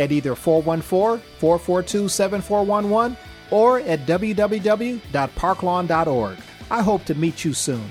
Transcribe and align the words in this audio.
at 0.00 0.10
either 0.10 0.34
414 0.34 1.22
442 1.38 2.08
7411 2.08 3.16
or 3.50 3.80
at 3.80 4.06
www.parklawn.org. 4.06 6.38
I 6.70 6.82
hope 6.82 7.04
to 7.04 7.14
meet 7.14 7.44
you 7.44 7.52
soon. 7.52 7.86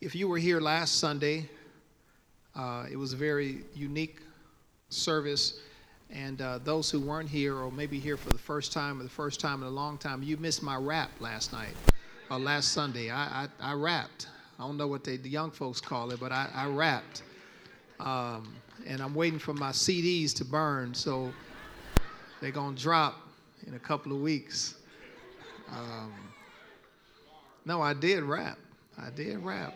If 0.00 0.14
you 0.14 0.28
were 0.28 0.38
here 0.38 0.60
last 0.60 0.98
Sunday, 0.98 1.50
uh, 2.54 2.86
it 2.90 2.96
was 2.96 3.12
a 3.12 3.16
very 3.16 3.64
unique 3.74 4.20
service 4.88 5.60
and 6.10 6.40
uh, 6.40 6.58
those 6.62 6.90
who 6.90 7.00
weren't 7.00 7.28
here 7.28 7.56
or 7.56 7.72
maybe 7.72 7.98
here 7.98 8.16
for 8.16 8.30
the 8.30 8.38
first 8.38 8.72
time 8.72 9.00
or 9.00 9.02
the 9.02 9.08
first 9.08 9.40
time 9.40 9.62
in 9.62 9.66
a 9.66 9.70
long 9.70 9.98
time, 9.98 10.22
you 10.22 10.36
missed 10.36 10.62
my 10.62 10.76
rap 10.76 11.10
last 11.20 11.52
night 11.52 11.74
or 12.30 12.38
last 12.38 12.72
Sunday. 12.72 13.10
I, 13.10 13.44
I, 13.44 13.48
I 13.60 13.72
rapped. 13.74 14.28
I 14.58 14.62
don't 14.62 14.76
know 14.76 14.86
what 14.86 15.04
they, 15.04 15.16
the 15.16 15.28
young 15.28 15.50
folks 15.50 15.80
call 15.80 16.10
it, 16.12 16.20
but 16.20 16.32
I, 16.32 16.48
I 16.54 16.66
rapped. 16.66 17.22
Um, 18.00 18.54
and 18.86 19.00
I'm 19.00 19.14
waiting 19.14 19.38
for 19.38 19.54
my 19.54 19.70
CDs 19.70 20.34
to 20.34 20.44
burn, 20.44 20.94
so 20.94 21.32
they're 22.40 22.50
going 22.50 22.74
to 22.74 22.82
drop 22.82 23.20
in 23.66 23.74
a 23.74 23.78
couple 23.78 24.12
of 24.12 24.20
weeks. 24.20 24.76
Um, 25.70 26.12
no, 27.64 27.80
I 27.80 27.94
did 27.94 28.22
rap. 28.22 28.58
I 28.98 29.10
did 29.10 29.38
rap. 29.38 29.74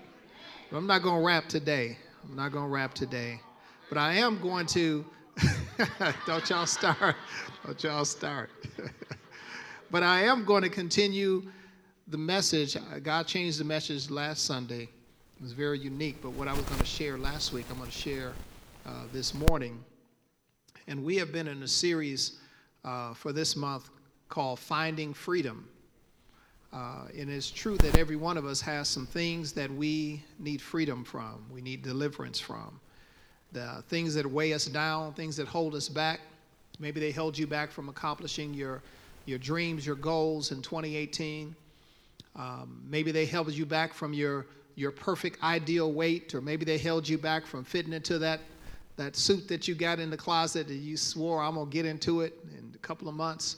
But 0.71 0.77
I'm 0.77 0.87
not 0.87 1.03
going 1.03 1.21
to 1.21 1.27
rap 1.27 1.49
today. 1.49 1.97
I'm 2.29 2.37
not 2.37 2.53
going 2.53 2.65
to 2.67 2.71
rap 2.71 2.95
today. 2.95 3.41
But 3.89 3.99
I 3.99 4.15
am 4.15 4.41
going 4.41 4.67
to 4.67 5.05
Don't 6.27 6.49
y'all 6.51 6.67
start. 6.67 7.17
Don't 7.65 7.83
y'all 7.83 8.05
start. 8.05 8.51
but 9.91 10.03
I 10.03 10.23
am 10.23 10.45
going 10.45 10.63
to 10.63 10.69
continue 10.69 11.45
the 12.09 12.19
message. 12.19 12.77
God 13.03 13.27
changed 13.27 13.61
the 13.61 13.65
message 13.65 14.11
last 14.11 14.45
Sunday. 14.45 14.83
It 14.83 15.43
was 15.43 15.53
very 15.53 15.79
unique, 15.79 16.23
but 16.23 16.31
what 16.31 16.49
I 16.49 16.53
was 16.53 16.63
going 16.63 16.81
to 16.81 16.87
share 16.87 17.19
last 17.19 17.53
week, 17.53 17.67
I'm 17.71 17.79
going 17.79 17.91
to 17.91 17.97
share 17.97 18.33
uh, 18.87 19.05
this 19.13 19.35
morning. 19.35 19.85
And 20.87 21.05
we 21.05 21.17
have 21.17 21.33
been 21.33 21.47
in 21.47 21.63
a 21.63 21.69
series 21.69 22.39
uh, 22.85 23.13
for 23.15 23.33
this 23.33 23.57
month 23.57 23.91
called 24.29 24.59
Finding 24.59 25.13
Freedom. 25.13 25.69
Uh, 26.73 27.05
and 27.17 27.31
it's 27.31 27.51
true 27.51 27.77
that 27.79 27.97
every 27.99 28.17
one 28.17 28.37
of 28.37 28.47
us 28.47 28.61
has 28.61 28.89
some 28.89 29.07
things 29.07 29.53
that 29.53 29.71
we 29.71 30.23
need 30.39 30.61
freedom 30.61 31.05
from, 31.05 31.45
we 31.53 31.61
need 31.61 31.83
deliverance 31.83 32.41
from 32.41 32.81
the 33.53 33.83
things 33.89 34.15
that 34.15 34.27
weigh 34.27 34.53
us 34.53 34.67
down, 34.67 35.13
things 35.15 35.37
that 35.37 35.49
hold 35.49 35.75
us 35.75 35.89
back. 35.89 36.21
Maybe 36.79 37.01
they 37.01 37.11
held 37.11 37.37
you 37.37 37.47
back 37.47 37.71
from 37.71 37.89
accomplishing 37.89 38.53
your, 38.53 38.83
your 39.25 39.39
dreams, 39.39 39.87
your 39.87 39.97
goals 39.97 40.53
in 40.53 40.61
2018. 40.61 41.57
Um, 42.39 42.81
maybe 42.89 43.11
they 43.11 43.27
held 43.27 43.53
you 43.53 43.67
back 43.67 43.93
from 43.93 44.13
your, 44.13 44.47
your 44.77 44.93
perfect 44.93 45.43
ideal 45.43 45.93
weight, 45.93 46.35
or 46.35 46.41
maybe 46.41 46.65
they 46.65 46.79
held 46.79 47.09
you 47.09 47.19
back 47.19 47.45
from 47.45 47.65
fitting 47.65 47.93
into 47.93 48.19
that, 48.21 48.41
that 48.97 49.17
suit 49.17 49.49
that 49.49 49.67
you 49.67 49.75
got 49.75 49.99
in 49.99 50.09
the 50.09 50.17
closet 50.17 50.69
that 50.69 50.75
you 50.75 50.97
swore, 50.97 51.43
I'm 51.43 51.55
going 51.57 51.69
to 51.69 51.73
get 51.73 51.85
into 51.85 52.21
it 52.21 52.39
in 52.57 52.73
a 52.75 52.79
couple 52.79 53.09
of 53.09 53.15
months. 53.15 53.57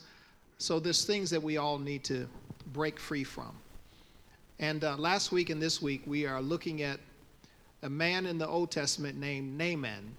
So 0.56 0.80
there's 0.80 1.04
things 1.04 1.28
that 1.30 1.42
we 1.42 1.58
all 1.58 1.78
need 1.78 2.04
to 2.04 2.26
break 2.72 2.98
free 2.98 3.24
from. 3.24 3.52
And 4.58 4.82
uh, 4.82 4.96
last 4.96 5.30
week 5.30 5.50
and 5.50 5.60
this 5.60 5.82
week, 5.82 6.02
we 6.06 6.26
are 6.26 6.40
looking 6.40 6.82
at 6.82 7.00
a 7.82 7.90
man 7.90 8.26
in 8.26 8.38
the 8.38 8.46
Old 8.46 8.70
Testament 8.70 9.18
named 9.18 9.56
Naaman. 9.56 10.14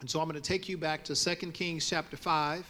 And 0.00 0.08
so 0.08 0.20
I'm 0.20 0.28
going 0.28 0.40
to 0.40 0.46
take 0.46 0.68
you 0.68 0.78
back 0.78 1.02
to 1.04 1.14
2 1.14 1.52
Kings 1.52 1.88
chapter 1.88 2.16
5. 2.16 2.64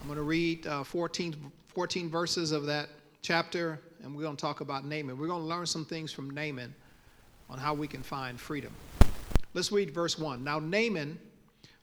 I'm 0.00 0.06
going 0.06 0.16
to 0.16 0.22
read 0.22 0.66
uh, 0.66 0.84
14, 0.84 1.34
14 1.68 2.10
verses 2.10 2.52
of 2.52 2.66
that 2.66 2.88
chapter, 3.22 3.80
and 4.02 4.14
we're 4.14 4.22
going 4.22 4.36
to 4.36 4.40
talk 4.40 4.60
about 4.60 4.84
Naaman. 4.84 5.18
We're 5.18 5.26
going 5.26 5.42
to 5.42 5.48
learn 5.48 5.66
some 5.66 5.84
things 5.84 6.12
from 6.12 6.30
Naaman 6.30 6.74
on 7.48 7.58
how 7.58 7.74
we 7.74 7.86
can 7.86 8.02
find 8.02 8.40
freedom. 8.40 8.72
Let's 9.54 9.72
read 9.72 9.92
verse 9.92 10.18
1. 10.18 10.44
Now, 10.44 10.58
Naaman 10.58 11.18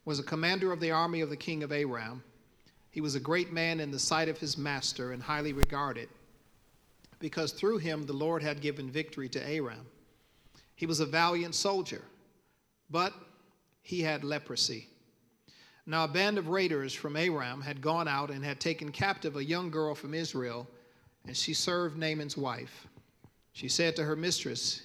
was 0.06 0.20
a 0.20 0.24
commander 0.24 0.72
of 0.72 0.80
the 0.80 0.92
army 0.92 1.22
of 1.22 1.30
the 1.30 1.38
king 1.38 1.64
of 1.64 1.72
Aram. 1.72 2.24
He 2.92 3.02
was 3.02 3.16
a 3.16 3.20
great 3.20 3.52
man 3.52 3.80
in 3.80 3.90
the 3.90 4.00
sight 4.00 4.30
of 4.30 4.38
his 4.38 4.58
master 4.58 5.14
and 5.14 5.24
highly 5.24 5.54
regarded, 5.54 6.10
because 7.20 7.52
through 7.52 7.80
him 7.80 8.06
the 8.06 8.14
Lord 8.14 8.44
had 8.44 8.62
given 8.62 8.92
victory 8.92 9.30
to 9.30 9.50
Aram. 9.50 9.86
He 10.76 10.86
was 10.86 11.00
a 11.00 11.06
valiant 11.06 11.56
soldier, 11.56 12.04
but 12.90 13.14
he 13.82 14.02
had 14.02 14.24
leprosy. 14.24 14.88
Now, 15.86 16.06
a 16.06 16.08
band 16.08 16.38
of 16.38 16.48
raiders 16.48 16.94
from 16.94 17.18
Aram 17.18 17.62
had 17.62 17.82
gone 17.82 18.08
out 18.08 18.30
and 18.30 18.46
had 18.46 18.60
taken 18.60 18.92
captive 18.92 19.36
a 19.36 19.44
young 19.44 19.70
girl 19.70 19.96
from 19.96 20.14
Israel, 20.14 20.68
and 21.26 21.36
she 21.36 21.54
served 21.54 21.98
Naaman's 21.98 22.38
wife. 22.38 22.88
She 23.54 23.70
said 23.70 23.96
to 23.96 24.04
her 24.04 24.16
mistress, 24.16 24.82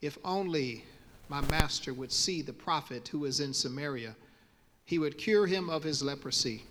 If 0.00 0.18
only 0.24 0.84
my 1.28 1.40
master 1.42 1.94
would 1.94 2.12
see 2.12 2.42
the 2.42 2.52
prophet 2.52 3.08
who 3.08 3.24
is 3.24 3.40
in 3.40 3.54
Samaria, 3.54 4.16
he 4.84 4.98
would 4.98 5.18
cure 5.18 5.46
him 5.46 5.70
of 5.70 5.82
his 5.82 6.02
leprosy. 6.02 6.64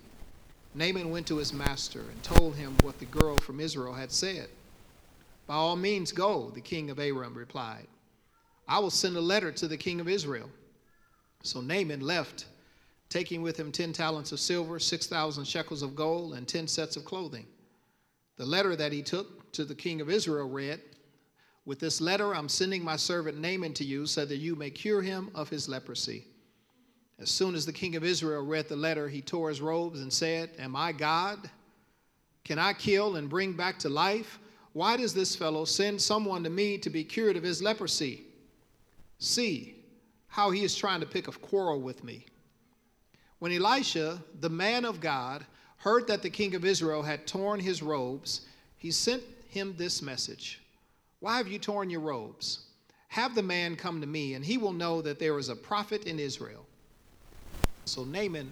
Naaman 0.74 1.10
went 1.10 1.26
to 1.28 1.36
his 1.36 1.52
master 1.52 2.00
and 2.00 2.22
told 2.22 2.56
him 2.56 2.76
what 2.82 2.98
the 2.98 3.04
girl 3.06 3.36
from 3.36 3.60
Israel 3.60 3.94
had 3.94 4.12
said. 4.12 4.48
By 5.46 5.54
all 5.54 5.76
means, 5.76 6.12
go, 6.12 6.50
the 6.50 6.60
king 6.60 6.90
of 6.90 6.98
Aram 6.98 7.34
replied. 7.34 7.86
I 8.68 8.78
will 8.78 8.90
send 8.90 9.16
a 9.16 9.20
letter 9.20 9.52
to 9.52 9.68
the 9.68 9.76
king 9.76 10.00
of 10.00 10.08
Israel. 10.08 10.48
So 11.42 11.60
Naaman 11.60 12.00
left, 12.00 12.46
taking 13.08 13.42
with 13.42 13.58
him 13.58 13.72
10 13.72 13.92
talents 13.92 14.32
of 14.32 14.40
silver, 14.40 14.78
6,000 14.78 15.44
shekels 15.44 15.82
of 15.82 15.96
gold, 15.96 16.34
and 16.34 16.46
10 16.46 16.68
sets 16.68 16.96
of 16.96 17.04
clothing. 17.04 17.46
The 18.36 18.46
letter 18.46 18.74
that 18.76 18.92
he 18.92 19.02
took 19.02 19.52
to 19.52 19.64
the 19.64 19.74
king 19.74 20.00
of 20.00 20.10
Israel 20.10 20.48
read, 20.48 20.80
With 21.64 21.78
this 21.78 22.00
letter 22.00 22.34
I'm 22.34 22.48
sending 22.48 22.82
my 22.82 22.96
servant 22.96 23.38
Naaman 23.38 23.74
to 23.74 23.84
you 23.84 24.06
so 24.06 24.24
that 24.24 24.36
you 24.38 24.56
may 24.56 24.70
cure 24.70 25.02
him 25.02 25.30
of 25.34 25.48
his 25.48 25.68
leprosy. 25.68 26.26
As 27.18 27.30
soon 27.30 27.54
as 27.54 27.66
the 27.66 27.72
king 27.72 27.94
of 27.94 28.04
Israel 28.04 28.44
read 28.44 28.68
the 28.68 28.76
letter, 28.76 29.08
he 29.08 29.20
tore 29.20 29.48
his 29.48 29.60
robes 29.60 30.00
and 30.00 30.12
said, 30.12 30.50
Am 30.58 30.74
I 30.74 30.92
God? 30.92 31.50
Can 32.44 32.58
I 32.58 32.72
kill 32.72 33.16
and 33.16 33.28
bring 33.28 33.52
back 33.52 33.78
to 33.80 33.88
life? 33.88 34.40
Why 34.72 34.96
does 34.96 35.14
this 35.14 35.36
fellow 35.36 35.64
send 35.64 36.00
someone 36.00 36.42
to 36.44 36.50
me 36.50 36.78
to 36.78 36.90
be 36.90 37.04
cured 37.04 37.36
of 37.36 37.42
his 37.42 37.62
leprosy? 37.62 38.24
See 39.18 39.76
how 40.26 40.50
he 40.50 40.64
is 40.64 40.74
trying 40.74 41.00
to 41.00 41.06
pick 41.06 41.28
a 41.28 41.32
quarrel 41.32 41.80
with 41.80 42.02
me. 42.02 42.26
When 43.38 43.52
Elisha, 43.52 44.22
the 44.40 44.48
man 44.48 44.84
of 44.84 45.00
God, 45.00 45.44
heard 45.82 46.06
that 46.06 46.22
the 46.22 46.30
king 46.30 46.54
of 46.54 46.64
Israel 46.64 47.02
had 47.02 47.26
torn 47.26 47.58
his 47.58 47.82
robes, 47.82 48.42
he 48.78 48.92
sent 48.92 49.20
him 49.48 49.74
this 49.76 50.00
message 50.00 50.60
Why 51.18 51.38
have 51.38 51.48
you 51.48 51.58
torn 51.58 51.90
your 51.90 52.00
robes? 52.00 52.60
Have 53.08 53.34
the 53.34 53.42
man 53.42 53.74
come 53.74 54.00
to 54.00 54.06
me, 54.06 54.34
and 54.34 54.44
he 54.44 54.58
will 54.58 54.72
know 54.72 55.02
that 55.02 55.18
there 55.18 55.38
is 55.38 55.48
a 55.48 55.56
prophet 55.56 56.04
in 56.04 56.20
Israel. 56.20 56.64
So 57.84 58.04
Naaman 58.04 58.50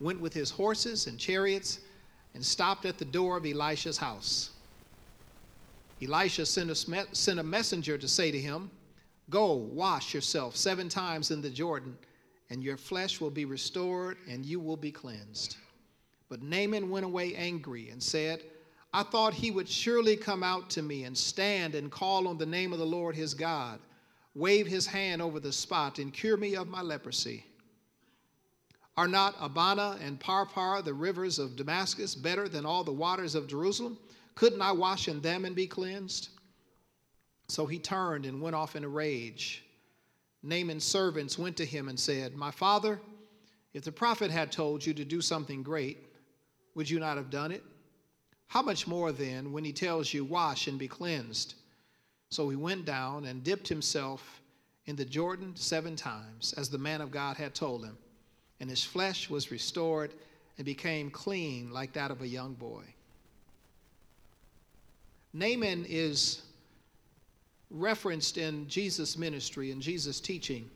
went 0.00 0.20
with 0.20 0.32
his 0.32 0.50
horses 0.50 1.06
and 1.06 1.18
chariots 1.18 1.80
and 2.34 2.42
stopped 2.44 2.86
at 2.86 2.96
the 2.96 3.04
door 3.04 3.36
of 3.36 3.44
Elisha's 3.44 3.98
house. 3.98 4.50
Elisha 6.02 6.46
sent 6.46 6.70
a, 6.70 7.06
sent 7.14 7.38
a 7.38 7.42
messenger 7.42 7.98
to 7.98 8.08
say 8.08 8.30
to 8.30 8.40
him, 8.40 8.70
Go, 9.28 9.52
wash 9.52 10.14
yourself 10.14 10.56
seven 10.56 10.88
times 10.88 11.30
in 11.30 11.42
the 11.42 11.50
Jordan, 11.50 11.96
and 12.48 12.64
your 12.64 12.78
flesh 12.78 13.20
will 13.20 13.30
be 13.30 13.44
restored, 13.44 14.16
and 14.28 14.46
you 14.46 14.58
will 14.58 14.78
be 14.78 14.90
cleansed. 14.90 15.56
But 16.30 16.42
Naaman 16.42 16.88
went 16.88 17.04
away 17.04 17.34
angry 17.34 17.90
and 17.90 18.00
said, 18.00 18.44
I 18.94 19.02
thought 19.02 19.34
he 19.34 19.50
would 19.50 19.68
surely 19.68 20.16
come 20.16 20.42
out 20.42 20.70
to 20.70 20.82
me 20.82 21.04
and 21.04 21.18
stand 21.18 21.74
and 21.74 21.90
call 21.90 22.28
on 22.28 22.38
the 22.38 22.46
name 22.46 22.72
of 22.72 22.78
the 22.78 22.86
Lord 22.86 23.16
his 23.16 23.34
God, 23.34 23.80
wave 24.34 24.66
his 24.66 24.86
hand 24.86 25.20
over 25.20 25.40
the 25.40 25.52
spot, 25.52 25.98
and 25.98 26.14
cure 26.14 26.36
me 26.36 26.54
of 26.54 26.68
my 26.68 26.82
leprosy. 26.82 27.44
Are 28.96 29.08
not 29.08 29.34
Abana 29.40 29.98
and 30.02 30.20
Pharpar, 30.20 30.84
the 30.84 30.94
rivers 30.94 31.38
of 31.38 31.56
Damascus, 31.56 32.14
better 32.14 32.48
than 32.48 32.64
all 32.64 32.84
the 32.84 32.92
waters 32.92 33.34
of 33.34 33.48
Jerusalem? 33.48 33.98
Couldn't 34.36 34.62
I 34.62 34.72
wash 34.72 35.08
in 35.08 35.20
them 35.20 35.44
and 35.44 35.56
be 35.56 35.66
cleansed? 35.66 36.28
So 37.48 37.66
he 37.66 37.78
turned 37.78 38.24
and 38.24 38.40
went 38.40 38.54
off 38.54 38.76
in 38.76 38.84
a 38.84 38.88
rage. 38.88 39.64
Naaman's 40.44 40.84
servants 40.84 41.38
went 41.38 41.56
to 41.56 41.64
him 41.64 41.88
and 41.88 41.98
said, 41.98 42.36
My 42.36 42.52
father, 42.52 43.00
if 43.74 43.84
the 43.84 43.92
prophet 43.92 44.30
had 44.30 44.52
told 44.52 44.86
you 44.86 44.94
to 44.94 45.04
do 45.04 45.20
something 45.20 45.62
great, 45.62 46.09
would 46.74 46.88
you 46.88 47.00
not 47.00 47.16
have 47.16 47.30
done 47.30 47.52
it? 47.52 47.64
How 48.46 48.62
much 48.62 48.86
more 48.86 49.12
then 49.12 49.52
when 49.52 49.64
he 49.64 49.72
tells 49.72 50.12
you, 50.12 50.24
Wash 50.24 50.66
and 50.66 50.78
be 50.78 50.88
cleansed? 50.88 51.54
So 52.30 52.48
he 52.48 52.56
went 52.56 52.84
down 52.84 53.24
and 53.24 53.44
dipped 53.44 53.68
himself 53.68 54.40
in 54.86 54.96
the 54.96 55.04
Jordan 55.04 55.54
seven 55.56 55.94
times, 55.96 56.52
as 56.56 56.68
the 56.68 56.78
man 56.78 57.00
of 57.00 57.10
God 57.10 57.36
had 57.36 57.54
told 57.54 57.84
him, 57.84 57.96
and 58.58 58.68
his 58.68 58.84
flesh 58.84 59.30
was 59.30 59.50
restored 59.50 60.12
and 60.56 60.64
became 60.64 61.10
clean 61.10 61.70
like 61.72 61.92
that 61.92 62.10
of 62.10 62.22
a 62.22 62.28
young 62.28 62.54
boy. 62.54 62.82
Naaman 65.32 65.86
is 65.88 66.42
referenced 67.70 68.36
in 68.36 68.68
Jesus' 68.68 69.16
ministry 69.16 69.70
and 69.70 69.80
Jesus' 69.80 70.20
teaching. 70.20 70.68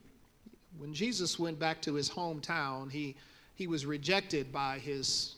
When 0.78 0.94
Jesus 0.94 1.38
went 1.38 1.58
back 1.58 1.82
to 1.82 1.94
his 1.94 2.08
hometown, 2.08 2.90
he, 2.90 3.16
he 3.56 3.66
was 3.66 3.84
rejected 3.84 4.52
by 4.52 4.78
his 4.78 5.36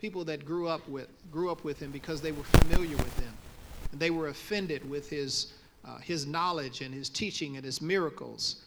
people 0.00 0.24
that 0.24 0.44
grew 0.44 0.66
up 0.66 0.86
with 0.88 1.08
grew 1.30 1.50
up 1.50 1.64
with 1.64 1.78
him 1.80 1.90
because 1.90 2.20
they 2.20 2.32
were 2.32 2.44
familiar 2.44 2.96
with 2.96 3.18
him. 3.18 3.32
And 3.92 4.00
they 4.00 4.10
were 4.10 4.28
offended 4.28 4.88
with 4.88 5.10
his 5.10 5.52
uh, 5.84 5.98
his 5.98 6.26
knowledge 6.26 6.80
and 6.80 6.94
his 6.94 7.08
teaching 7.08 7.56
and 7.56 7.64
his 7.64 7.80
miracles. 7.80 8.64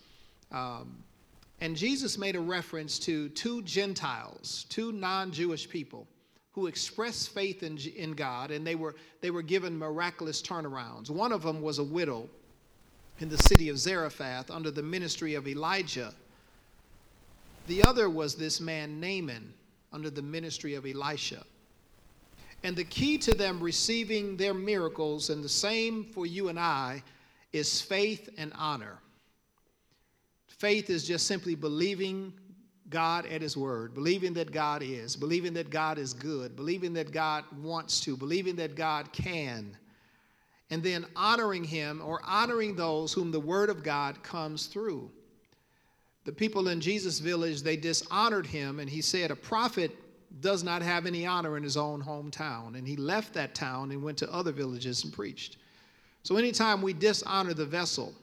Um, 0.52 1.04
and 1.62 1.76
Jesus 1.76 2.18
made 2.18 2.36
a 2.36 2.40
reference 2.40 3.00
to 3.00 3.30
two 3.30 3.62
Gentiles, 3.62 4.66
two 4.70 4.92
non-Jewish 4.92 5.70
people 5.70 6.08
who 6.52 6.68
expressed 6.68 7.30
faith 7.30 7.64
in, 7.64 7.78
in 7.96 8.14
God, 8.14 8.52
and 8.52 8.66
they 8.66 8.76
were, 8.76 8.96
they 9.22 9.32
were 9.32 9.42
given 9.42 9.78
miraculous 9.78 10.42
turnarounds. 10.42 11.10
One 11.10 11.32
of 11.32 11.42
them 11.42 11.62
was 11.62 11.80
a 11.80 11.84
widow 11.84 12.30
in 13.20 13.30
the 13.30 13.38
city 13.38 13.70
of 13.70 13.78
Zarephath 13.78 14.52
under 14.52 14.70
the 14.70 14.84
ministry 14.84 15.36
of 15.36 15.48
Elijah. 15.48 16.14
The 17.68 17.84
other 17.84 18.10
was 18.10 18.36
this 18.36 18.60
man, 18.60 19.00
Naaman, 19.00 19.54
under 19.94 20.10
the 20.10 20.22
ministry 20.22 20.74
of 20.74 20.86
Elisha. 20.86 21.44
And 22.64 22.76
the 22.76 22.84
key 22.84 23.18
to 23.20 23.32
them 23.36 23.60
receiving 23.60 24.36
their 24.38 24.54
miracles, 24.54 25.30
and 25.30 25.44
the 25.44 25.50
same 25.50 26.04
for 26.04 26.26
you 26.26 26.50
and 26.50 26.60
I, 26.60 27.04
is 27.52 27.82
faith 27.82 28.30
and 28.38 28.52
honor. 28.58 29.00
Faith 30.48 30.90
is 30.90 31.06
just 31.06 31.28
simply 31.28 31.56
believing 31.56 32.34
God 32.90 33.26
at 33.26 33.42
His 33.42 33.58
word, 33.58 33.94
believing 33.94 34.34
that 34.36 34.52
God 34.52 34.82
is, 34.82 35.16
believing 35.16 35.54
that 35.54 35.70
God 35.70 35.98
is 35.98 36.14
good, 36.14 36.56
believing 36.56 36.94
that 36.94 37.12
God 37.12 37.44
wants 37.62 38.00
to, 38.02 38.16
believing 38.16 38.56
that 38.58 38.76
God 38.76 39.12
can, 39.12 39.76
and 40.70 40.82
then 40.82 41.06
honoring 41.16 41.64
Him 41.64 42.02
or 42.04 42.22
honoring 42.26 42.76
those 42.76 43.12
whom 43.12 43.32
the 43.32 43.40
word 43.40 43.70
of 43.70 43.84
God 43.84 44.24
comes 44.24 44.68
through. 44.68 45.12
The 46.26 46.32
people 46.32 46.70
in 46.70 46.80
Jesus' 46.80 47.20
village, 47.20 47.62
they 47.62 47.76
dishonored 47.76 48.48
him, 48.48 48.80
and 48.80 48.90
he 48.90 49.02
said, 49.02 49.30
A 49.30 49.36
prophet 49.36 49.92
does 50.40 50.64
not 50.64 50.82
have 50.82 51.06
any 51.06 51.26
honor 51.26 51.58
in 51.58 51.64
his 51.64 51.78
own 51.78 52.02
hometown. 52.02 52.78
And 52.78 52.88
he 52.88 52.96
left 52.96 53.34
that 53.34 53.54
town 53.54 53.92
and 53.92 54.02
went 54.02 54.18
to 54.20 54.34
other 54.34 54.52
villages 54.52 55.04
and 55.04 55.14
preached. 55.14 55.58
So 56.24 56.38
anytime 56.38 56.82
we 56.82 56.94
dishonor 56.94 57.54
the 57.54 57.66
vessel 57.66 58.14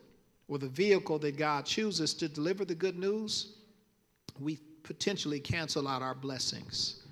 or 0.48 0.58
the 0.58 0.68
vehicle 0.68 1.18
that 1.20 1.36
God 1.36 1.66
chooses 1.66 2.14
to 2.14 2.28
deliver 2.28 2.64
the 2.64 2.74
good 2.74 2.98
news, 2.98 3.54
we 4.40 4.58
potentially 4.82 5.38
cancel 5.38 5.86
out 5.86 6.02
our 6.02 6.14
blessings. 6.14 7.02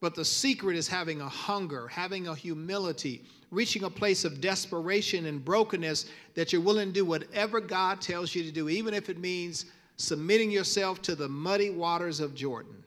But 0.00 0.14
the 0.14 0.24
secret 0.24 0.76
is 0.76 0.86
having 0.86 1.20
a 1.20 1.28
hunger, 1.28 1.88
having 1.88 2.28
a 2.28 2.34
humility, 2.34 3.24
reaching 3.50 3.84
a 3.84 3.90
place 3.90 4.24
of 4.24 4.40
desperation 4.40 5.26
and 5.26 5.44
brokenness 5.44 6.06
that 6.34 6.52
you're 6.52 6.62
willing 6.62 6.88
to 6.88 6.92
do 6.92 7.04
whatever 7.04 7.60
God 7.60 8.00
tells 8.00 8.34
you 8.34 8.42
to 8.42 8.50
do, 8.50 8.68
even 8.68 8.94
if 8.94 9.08
it 9.08 9.18
means 9.18 9.66
submitting 9.96 10.50
yourself 10.50 11.02
to 11.02 11.14
the 11.14 11.28
muddy 11.28 11.70
waters 11.70 12.20
of 12.20 12.34
Jordan. 12.34 12.84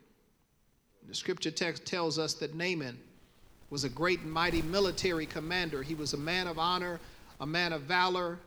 The 1.07 1.15
scripture 1.15 1.51
text 1.51 1.85
tells 1.85 2.17
us 2.19 2.35
that 2.35 2.55
Naaman 2.55 2.97
was 3.69 3.83
a 3.83 3.89
great 3.89 4.21
and 4.21 4.31
mighty 4.31 4.61
military 4.61 5.25
commander. 5.25 5.81
He 5.81 5.95
was 5.95 6.13
a 6.13 6.17
man 6.17 6.47
of 6.47 6.59
honor, 6.59 6.99
a 7.39 7.45
man 7.45 7.73
of 7.73 7.81
valor. 7.81 8.39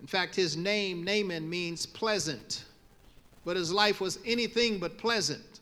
In 0.00 0.06
fact, 0.06 0.34
his 0.34 0.56
name, 0.56 1.04
Naaman, 1.04 1.48
means 1.48 1.84
pleasant 1.84 2.64
but 3.44 3.56
his 3.56 3.72
life 3.72 4.00
was 4.00 4.18
anything 4.24 4.78
but 4.78 4.98
pleasant. 4.98 5.53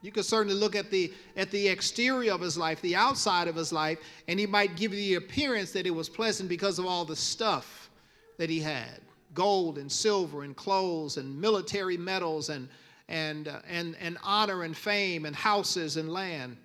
You 0.00 0.12
could 0.12 0.24
certainly 0.24 0.58
look 0.58 0.76
at 0.76 0.90
the 0.90 1.12
at 1.36 1.50
the 1.50 1.68
exterior 1.68 2.32
of 2.32 2.40
his 2.40 2.56
life, 2.56 2.80
the 2.82 2.94
outside 2.94 3.48
of 3.48 3.56
his 3.56 3.72
life, 3.72 3.98
and 4.28 4.38
he 4.38 4.46
might 4.46 4.76
give 4.76 4.92
you 4.92 4.98
the 4.98 5.14
appearance 5.14 5.72
that 5.72 5.86
it 5.86 5.90
was 5.90 6.08
pleasant 6.08 6.48
because 6.48 6.78
of 6.78 6.86
all 6.86 7.04
the 7.04 7.16
stuff 7.16 7.90
that 8.36 8.48
he 8.48 8.60
had. 8.60 9.00
Gold 9.34 9.78
and 9.78 9.90
silver 9.90 10.44
and 10.44 10.54
clothes 10.54 11.16
and 11.16 11.40
military 11.40 11.96
medals 11.96 12.48
and 12.48 12.68
and 13.08 13.48
uh, 13.48 13.60
and 13.68 13.96
and 14.00 14.18
honor 14.22 14.62
and 14.62 14.76
fame 14.76 15.24
and 15.24 15.34
houses 15.34 15.96
and 15.96 16.12
land. 16.12 16.56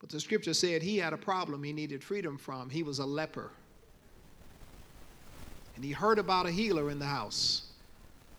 But 0.00 0.10
the 0.10 0.20
scripture 0.20 0.54
said 0.54 0.82
he 0.82 0.98
had 0.98 1.12
a 1.12 1.18
problem 1.18 1.62
he 1.62 1.72
needed 1.72 2.02
freedom 2.02 2.38
from. 2.38 2.70
He 2.70 2.82
was 2.82 2.98
a 3.00 3.06
leper. 3.06 3.50
And 5.74 5.84
he 5.84 5.92
heard 5.92 6.18
about 6.18 6.46
a 6.46 6.50
healer 6.50 6.90
in 6.90 6.98
the 6.98 7.06
house. 7.06 7.62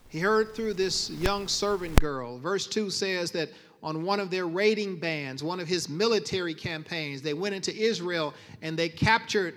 He 0.10 0.20
heard 0.20 0.54
through 0.54 0.75
this 0.75 1.10
young 1.10 1.48
servant 1.48 2.00
girl. 2.00 2.38
Verse 2.38 2.68
2 2.68 2.90
says 2.92 3.31
that 3.31 3.50
on 3.83 4.03
one 4.03 4.21
of 4.21 4.31
their 4.31 4.47
raiding 4.47 4.95
bands, 4.95 5.44
one 5.44 5.59
of 5.59 5.68
his 5.68 5.89
military 5.89 6.53
campaigns, 6.53 7.21
they 7.21 7.33
went 7.33 7.53
into 7.53 7.75
Israel 7.75 8.33
and 8.62 8.80
they 8.80 8.88
captured 8.88 9.56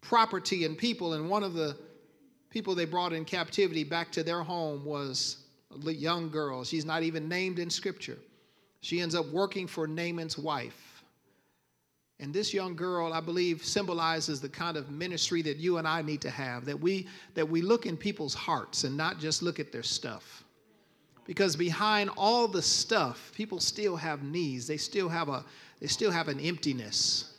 property 0.00 0.64
and 0.64 0.78
people. 0.78 1.14
And 1.14 1.28
one 1.28 1.42
of 1.42 1.52
the 1.54 1.76
people 2.48 2.76
they 2.76 2.84
brought 2.84 3.12
in 3.12 3.24
captivity 3.24 3.82
back 3.82 4.12
to 4.12 4.22
their 4.22 4.42
home 4.42 4.84
was 4.84 5.38
a 5.84 5.92
young 5.92 6.30
girl. 6.30 6.62
She's 6.62 6.84
not 6.84 7.02
even 7.02 7.28
named 7.28 7.58
in 7.58 7.68
Scripture. 7.68 8.18
She 8.82 9.00
ends 9.00 9.16
up 9.16 9.26
working 9.26 9.66
for 9.66 9.88
Naaman's 9.88 10.38
wife. 10.38 11.02
And 12.20 12.32
this 12.32 12.54
young 12.54 12.76
girl, 12.76 13.12
I 13.12 13.20
believe, 13.20 13.64
symbolizes 13.64 14.40
the 14.40 14.48
kind 14.48 14.76
of 14.76 14.90
ministry 14.90 15.42
that 15.42 15.56
you 15.56 15.78
and 15.78 15.88
I 15.88 16.02
need 16.02 16.20
to 16.20 16.30
have, 16.30 16.66
that 16.66 16.78
we 16.78 17.08
that 17.34 17.48
we 17.48 17.62
look 17.62 17.86
in 17.86 17.96
people's 17.96 18.34
hearts 18.34 18.84
and 18.84 18.94
not 18.96 19.18
just 19.18 19.42
look 19.42 19.58
at 19.58 19.72
their 19.72 19.82
stuff. 19.82 20.44
Because 21.30 21.54
behind 21.54 22.10
all 22.16 22.48
the 22.48 22.60
stuff, 22.60 23.30
people 23.36 23.60
still 23.60 23.94
have 23.94 24.24
needs. 24.24 24.66
They 24.66 24.76
still 24.76 25.08
have 25.08 25.28
a 25.28 25.44
they 25.80 25.86
still 25.86 26.10
have 26.10 26.26
an 26.26 26.40
emptiness. 26.40 27.34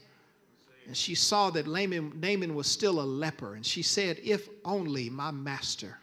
And 0.87 0.95
she 0.95 1.13
saw 1.13 1.49
that 1.49 1.67
Naaman, 1.67 2.17
Naaman 2.21 2.55
was 2.55 2.67
still 2.67 3.01
a 3.01 3.03
leper, 3.03 3.55
and 3.55 3.65
she 3.65 3.81
said, 3.81 4.17
If 4.23 4.47
only 4.63 5.09
my 5.09 5.29
master 5.31 5.97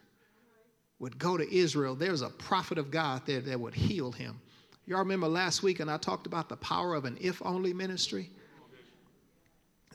would 0.98 1.18
go 1.18 1.38
to 1.38 1.50
Israel, 1.50 1.94
there's 1.94 2.20
a 2.20 2.28
prophet 2.28 2.76
of 2.76 2.90
God 2.90 3.22
there 3.24 3.40
that 3.40 3.58
would 3.58 3.74
heal 3.74 4.12
him. 4.12 4.38
Y'all 4.84 4.98
remember 4.98 5.26
last 5.26 5.62
week, 5.62 5.80
and 5.80 5.90
I 5.90 5.96
talked 5.96 6.26
about 6.26 6.50
the 6.50 6.58
power 6.58 6.94
of 6.94 7.06
an 7.06 7.16
if 7.22 7.40
only 7.42 7.72
ministry? 7.72 8.28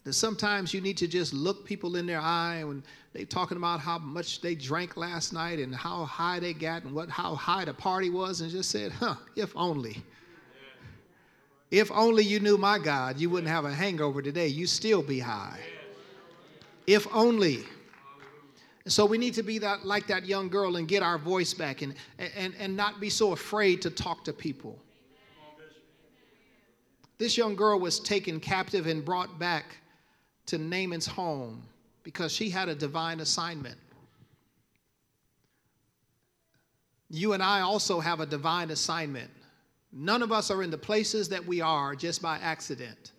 That 0.03 0.13
sometimes 0.13 0.73
you 0.73 0.81
need 0.81 0.97
to 0.97 1.07
just 1.07 1.33
look 1.33 1.65
people 1.65 1.95
in 1.95 2.05
their 2.05 2.19
eye 2.19 2.63
when 2.63 2.83
they're 3.13 3.25
talking 3.25 3.57
about 3.57 3.79
how 3.79 3.97
much 3.99 4.41
they 4.41 4.53
drank 4.53 4.97
last 4.97 5.31
night 5.31 5.59
and 5.59 5.73
how 5.73 6.03
high 6.03 6.39
they 6.39 6.53
got 6.53 6.83
and 6.83 6.93
what 6.93 7.09
how 7.09 7.35
high 7.35 7.63
the 7.63 7.73
party 7.73 8.09
was 8.09 8.41
and 8.41 8.51
just 8.51 8.69
said, 8.69 8.91
huh, 8.91 9.15
if 9.35 9.55
only. 9.55 10.03
If 11.71 11.91
only 11.91 12.23
you 12.23 12.39
knew 12.39 12.57
my 12.57 12.77
God, 12.77 13.19
you 13.19 13.29
wouldn't 13.29 13.49
have 13.49 13.65
a 13.65 13.73
hangover 13.73 14.21
today. 14.21 14.47
You 14.47 14.67
still 14.67 15.01
be 15.01 15.19
high. 15.19 15.59
If 16.85 17.07
only. 17.13 17.63
So 18.85 19.05
we 19.05 19.17
need 19.17 19.33
to 19.35 19.43
be 19.43 19.57
that 19.59 19.85
like 19.85 20.05
that 20.07 20.25
young 20.25 20.49
girl 20.49 20.75
and 20.75 20.87
get 20.87 21.01
our 21.01 21.17
voice 21.17 21.53
back 21.53 21.81
and, 21.81 21.95
and, 22.19 22.53
and 22.59 22.75
not 22.75 22.99
be 22.99 23.09
so 23.09 23.31
afraid 23.31 23.81
to 23.83 23.89
talk 23.89 24.25
to 24.25 24.33
people. 24.33 24.77
This 27.17 27.37
young 27.37 27.55
girl 27.55 27.79
was 27.79 27.99
taken 28.01 28.39
captive 28.41 28.85
and 28.85 29.03
brought 29.03 29.39
back 29.39 29.77
to 30.47 30.57
Naaman's 30.57 31.07
home 31.07 31.63
because 32.03 32.31
she 32.31 32.49
had 32.49 32.69
a 32.69 32.75
divine 32.75 33.19
assignment. 33.19 33.77
You 37.09 37.33
and 37.33 37.43
I 37.43 37.61
also 37.61 37.99
have 37.99 38.19
a 38.19 38.25
divine 38.25 38.71
assignment. 38.71 39.29
None 39.91 40.23
of 40.23 40.31
us 40.31 40.49
are 40.49 40.63
in 40.63 40.71
the 40.71 40.77
places 40.77 41.29
that 41.29 41.45
we 41.45 41.61
are 41.61 41.95
just 41.95 42.21
by 42.21 42.37
accident. 42.39 43.11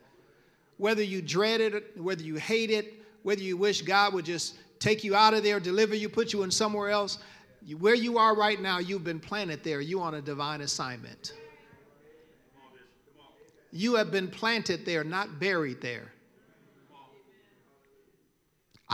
Whether 0.77 1.03
you 1.03 1.23
dread 1.23 1.61
it, 1.61 1.97
whether 1.97 2.23
you 2.23 2.35
hate 2.35 2.71
it, 2.71 2.95
whether 3.23 3.41
you 3.41 3.57
wish 3.57 3.83
God 3.83 4.13
would 4.13 4.25
just 4.25 4.57
take 4.81 5.05
you 5.05 5.15
out 5.15 5.33
of 5.33 5.45
there, 5.45 5.61
deliver 5.61 5.95
you, 5.95 6.09
put 6.09 6.33
you 6.33 6.43
in 6.43 6.51
somewhere 6.51 6.91
else, 6.91 7.19
where 7.79 7.95
you 7.95 8.19
are 8.19 8.37
right 8.37 8.61
now, 8.61 8.79
you've 8.79 9.05
been 9.05 9.21
planted 9.21 9.63
there. 9.63 9.81
You 9.81 10.01
on 10.01 10.15
a 10.15 10.21
divine 10.21 10.61
assignment. 10.61 11.33
You 13.71 13.95
have 13.95 14.11
been 14.11 14.29
planted 14.29 14.85
there, 14.85 15.05
not 15.05 15.41
buried 15.41 15.81
there. 15.81 16.13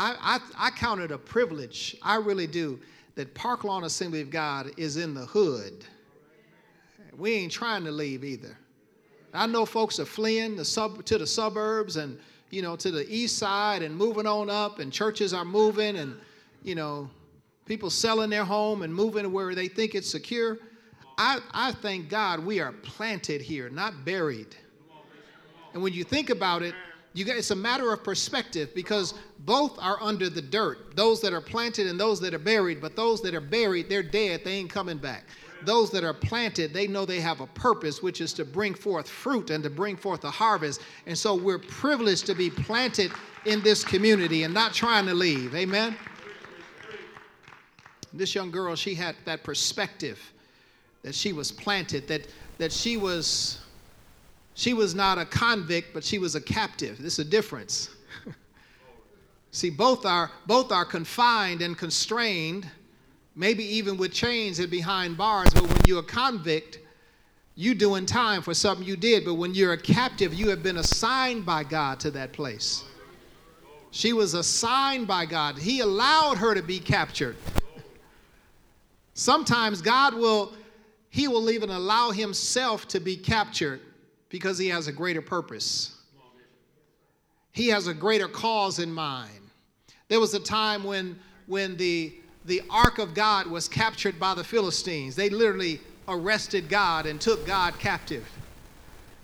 I, 0.00 0.38
I, 0.56 0.68
I 0.68 0.70
count 0.70 1.02
it 1.02 1.12
a 1.12 1.18
privilege, 1.18 1.94
I 2.00 2.16
really 2.16 2.46
do, 2.46 2.80
that 3.16 3.34
Park 3.34 3.64
Lawn 3.64 3.84
Assembly 3.84 4.22
of 4.22 4.30
God 4.30 4.70
is 4.78 4.96
in 4.96 5.12
the 5.12 5.26
hood. 5.26 5.84
we 7.18 7.34
ain't 7.34 7.52
trying 7.52 7.84
to 7.84 7.90
leave 7.90 8.24
either. 8.24 8.56
I 9.34 9.46
know 9.46 9.66
folks 9.66 10.00
are 10.00 10.06
fleeing 10.06 10.56
the 10.56 10.64
sub, 10.64 11.04
to 11.04 11.18
the 11.18 11.26
suburbs 11.26 11.98
and 11.98 12.18
you 12.48 12.62
know 12.62 12.76
to 12.76 12.90
the 12.90 13.06
east 13.14 13.36
side 13.36 13.82
and 13.82 13.94
moving 13.94 14.26
on 14.26 14.48
up, 14.48 14.78
and 14.78 14.90
churches 14.90 15.34
are 15.34 15.44
moving, 15.44 15.98
and 15.98 16.16
you 16.64 16.74
know 16.74 17.08
people 17.66 17.90
selling 17.90 18.30
their 18.30 18.44
home 18.44 18.82
and 18.82 18.92
moving 18.92 19.30
where 19.30 19.54
they 19.54 19.68
think 19.68 19.94
it's 19.94 20.10
secure. 20.10 20.58
I, 21.18 21.40
I 21.52 21.72
thank 21.72 22.08
God 22.08 22.40
we 22.40 22.58
are 22.58 22.72
planted 22.72 23.42
here, 23.42 23.68
not 23.68 24.06
buried. 24.06 24.56
And 25.74 25.82
when 25.82 25.92
you 25.92 26.04
think 26.04 26.30
about 26.30 26.62
it, 26.62 26.74
you 27.12 27.24
it's 27.26 27.50
a 27.50 27.56
matter 27.56 27.92
of 27.92 28.04
perspective 28.04 28.72
because 28.74 29.14
both 29.40 29.76
are 29.80 30.00
under 30.00 30.28
the 30.28 30.42
dirt. 30.42 30.94
Those 30.94 31.20
that 31.22 31.32
are 31.32 31.40
planted 31.40 31.88
and 31.88 31.98
those 31.98 32.20
that 32.20 32.34
are 32.34 32.38
buried, 32.38 32.80
but 32.80 32.94
those 32.94 33.20
that 33.22 33.34
are 33.34 33.40
buried, 33.40 33.88
they're 33.88 34.02
dead, 34.02 34.42
they 34.44 34.52
ain't 34.52 34.70
coming 34.70 34.98
back. 34.98 35.24
Those 35.64 35.90
that 35.90 36.04
are 36.04 36.14
planted, 36.14 36.72
they 36.72 36.86
know 36.86 37.04
they 37.04 37.20
have 37.20 37.40
a 37.40 37.46
purpose, 37.48 38.02
which 38.02 38.20
is 38.20 38.32
to 38.34 38.44
bring 38.44 38.74
forth 38.74 39.08
fruit 39.08 39.50
and 39.50 39.62
to 39.64 39.70
bring 39.70 39.96
forth 39.96 40.24
a 40.24 40.30
harvest. 40.30 40.80
And 41.06 41.18
so 41.18 41.34
we're 41.34 41.58
privileged 41.58 42.26
to 42.26 42.34
be 42.34 42.48
planted 42.48 43.10
in 43.44 43.60
this 43.62 43.84
community 43.84 44.44
and 44.44 44.54
not 44.54 44.72
trying 44.72 45.06
to 45.06 45.14
leave. 45.14 45.54
Amen? 45.54 45.96
This 48.12 48.34
young 48.34 48.50
girl, 48.50 48.74
she 48.74 48.94
had 48.94 49.16
that 49.24 49.42
perspective 49.42 50.18
that 51.02 51.14
she 51.14 51.32
was 51.32 51.50
planted, 51.50 52.06
that, 52.08 52.26
that 52.58 52.72
she 52.72 52.96
was 52.96 53.59
she 54.54 54.74
was 54.74 54.94
not 54.94 55.18
a 55.18 55.24
convict, 55.24 55.94
but 55.94 56.04
she 56.04 56.18
was 56.18 56.34
a 56.34 56.40
captive. 56.40 56.98
This 57.00 57.14
is 57.14 57.26
a 57.26 57.30
difference. 57.30 57.90
See, 59.52 59.70
both 59.70 60.04
are 60.04 60.30
both 60.46 60.72
are 60.72 60.84
confined 60.84 61.62
and 61.62 61.76
constrained, 61.76 62.68
maybe 63.34 63.64
even 63.64 63.96
with 63.96 64.12
chains 64.12 64.58
and 64.58 64.70
behind 64.70 65.16
bars. 65.16 65.52
But 65.54 65.62
when 65.62 65.78
you're 65.86 66.00
a 66.00 66.02
convict, 66.02 66.78
you 67.54 67.74
doing 67.74 68.06
time 68.06 68.42
for 68.42 68.54
something 68.54 68.86
you 68.86 68.96
did. 68.96 69.24
But 69.24 69.34
when 69.34 69.54
you're 69.54 69.72
a 69.72 69.80
captive, 69.80 70.34
you 70.34 70.48
have 70.50 70.62
been 70.62 70.78
assigned 70.78 71.44
by 71.46 71.64
God 71.64 72.00
to 72.00 72.10
that 72.12 72.32
place. 72.32 72.84
She 73.92 74.12
was 74.12 74.34
assigned 74.34 75.06
by 75.06 75.26
God. 75.26 75.58
He 75.58 75.80
allowed 75.80 76.38
her 76.38 76.54
to 76.54 76.62
be 76.62 76.78
captured. 76.78 77.36
Sometimes 79.14 79.82
God 79.82 80.14
will, 80.14 80.54
He 81.10 81.26
will 81.28 81.50
even 81.50 81.70
allow 81.70 82.12
Himself 82.12 82.86
to 82.88 83.00
be 83.00 83.16
captured 83.16 83.80
because 84.30 84.56
he 84.56 84.68
has 84.68 84.86
a 84.86 84.92
greater 84.92 85.20
purpose. 85.20 85.96
He 87.52 87.68
has 87.68 87.88
a 87.88 87.94
greater 87.94 88.28
cause 88.28 88.78
in 88.78 88.90
mind. 88.90 89.50
There 90.08 90.20
was 90.20 90.32
a 90.34 90.40
time 90.40 90.82
when, 90.84 91.18
when 91.46 91.76
the, 91.76 92.14
the 92.46 92.62
ark 92.70 92.98
of 92.98 93.12
God 93.12 93.46
was 93.46 93.68
captured 93.68 94.18
by 94.18 94.34
the 94.34 94.44
Philistines. 94.44 95.14
They 95.16 95.28
literally 95.28 95.80
arrested 96.08 96.68
God 96.68 97.06
and 97.06 97.20
took 97.20 97.46
God 97.46 97.78
captive. 97.78 98.26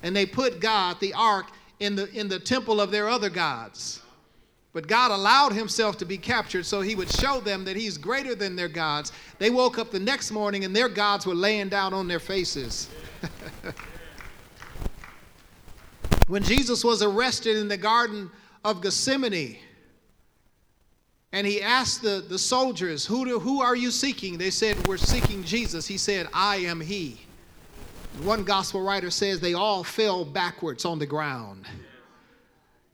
And 0.03 0.15
they 0.15 0.27
put 0.27 0.61
God, 0.61 1.01
the 1.01 1.15
ark, 1.15 1.47
in 1.81 1.97
the, 1.97 2.11
in 2.13 2.29
the 2.29 2.39
temple 2.39 2.81
of 2.81 2.91
their 2.91 3.09
other 3.09 3.31
gods. 3.31 4.01
But 4.73 4.89
God 4.89 5.11
allowed 5.11 5.53
himself 5.53 5.97
to 5.99 6.05
be 6.05 6.19
captured 6.19 6.67
so 6.67 6.83
he 6.83 6.95
would 6.95 7.11
show 7.11 7.41
them 7.41 7.65
that 7.65 7.77
he's 7.77 7.97
greater 7.97 8.35
than 8.35 8.57
their 8.57 8.69
gods. 8.69 9.13
They 9.39 9.51
woke 9.51 9.79
up 9.79 9.91
the 9.91 10.01
next 10.01 10.31
morning 10.31 10.65
and 10.65 10.77
their 10.77 10.89
gods 10.89 11.27
were 11.27 11.35
laying 11.35 11.69
down 11.69 11.95
on 11.95 12.09
their 12.09 12.21
faces. 12.21 12.91
When 16.27 16.43
Jesus 16.43 16.83
was 16.83 17.03
arrested 17.03 17.57
in 17.57 17.69
the 17.69 17.77
Garden 17.77 18.31
of 18.65 18.83
Gethsemane, 18.83 19.59
and 21.33 21.47
he 21.47 21.63
asked 21.63 22.03
the, 22.03 22.25
the 22.27 22.39
soldiers, 22.39 23.05
who, 23.05 23.25
do, 23.25 23.39
who 23.39 23.61
are 23.61 23.77
you 23.77 23.91
seeking? 23.91 24.39
They 24.39 24.51
said, 24.51 24.87
We're 24.87 24.97
seeking 24.97 25.45
Jesus. 25.45 25.87
He 25.87 25.99
said, 25.99 26.29
I 26.33 26.57
am 26.57 26.81
he. 26.81 27.21
One 28.23 28.45
gospel 28.45 28.83
writer 28.83 29.11
says 29.11 29.41
they 29.41 29.55
all 29.55 29.85
fell 29.85 30.25
backwards 30.25 30.85
on 30.85 30.99
the 30.99 31.07
ground. 31.07 31.67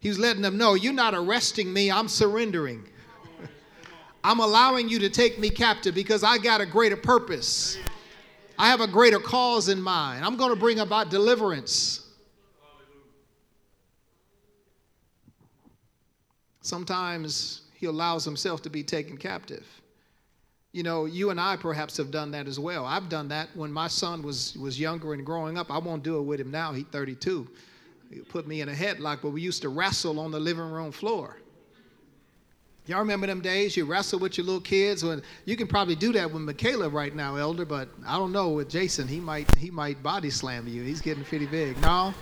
He 0.01 0.09
was 0.09 0.19
letting 0.19 0.43
them 0.43 0.59
know, 0.59 0.75
You're 0.75 0.93
not 0.93 1.15
arresting 1.15 1.73
me, 1.73 1.91
I'm 1.91 2.09
surrendering. 2.09 2.85
I'm 4.25 4.41
allowing 4.41 4.89
you 4.89 4.99
to 5.01 5.11
take 5.11 5.39
me 5.39 5.51
captive 5.51 5.95
because 5.95 6.23
I 6.23 6.39
got 6.39 6.61
a 6.61 6.67
greater 6.67 6.97
purpose. 6.97 7.77
I 8.59 8.69
have 8.69 8.81
a 8.81 8.87
greater 8.87 9.19
cause 9.19 9.69
in 9.69 9.81
mind. 9.81 10.25
I'm 10.25 10.37
going 10.37 10.51
to 10.51 10.59
bring 10.59 10.79
about 10.79 11.11
deliverance. 11.11 12.02
Sometimes 16.63 17.63
he 17.75 17.87
allows 17.87 18.25
himself 18.25 18.63
to 18.63 18.71
be 18.71 18.83
taken 18.83 19.17
captive. 19.17 19.67
You 20.73 20.83
know, 20.83 21.05
you 21.05 21.31
and 21.31 21.39
I 21.39 21.57
perhaps 21.57 21.97
have 21.99 22.11
done 22.11 22.31
that 22.31 22.49
as 22.49 22.59
well. 22.59 22.87
I've 22.87 23.09
done 23.09 23.29
that 23.29 23.49
when 23.55 23.71
my 23.71 23.89
son 23.89 24.23
was, 24.23 24.57
was 24.57 24.81
younger 24.81 25.13
and 25.13 25.27
growing 25.27 25.59
up. 25.59 25.71
I 25.71 25.79
won't 25.79 26.03
do 26.03 26.19
it 26.19 26.23
with 26.23 26.41
him 26.41 26.51
now. 26.51 26.73
He's 26.73 26.87
32. 26.87 27.47
He 28.11 28.21
put 28.21 28.47
me 28.47 28.61
in 28.63 28.69
a 28.69 28.73
headlock, 28.73 29.19
but 29.23 29.31
we 29.31 29.43
used 29.43 29.63
to 29.63 29.69
wrestle 29.69 30.19
on 30.19 30.31
the 30.31 30.41
living 30.41 30.71
room 30.71 30.93
floor. 30.93 31.37
Y'all 32.87 32.99
remember 32.99 33.29
them 33.29 33.41
days 33.41 33.77
you 33.77 33.85
wrestle 33.85 34.19
with 34.19 34.37
your 34.37 34.45
little 34.45 34.61
kids? 34.61 35.05
When 35.05 35.23
you 35.45 35.57
can 35.57 35.69
probably 35.69 35.95
do 35.95 36.13
that 36.13 36.31
with 36.31 36.43
Michaela 36.43 36.89
right 36.89 37.15
now, 37.15 37.37
Elder, 37.37 37.65
but 37.65 37.89
I 38.05 38.19
don't 38.19 38.33
know 38.33 38.51
with 38.51 38.69
Jason. 38.69 39.07
He 39.07 39.21
might 39.21 39.55
he 39.55 39.71
might 39.71 40.03
body 40.03 40.31
slam 40.31 40.67
you. 40.67 40.83
He's 40.83 41.01
getting 41.01 41.23
pretty 41.23 41.47
big. 41.47 41.81
No, 41.81 42.13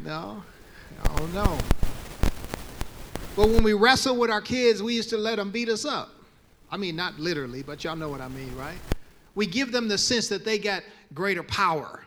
no, 0.00 0.42
I 1.02 1.16
don't 1.16 1.32
know. 1.32 1.58
But 3.36 3.48
when 3.48 3.62
we 3.62 3.72
wrestle 3.72 4.16
with 4.16 4.30
our 4.30 4.40
kids, 4.40 4.82
we 4.82 4.94
used 4.94 5.10
to 5.10 5.16
let 5.16 5.36
them 5.36 5.50
beat 5.50 5.68
us 5.68 5.84
up. 5.84 6.10
I 6.70 6.76
mean, 6.76 6.96
not 6.96 7.18
literally, 7.18 7.62
but 7.62 7.82
y'all 7.84 7.96
know 7.96 8.08
what 8.08 8.20
I 8.20 8.28
mean, 8.28 8.54
right? 8.56 8.78
We 9.34 9.46
give 9.46 9.72
them 9.72 9.88
the 9.88 9.98
sense 9.98 10.28
that 10.28 10.44
they 10.44 10.58
got 10.58 10.82
greater 11.14 11.42
power. 11.42 12.04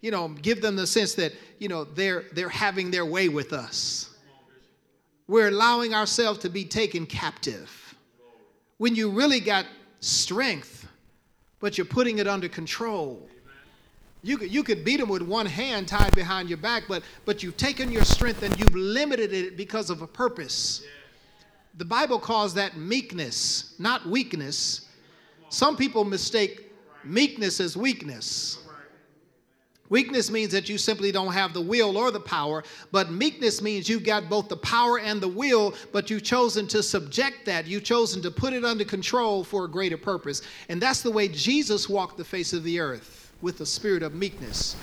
You 0.00 0.10
know, 0.10 0.28
give 0.28 0.62
them 0.62 0.76
the 0.76 0.86
sense 0.86 1.14
that, 1.14 1.32
you 1.58 1.68
know, 1.68 1.84
they're 1.84 2.24
they're 2.32 2.48
having 2.48 2.90
their 2.90 3.04
way 3.04 3.28
with 3.28 3.52
us. 3.52 4.10
We're 5.28 5.48
allowing 5.48 5.94
ourselves 5.94 6.40
to 6.40 6.48
be 6.48 6.64
taken 6.64 7.06
captive. 7.06 7.94
When 8.78 8.94
you 8.94 9.10
really 9.10 9.40
got 9.40 9.66
strength, 10.00 10.88
but 11.60 11.76
you're 11.76 11.84
putting 11.84 12.18
it 12.18 12.26
under 12.26 12.48
control. 12.48 13.28
You 14.22 14.36
could, 14.36 14.52
you 14.52 14.62
could 14.62 14.84
beat 14.84 15.00
them 15.00 15.08
with 15.08 15.22
one 15.22 15.46
hand 15.46 15.88
tied 15.88 16.14
behind 16.14 16.48
your 16.48 16.58
back, 16.58 16.84
but, 16.88 17.02
but 17.24 17.42
you've 17.42 17.56
taken 17.56 17.90
your 17.90 18.04
strength 18.04 18.42
and 18.42 18.58
you've 18.58 18.74
limited 18.74 19.32
it 19.32 19.56
because 19.56 19.88
of 19.88 20.02
a 20.02 20.06
purpose. 20.06 20.82
The 21.78 21.86
Bible 21.86 22.18
calls 22.18 22.52
that 22.54 22.76
meekness, 22.76 23.74
not 23.78 24.06
weakness. 24.06 24.88
Some 25.48 25.76
people 25.76 26.04
mistake 26.04 26.70
meekness 27.02 27.60
as 27.60 27.76
weakness. 27.76 28.58
Weakness 29.88 30.30
means 30.30 30.52
that 30.52 30.68
you 30.68 30.78
simply 30.78 31.10
don't 31.10 31.32
have 31.32 31.52
the 31.52 31.60
will 31.60 31.96
or 31.96 32.12
the 32.12 32.20
power, 32.20 32.62
but 32.92 33.10
meekness 33.10 33.60
means 33.60 33.88
you've 33.88 34.04
got 34.04 34.28
both 34.28 34.48
the 34.48 34.56
power 34.56 35.00
and 35.00 35.20
the 35.20 35.26
will, 35.26 35.74
but 35.92 36.10
you've 36.10 36.22
chosen 36.22 36.68
to 36.68 36.80
subject 36.80 37.44
that. 37.46 37.66
You've 37.66 37.82
chosen 37.82 38.22
to 38.22 38.30
put 38.30 38.52
it 38.52 38.64
under 38.64 38.84
control 38.84 39.42
for 39.42 39.64
a 39.64 39.68
greater 39.68 39.96
purpose. 39.96 40.42
And 40.68 40.80
that's 40.80 41.02
the 41.02 41.10
way 41.10 41.26
Jesus 41.26 41.88
walked 41.88 42.18
the 42.18 42.24
face 42.24 42.52
of 42.52 42.62
the 42.62 42.78
earth 42.78 43.19
with 43.42 43.60
a 43.60 43.66
spirit 43.66 44.02
of 44.02 44.14
meekness. 44.14 44.76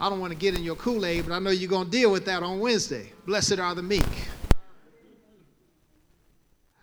I 0.00 0.08
don't 0.08 0.20
want 0.20 0.32
to 0.32 0.38
get 0.38 0.56
in 0.56 0.64
your 0.64 0.76
Kool 0.76 1.06
Aid, 1.06 1.26
but 1.26 1.34
I 1.34 1.38
know 1.38 1.50
you're 1.50 1.70
going 1.70 1.84
to 1.84 1.90
deal 1.90 2.10
with 2.10 2.24
that 2.26 2.42
on 2.42 2.58
Wednesday. 2.58 3.12
Blessed 3.26 3.58
are 3.58 3.74
the 3.74 3.82
meek. 3.82 4.02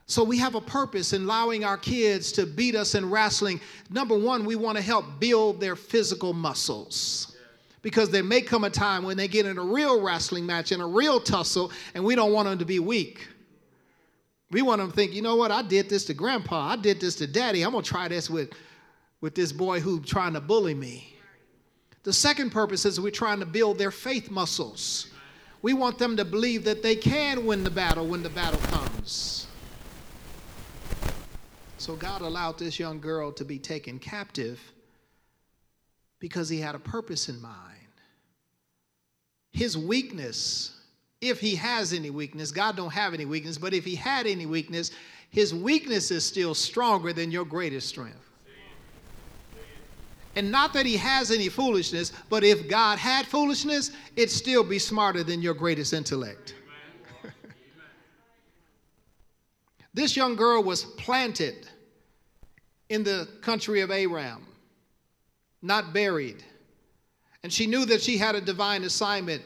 So 0.06 0.24
we 0.24 0.38
have 0.39 0.56
a 0.56 0.62
purpose 0.62 1.13
in 1.13 1.24
allowing 1.24 1.63
our 1.63 1.77
kids 1.77 2.32
to 2.32 2.46
beat 2.46 2.75
us 2.75 2.96
in 2.96 3.10
wrestling. 3.10 3.62
Number 3.91 4.18
one, 4.18 4.44
we 4.44 4.56
want 4.56 4.77
to 4.77 4.82
help 4.82 5.06
build 5.20 5.62
their 5.62 5.75
physical 5.75 6.34
muscles. 6.34 7.36
Because 7.82 8.10
there 8.10 8.24
may 8.24 8.41
come 8.41 8.63
a 8.63 8.70
time 8.70 9.03
when 9.03 9.18
they 9.18 9.27
get 9.27 9.46
in 9.46 9.58
a 9.58 9.63
real 9.63 10.01
wrestling 10.01 10.46
match, 10.46 10.72
in 10.72 10.82
a 10.82 10.88
real 10.88 11.20
tussle, 11.20 11.72
and 11.94 12.03
we 12.03 12.15
don't 12.15 12.34
want 12.34 12.48
them 12.48 12.58
to 12.58 12.65
be 12.65 12.79
weak. 12.79 13.27
We 14.51 14.63
want 14.63 14.79
them 14.79 14.89
to 14.89 14.96
think, 14.96 15.13
you 15.13 15.22
know 15.22 15.36
what, 15.36 15.51
I 15.51 15.62
did 15.62 15.89
this 15.89 16.06
to 16.06 16.13
grandpa, 16.13 16.70
I 16.70 16.75
did 16.75 17.00
this 17.00 17.15
to 17.18 17.27
daddy, 17.27 17.62
I'm 17.62 17.72
gonna 17.72 17.84
try 17.84 18.08
this 18.08 18.29
with 18.29 18.51
with 19.22 19.36
this 19.36 19.52
boy 19.52 19.80
who's 19.80 20.08
trying 20.08 20.34
to 20.34 20.42
bully 20.42 20.74
me. 20.74 21.16
The 22.04 22.14
second 22.14 22.52
purpose 22.52 22.86
is 22.86 23.00
we're 23.00 23.12
trying 23.12 23.40
to 23.40 23.46
build 23.46 23.78
their 23.78 23.92
faith 23.92 24.32
muscles. 24.32 25.08
We 25.62 25.74
want 25.74 25.98
them 25.98 26.16
to 26.18 26.26
believe 26.26 26.64
that 26.64 26.82
they 26.82 26.96
can 26.96 27.46
win 27.46 27.64
the 27.64 27.70
battle 27.70 28.08
when 28.08 28.24
the 28.24 28.30
battle 28.30 28.60
comes. 28.70 29.48
So 31.78 31.96
God 31.96 32.22
allowed 32.22 32.58
this 32.58 32.80
young 32.80 33.00
girl 33.00 33.32
to 33.34 33.44
be 33.44 33.60
taken 33.60 34.00
captive 34.00 34.60
because 36.20 36.50
he 36.50 36.60
had 36.60 36.76
a 36.76 36.80
purpose 36.80 37.30
in 37.30 37.42
mind. 37.42 37.56
His 39.52 39.78
weakness, 39.78 40.80
if 41.22 41.40
he 41.40 41.56
has 41.56 41.92
any 41.92 42.10
weakness, 42.10 42.52
God 42.52 42.76
don't 42.76 42.94
have 42.94 43.14
any 43.14 43.26
weakness, 43.26 43.58
but 43.58 43.74
if 43.74 43.84
he 43.84 43.96
had 43.96 44.28
any 44.28 44.46
weakness, 44.46 44.92
his 45.30 45.54
weakness 45.54 46.12
is 46.12 46.26
still 46.26 46.54
stronger 46.54 47.14
than 47.14 47.32
your 47.32 47.46
greatest 47.46 47.88
strength. 47.88 48.28
And 50.39 50.53
not 50.53 50.72
that 50.72 50.86
he 50.86 50.96
has 50.96 51.31
any 51.31 51.50
foolishness, 51.50 52.13
but 52.29 52.46
if 52.46 52.69
God 52.69 52.98
had 52.98 53.25
foolishness, 53.27 53.91
it'd 54.15 54.31
still 54.31 54.63
be 54.63 54.79
smarter 54.79 55.22
than 55.22 55.41
your 55.41 55.53
greatest 55.53 55.91
intellect. 55.91 56.55
this 59.93 60.15
young 60.15 60.38
girl 60.38 60.63
was 60.63 60.86
planted 60.86 61.67
in 62.88 63.03
the 63.03 63.27
country 63.41 63.81
of 63.81 63.91
Aram, 63.91 64.48
not 65.62 65.93
buried. 65.93 66.41
And 67.43 67.51
she 67.51 67.67
knew 67.67 67.84
that 67.84 68.01
she 68.01 68.17
had 68.17 68.34
a 68.36 68.39
divine 68.39 68.86
assignment. 68.86 69.43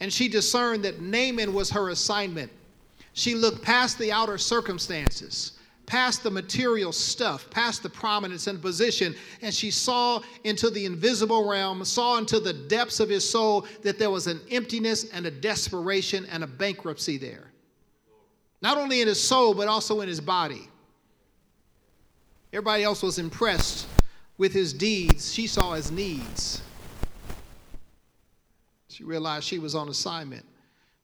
And 0.00 0.10
she 0.10 0.26
discerned 0.26 0.86
that 0.86 1.02
Naaman 1.02 1.52
was 1.52 1.68
her 1.68 1.90
assignment. 1.90 2.50
She 3.12 3.34
looked 3.34 3.60
past 3.60 3.98
the 3.98 4.10
outer 4.10 4.38
circumstances, 4.38 5.58
past 5.90 6.22
the 6.22 6.30
material 6.30 6.92
stuff, 6.92 7.50
past 7.50 7.82
the 7.82 7.90
prominence 7.90 8.46
and 8.46 8.62
position, 8.62 9.12
and 9.42 9.52
she 9.52 9.72
saw 9.72 10.20
into 10.44 10.70
the 10.70 10.86
invisible 10.86 11.48
realm, 11.48 11.84
saw 11.84 12.16
into 12.16 12.38
the 12.38 12.52
depths 12.52 13.00
of 13.00 13.08
his 13.08 13.28
soul 13.28 13.66
that 13.82 13.98
there 13.98 14.08
was 14.08 14.28
an 14.28 14.40
emptiness 14.52 15.10
and 15.10 15.26
a 15.26 15.30
desperation 15.32 16.24
and 16.26 16.44
a 16.44 16.46
bankruptcy 16.46 17.18
there. 17.18 17.50
Not 18.62 18.78
only 18.78 19.00
in 19.00 19.08
his 19.08 19.20
soul, 19.20 19.52
but 19.52 19.66
also 19.66 20.00
in 20.00 20.06
his 20.06 20.20
body. 20.20 20.68
Everybody 22.52 22.84
else 22.84 23.02
was 23.02 23.18
impressed 23.18 23.88
with 24.38 24.52
his 24.52 24.72
deeds, 24.72 25.34
she 25.34 25.48
saw 25.48 25.72
his 25.72 25.90
needs. 25.90 26.62
She 28.86 29.02
realized 29.02 29.44
she 29.44 29.58
was 29.58 29.74
on 29.74 29.88
assignment. 29.88 30.46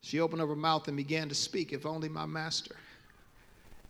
She 0.01 0.21
opened 0.21 0.43
up 0.43 0.49
her 0.49 0.55
mouth 0.55 0.87
and 0.87 0.97
began 0.97 1.29
to 1.29 1.35
speak, 1.35 1.73
if 1.73 1.87
only 1.87 2.09
my 2.09 2.25
master. 2.25 2.77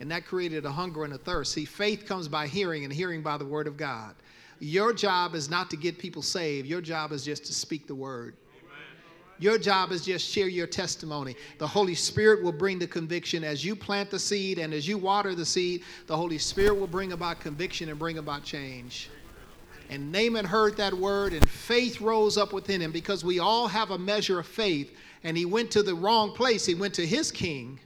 And 0.01 0.11
that 0.11 0.27
created 0.27 0.65
a 0.65 0.71
hunger 0.71 1.05
and 1.05 1.15
a 1.15 1.19
thirst. 1.19 1.53
See, 1.53 1.65
faith 1.65 2.07
comes 2.07 2.29
by 2.29 2.47
hearing, 2.47 2.85
and 2.85 2.93
hearing 2.93 3.23
by 3.23 3.39
the 3.39 3.47
word 3.47 3.67
of 3.67 3.77
God. 3.77 4.15
Your 4.59 4.93
job 4.93 5.35
is 5.35 5.51
not 5.51 5.71
to 5.71 5.77
get 5.77 5.99
people 5.99 6.23
saved, 6.23 6.67
your 6.67 6.81
job 6.81 7.13
is 7.13 7.25
just 7.25 7.45
to 7.47 7.55
speak 7.55 7.87
the 7.87 7.95
word. 7.95 8.37
Your 9.39 9.59
job 9.59 9.93
is 9.93 10.05
just 10.05 10.27
share 10.27 10.49
your 10.49 10.67
testimony. 10.67 11.37
The 11.59 11.67
Holy 11.67 11.95
Spirit 11.95 12.43
will 12.43 12.53
bring 12.53 12.79
the 12.79 12.87
conviction 12.87 13.45
as 13.45 13.65
you 13.65 13.77
plant 13.77 14.11
the 14.11 14.19
seed 14.19 14.59
and 14.59 14.73
as 14.73 14.89
you 14.89 14.97
water 14.97 15.35
the 15.35 15.45
seed. 15.45 15.83
The 16.07 16.17
Holy 16.17 16.39
Spirit 16.39 16.79
will 16.79 16.87
bring 16.87 17.13
about 17.13 17.41
conviction 17.41 17.91
and 17.91 17.99
bring 17.99 18.17
about 18.17 18.45
change. 18.45 19.11
And 19.91 20.11
Naaman 20.11 20.45
heard 20.45 20.77
that 20.79 20.93
word, 20.93 21.33
and 21.33 21.49
faith 21.49 22.01
rose 22.01 22.37
up 22.37 22.53
within 22.53 22.81
him 22.81 22.91
because 22.91 23.25
we 23.25 23.39
all 23.39 23.69
have 23.69 23.91
a 23.91 23.99
measure 23.99 24.39
of 24.39 24.47
faith. 24.47 24.97
And 25.23 25.37
he 25.37 25.45
went 25.45 25.71
to 25.73 25.83
the 25.83 25.95
wrong 25.95 26.33
place. 26.33 26.65
He 26.65 26.75
went 26.75 26.95
to 26.95 27.07
his 27.07 27.31
king. 27.31 27.79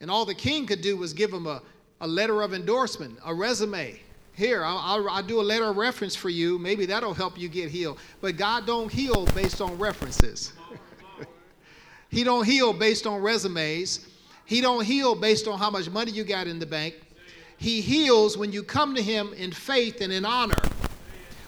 And 0.00 0.10
all 0.10 0.24
the 0.24 0.34
king 0.34 0.66
could 0.66 0.80
do 0.80 0.96
was 0.96 1.12
give 1.12 1.32
him 1.32 1.46
a, 1.46 1.62
a 2.00 2.06
letter 2.06 2.42
of 2.42 2.54
endorsement, 2.54 3.18
a 3.24 3.34
resume. 3.34 4.00
Here, 4.34 4.64
I'll, 4.64 5.08
I'll, 5.08 5.22
do 5.22 5.40
a 5.40 5.42
letter 5.42 5.66
of 5.66 5.76
reference 5.76 6.16
for 6.16 6.28
you. 6.28 6.58
Maybe 6.58 6.86
that'll 6.86 7.14
help 7.14 7.38
you 7.38 7.48
get 7.48 7.70
healed. 7.70 7.98
But 8.20 8.36
God 8.36 8.66
don't 8.66 8.92
heal 8.92 9.26
based 9.26 9.60
on 9.60 9.78
references. 9.78 10.52
he 12.10 12.24
don't 12.24 12.44
heal 12.44 12.72
based 12.72 13.06
on 13.06 13.22
resumes. 13.22 14.08
He 14.44 14.60
don't 14.60 14.84
heal 14.84 15.14
based 15.14 15.46
on 15.46 15.58
how 15.58 15.70
much 15.70 15.88
money 15.88 16.10
you 16.10 16.24
got 16.24 16.48
in 16.48 16.58
the 16.58 16.66
bank. 16.66 17.00
He 17.56 17.80
heals 17.80 18.36
when 18.36 18.52
you 18.52 18.62
come 18.62 18.94
to 18.96 19.02
him 19.02 19.32
in 19.34 19.52
faith 19.52 20.00
and 20.00 20.12
in 20.12 20.24
honor. 20.24 20.60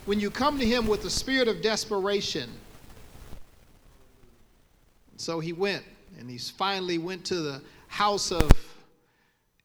When 0.04 0.20
you 0.20 0.30
come 0.30 0.58
to 0.60 0.64
him 0.64 0.86
with 0.86 1.02
the 1.02 1.10
spirit 1.10 1.48
of 1.48 1.60
desperation. 1.60 2.48
So 5.16 5.40
he 5.40 5.52
went, 5.52 5.82
and 6.18 6.30
he 6.30 6.38
finally 6.38 6.98
went 6.98 7.24
to 7.26 7.40
the 7.40 7.62
house 7.96 8.30
of 8.30 8.52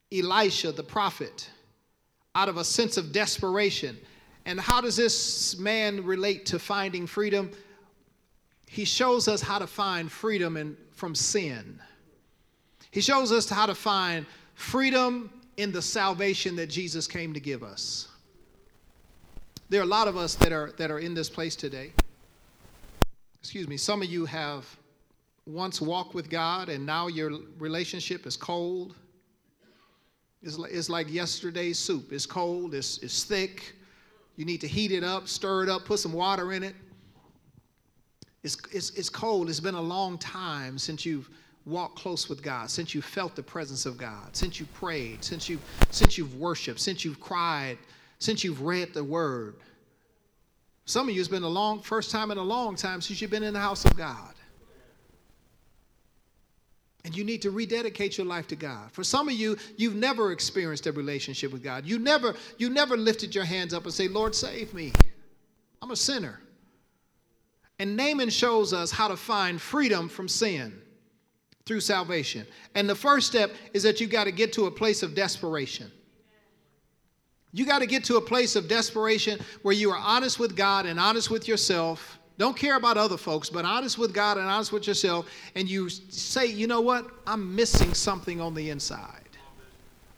Elisha 0.09 0.71
the 0.71 0.83
prophet 0.83 1.49
out 2.33 2.47
of 2.47 2.55
a 2.55 2.63
sense 2.63 2.95
of 2.95 3.11
desperation. 3.11 3.97
And 4.45 4.57
how 4.57 4.79
does 4.79 4.95
this 4.95 5.57
man 5.59 6.05
relate 6.05 6.45
to 6.45 6.57
finding 6.57 7.07
freedom? 7.07 7.51
He 8.67 8.85
shows 8.85 9.27
us 9.27 9.41
how 9.41 9.59
to 9.59 9.67
find 9.67 10.09
freedom 10.09 10.55
in, 10.55 10.77
from 10.93 11.13
sin. 11.13 11.81
He 12.89 13.01
shows 13.01 13.33
us 13.33 13.49
how 13.49 13.65
to 13.65 13.75
find 13.75 14.25
freedom 14.55 15.29
in 15.57 15.73
the 15.73 15.81
salvation 15.81 16.55
that 16.55 16.67
Jesus 16.67 17.07
came 17.07 17.33
to 17.33 17.41
give 17.41 17.63
us. 17.63 18.07
There 19.67 19.81
are 19.81 19.83
a 19.83 19.87
lot 19.87 20.07
of 20.07 20.15
us 20.15 20.35
that 20.35 20.53
are, 20.53 20.71
that 20.77 20.89
are 20.89 20.99
in 20.99 21.13
this 21.13 21.29
place 21.29 21.57
today. 21.57 21.91
Excuse 23.41 23.67
me, 23.67 23.75
some 23.75 24.01
of 24.01 24.07
you 24.07 24.25
have 24.25 24.65
once 25.51 25.81
walked 25.81 26.13
with 26.13 26.29
God 26.29 26.69
and 26.69 26.85
now 26.85 27.07
your 27.07 27.31
relationship 27.57 28.25
is 28.25 28.37
cold. 28.37 28.95
It's 30.41 30.57
like, 30.57 30.71
it's 30.71 30.89
like 30.89 31.11
yesterday's 31.11 31.77
soup. 31.77 32.11
It's 32.11 32.25
cold, 32.25 32.73
it's, 32.73 32.97
it's 32.99 33.23
thick. 33.23 33.75
You 34.37 34.45
need 34.45 34.61
to 34.61 34.67
heat 34.67 34.91
it 34.91 35.03
up, 35.03 35.27
stir 35.27 35.63
it 35.63 35.69
up, 35.69 35.85
put 35.85 35.99
some 35.99 36.13
water 36.13 36.53
in 36.53 36.63
it. 36.63 36.75
It's, 38.43 38.57
it's, 38.71 38.89
it's 38.91 39.09
cold. 39.09 39.49
It's 39.49 39.59
been 39.59 39.75
a 39.75 39.81
long 39.81 40.17
time 40.17 40.77
since 40.77 41.05
you've 41.05 41.29
walked 41.65 41.95
close 41.95 42.27
with 42.27 42.41
God, 42.41 42.71
since 42.71 42.95
you 42.95 43.01
felt 43.01 43.35
the 43.35 43.43
presence 43.43 43.85
of 43.85 43.97
God, 43.97 44.35
since 44.35 44.59
you 44.59 44.65
prayed, 44.73 45.23
since, 45.23 45.47
you, 45.47 45.59
since 45.91 46.17
you've 46.17 46.35
worshiped, 46.35 46.79
since 46.79 47.05
you've 47.05 47.19
cried, 47.19 47.77
since 48.17 48.43
you've 48.43 48.61
read 48.63 48.93
the 48.93 49.03
word. 49.03 49.55
Some 50.85 51.07
of 51.07 51.13
you, 51.13 51.21
it's 51.21 51.29
been 51.29 51.43
a 51.43 51.47
long, 51.47 51.81
first 51.81 52.09
time 52.09 52.31
in 52.31 52.39
a 52.39 52.43
long 52.43 52.75
time 52.75 52.99
since 53.01 53.21
you've 53.21 53.29
been 53.29 53.43
in 53.43 53.53
the 53.53 53.59
house 53.59 53.85
of 53.85 53.95
God. 53.95 54.33
And 57.03 57.15
you 57.15 57.23
need 57.23 57.41
to 57.41 57.51
rededicate 57.51 58.17
your 58.17 58.27
life 58.27 58.47
to 58.47 58.55
God. 58.55 58.91
For 58.91 59.03
some 59.03 59.27
of 59.27 59.33
you, 59.33 59.57
you've 59.75 59.95
never 59.95 60.31
experienced 60.31 60.85
a 60.85 60.91
relationship 60.91 61.51
with 61.51 61.63
God. 61.63 61.85
You 61.85 61.97
never, 61.97 62.35
you 62.57 62.69
never 62.69 62.95
lifted 62.95 63.33
your 63.33 63.43
hands 63.43 63.73
up 63.73 63.85
and 63.85 63.93
say, 63.93 64.07
Lord, 64.07 64.35
save 64.35 64.73
me. 64.73 64.93
I'm 65.81 65.91
a 65.91 65.95
sinner. 65.95 66.39
And 67.79 67.97
Naaman 67.97 68.29
shows 68.29 68.73
us 68.73 68.91
how 68.91 69.07
to 69.07 69.17
find 69.17 69.59
freedom 69.59 70.07
from 70.07 70.27
sin 70.27 70.79
through 71.65 71.79
salvation. 71.79 72.45
And 72.75 72.87
the 72.87 72.95
first 72.95 73.27
step 73.27 73.51
is 73.73 73.81
that 73.83 73.99
you 73.99 74.05
got 74.05 74.25
to 74.25 74.31
get 74.31 74.53
to 74.53 74.67
a 74.67 74.71
place 74.71 75.01
of 75.01 75.15
desperation. 75.15 75.91
You 77.51 77.65
got 77.65 77.79
to 77.79 77.87
get 77.87 78.03
to 78.05 78.17
a 78.17 78.21
place 78.21 78.55
of 78.55 78.67
desperation 78.67 79.39
where 79.63 79.73
you 79.73 79.89
are 79.89 79.97
honest 79.97 80.39
with 80.39 80.55
God 80.55 80.85
and 80.85 80.99
honest 80.99 81.31
with 81.31 81.47
yourself 81.47 82.19
don't 82.37 82.55
care 82.57 82.75
about 82.75 82.97
other 82.97 83.17
folks, 83.17 83.49
but 83.49 83.65
honest 83.65 83.97
with 83.97 84.13
God 84.13 84.37
and 84.37 84.47
honest 84.47 84.71
with 84.71 84.87
yourself, 84.87 85.27
and 85.55 85.69
you 85.69 85.89
say, 85.89 86.45
you 86.45 86.65
know 86.67 86.81
what? 86.81 87.05
I'm 87.27 87.55
missing 87.55 87.93
something 87.93 88.41
on 88.41 88.53
the 88.53 88.69
inside. 88.69 89.21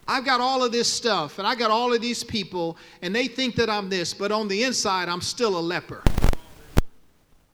I've 0.06 0.24
got 0.24 0.40
all 0.40 0.62
of 0.62 0.72
this 0.72 0.90
stuff, 0.90 1.38
and 1.38 1.46
I 1.46 1.54
got 1.54 1.70
all 1.70 1.92
of 1.92 2.00
these 2.00 2.22
people, 2.22 2.76
and 3.02 3.14
they 3.14 3.26
think 3.26 3.56
that 3.56 3.70
I'm 3.70 3.88
this, 3.88 4.14
but 4.14 4.32
on 4.32 4.48
the 4.48 4.62
inside, 4.62 5.08
I'm 5.08 5.20
still 5.20 5.58
a 5.58 5.60
leper. 5.60 6.02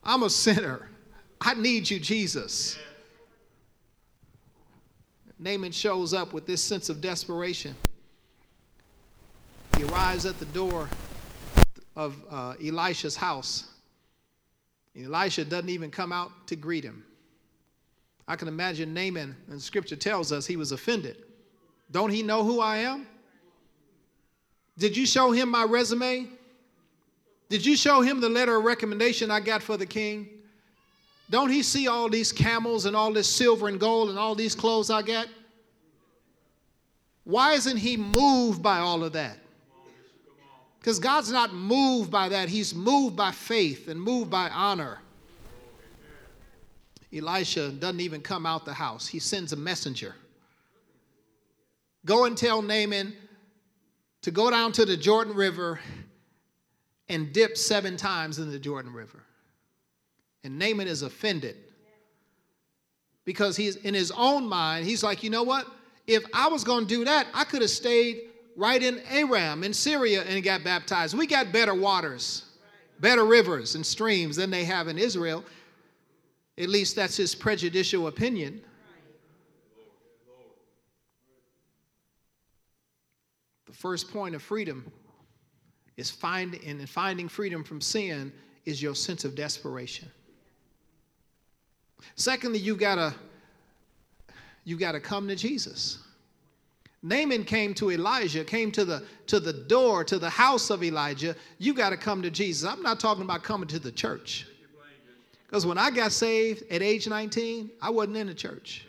I'm 0.02 0.22
a 0.24 0.30
sinner. 0.30 0.88
I 1.40 1.54
need 1.54 1.88
you, 1.88 1.98
Jesus. 2.00 2.78
Naaman 5.38 5.72
shows 5.72 6.12
up 6.12 6.32
with 6.32 6.46
this 6.46 6.62
sense 6.62 6.90
of 6.90 7.00
desperation. 7.00 7.74
He 9.76 9.84
arrives 9.84 10.26
at 10.26 10.38
the 10.38 10.44
door 10.46 10.88
of 11.96 12.14
uh, 12.30 12.54
Elisha's 12.62 13.16
house. 13.16 13.69
Elisha 15.04 15.44
doesn't 15.44 15.68
even 15.68 15.90
come 15.90 16.12
out 16.12 16.30
to 16.48 16.56
greet 16.56 16.84
him. 16.84 17.04
I 18.28 18.36
can 18.36 18.48
imagine 18.48 18.94
Naaman, 18.94 19.36
and 19.48 19.60
scripture 19.60 19.96
tells 19.96 20.30
us 20.30 20.46
he 20.46 20.56
was 20.56 20.72
offended. 20.72 21.16
Don't 21.90 22.10
he 22.10 22.22
know 22.22 22.44
who 22.44 22.60
I 22.60 22.78
am? 22.78 23.06
Did 24.78 24.96
you 24.96 25.06
show 25.06 25.32
him 25.32 25.50
my 25.50 25.64
resume? 25.64 26.28
Did 27.48 27.66
you 27.66 27.76
show 27.76 28.00
him 28.00 28.20
the 28.20 28.28
letter 28.28 28.56
of 28.56 28.64
recommendation 28.64 29.30
I 29.30 29.40
got 29.40 29.62
for 29.62 29.76
the 29.76 29.86
king? 29.86 30.28
Don't 31.28 31.50
he 31.50 31.62
see 31.62 31.88
all 31.88 32.08
these 32.08 32.32
camels 32.32 32.86
and 32.86 32.96
all 32.96 33.12
this 33.12 33.28
silver 33.28 33.68
and 33.68 33.78
gold 33.78 34.08
and 34.08 34.18
all 34.18 34.34
these 34.34 34.54
clothes 34.54 34.90
I 34.90 35.02
got? 35.02 35.26
Why 37.24 37.52
isn't 37.52 37.76
he 37.76 37.96
moved 37.96 38.62
by 38.62 38.78
all 38.78 39.04
of 39.04 39.12
that? 39.12 39.38
Because 40.80 40.98
God's 40.98 41.30
not 41.30 41.52
moved 41.52 42.10
by 42.10 42.30
that, 42.30 42.48
He's 42.48 42.74
moved 42.74 43.14
by 43.14 43.32
faith 43.32 43.88
and 43.88 44.00
moved 44.00 44.30
by 44.30 44.48
honor. 44.48 44.98
Elisha 47.12 47.70
doesn't 47.70 48.00
even 48.00 48.20
come 48.20 48.46
out 48.46 48.64
the 48.64 48.72
house, 48.72 49.06
he 49.06 49.18
sends 49.18 49.52
a 49.52 49.56
messenger. 49.56 50.14
Go 52.06 52.24
and 52.24 52.36
tell 52.36 52.62
Naaman 52.62 53.14
to 54.22 54.30
go 54.30 54.50
down 54.50 54.72
to 54.72 54.86
the 54.86 54.96
Jordan 54.96 55.34
River 55.34 55.80
and 57.08 57.32
dip 57.32 57.58
seven 57.58 57.96
times 57.96 58.38
in 58.38 58.50
the 58.50 58.58
Jordan 58.58 58.92
River. 58.92 59.22
And 60.44 60.58
Naaman 60.58 60.88
is 60.88 61.02
offended 61.02 61.56
because 63.26 63.56
he's 63.56 63.76
in 63.76 63.92
his 63.92 64.10
own 64.12 64.48
mind, 64.48 64.86
he's 64.86 65.02
like, 65.02 65.22
you 65.22 65.28
know 65.28 65.42
what? 65.42 65.66
If 66.06 66.24
I 66.32 66.48
was 66.48 66.64
going 66.64 66.86
to 66.86 66.88
do 66.88 67.04
that, 67.04 67.26
I 67.34 67.44
could 67.44 67.60
have 67.60 67.70
stayed 67.70 68.29
right 68.60 68.82
in 68.82 69.00
Aram 69.10 69.64
in 69.64 69.72
Syria 69.72 70.22
and 70.22 70.44
got 70.44 70.62
baptized. 70.62 71.16
We 71.16 71.26
got 71.26 71.50
better 71.50 71.74
waters, 71.74 72.44
better 73.00 73.24
rivers 73.24 73.74
and 73.74 73.84
streams 73.84 74.36
than 74.36 74.50
they 74.50 74.64
have 74.64 74.86
in 74.86 74.98
Israel. 74.98 75.42
At 76.58 76.68
least 76.68 76.94
that's 76.94 77.16
his 77.16 77.34
prejudicial 77.34 78.06
opinion. 78.06 78.60
The 83.64 83.72
first 83.72 84.12
point 84.12 84.34
of 84.34 84.42
freedom 84.42 84.92
is 85.96 86.10
finding 86.10 86.62
and 86.66 86.86
finding 86.88 87.28
freedom 87.28 87.64
from 87.64 87.80
sin 87.80 88.30
is 88.66 88.82
your 88.82 88.94
sense 88.94 89.24
of 89.24 89.34
desperation. 89.34 90.10
Secondly, 92.14 92.58
you 92.58 92.76
gotta 92.76 93.14
you 94.64 94.76
gotta 94.76 95.00
come 95.00 95.28
to 95.28 95.36
Jesus. 95.36 96.09
Naaman 97.02 97.44
came 97.44 97.72
to 97.74 97.90
Elijah, 97.90 98.44
came 98.44 98.70
to 98.72 98.84
the, 98.84 99.04
to 99.26 99.40
the 99.40 99.52
door, 99.52 100.04
to 100.04 100.18
the 100.18 100.28
house 100.28 100.68
of 100.68 100.84
Elijah. 100.84 101.34
You 101.58 101.72
got 101.72 101.90
to 101.90 101.96
come 101.96 102.20
to 102.22 102.30
Jesus. 102.30 102.68
I'm 102.68 102.82
not 102.82 103.00
talking 103.00 103.22
about 103.22 103.42
coming 103.42 103.68
to 103.68 103.78
the 103.78 103.90
church. 103.90 104.46
Because 105.46 105.66
when 105.66 105.78
I 105.78 105.90
got 105.90 106.12
saved 106.12 106.62
at 106.70 106.82
age 106.82 107.08
19, 107.08 107.70
I 107.80 107.90
wasn't 107.90 108.18
in 108.18 108.26
the 108.26 108.34
church. 108.34 108.86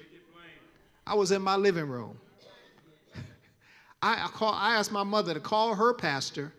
I 1.08 1.16
was 1.16 1.32
in 1.32 1.42
my 1.42 1.56
living 1.56 1.88
room. 1.88 2.18
I, 4.02 4.26
I, 4.26 4.28
call, 4.28 4.54
I 4.54 4.76
asked 4.76 4.92
my 4.92 5.04
mother 5.04 5.34
to 5.34 5.40
call 5.40 5.74
her 5.74 5.94
pastor 5.94 6.54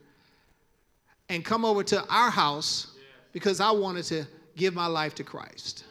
and 1.28 1.44
come 1.44 1.64
over 1.64 1.84
to 1.84 2.04
our 2.08 2.30
house 2.30 2.96
because 3.32 3.60
I 3.60 3.70
wanted 3.70 4.04
to 4.06 4.26
give 4.56 4.74
my 4.74 4.86
life 4.86 5.14
to 5.16 5.24
Christ. 5.24 5.84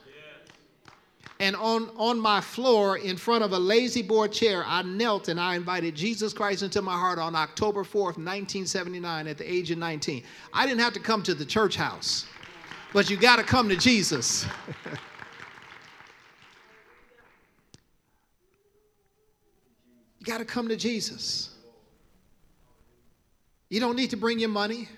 And 1.41 1.55
on, 1.55 1.89
on 1.97 2.19
my 2.19 2.39
floor, 2.39 2.97
in 2.99 3.17
front 3.17 3.43
of 3.43 3.51
a 3.51 3.57
La-Z-Boy 3.57 4.27
chair, 4.27 4.63
I 4.63 4.83
knelt 4.83 5.27
and 5.27 5.39
I 5.39 5.55
invited 5.55 5.95
Jesus 5.95 6.33
Christ 6.33 6.61
into 6.61 6.83
my 6.83 6.93
heart 6.93 7.17
on 7.17 7.35
October 7.35 7.83
4th, 7.83 8.19
1979, 8.19 9.27
at 9.27 9.39
the 9.39 9.51
age 9.51 9.71
of 9.71 9.79
19. 9.79 10.21
I 10.53 10.67
didn't 10.67 10.81
have 10.81 10.93
to 10.93 10.99
come 10.99 11.23
to 11.23 11.33
the 11.33 11.43
church 11.43 11.75
house, 11.75 12.27
but 12.93 13.09
you 13.09 13.17
got 13.17 13.37
to 13.37 13.43
come 13.43 13.67
to 13.69 13.75
Jesus. 13.75 14.45
you 20.19 20.25
got 20.25 20.37
to 20.37 20.45
come 20.45 20.67
to 20.67 20.75
Jesus. 20.75 21.55
You 23.69 23.79
don't 23.79 23.95
need 23.95 24.11
to 24.11 24.17
bring 24.17 24.37
your 24.37 24.49
money, 24.49 24.89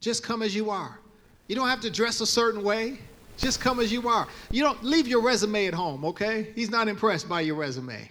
just 0.00 0.22
come 0.22 0.42
as 0.42 0.54
you 0.54 0.70
are. 0.70 1.00
You 1.48 1.56
don't 1.56 1.66
have 1.68 1.80
to 1.80 1.90
dress 1.90 2.20
a 2.20 2.26
certain 2.26 2.62
way. 2.62 3.00
Just 3.36 3.60
come 3.60 3.80
as 3.80 3.92
you 3.92 4.08
are. 4.08 4.26
You 4.50 4.62
don't 4.62 4.82
leave 4.82 5.06
your 5.06 5.20
resume 5.20 5.66
at 5.66 5.74
home, 5.74 6.04
okay? 6.04 6.52
He's 6.54 6.70
not 6.70 6.88
impressed 6.88 7.28
by 7.28 7.42
your 7.42 7.56
resume. 7.56 8.08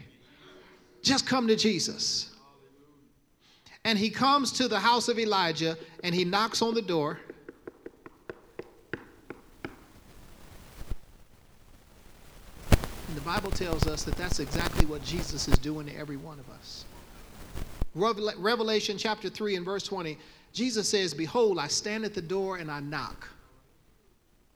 Just 1.02 1.26
come 1.26 1.48
to 1.48 1.56
Jesus. 1.56 2.32
And 3.84 3.98
he 4.00 4.10
comes 4.10 4.52
to 4.54 4.68
the 4.68 4.80
house 4.80 5.08
of 5.08 5.20
Elijah 5.20 5.78
and 6.04 6.14
he 6.14 6.26
knocks 6.26 6.62
on 6.62 6.74
the 6.74 6.82
door. 6.82 7.20
And 13.08 13.16
the 13.16 13.22
Bible 13.22 13.52
tells 13.52 13.88
us 13.88 14.04
that 14.04 14.16
that's 14.16 14.40
exactly 14.40 14.86
what 14.86 15.04
Jesus 15.04 15.48
is 15.48 15.58
doing 15.60 15.86
to 15.88 15.96
every 15.96 16.18
one 16.18 16.40
of 16.40 16.50
us. 16.50 16.86
Revelation 17.94 18.98
chapter 18.98 19.30
3 19.30 19.56
and 19.56 19.66
verse 19.66 19.84
20, 19.84 20.18
Jesus 20.52 20.90
says, 20.90 21.14
Behold, 21.14 21.60
I 21.60 21.68
stand 21.68 22.04
at 22.04 22.14
the 22.14 22.22
door 22.22 22.58
and 22.58 22.70
I 22.70 22.80
knock. 22.80 23.30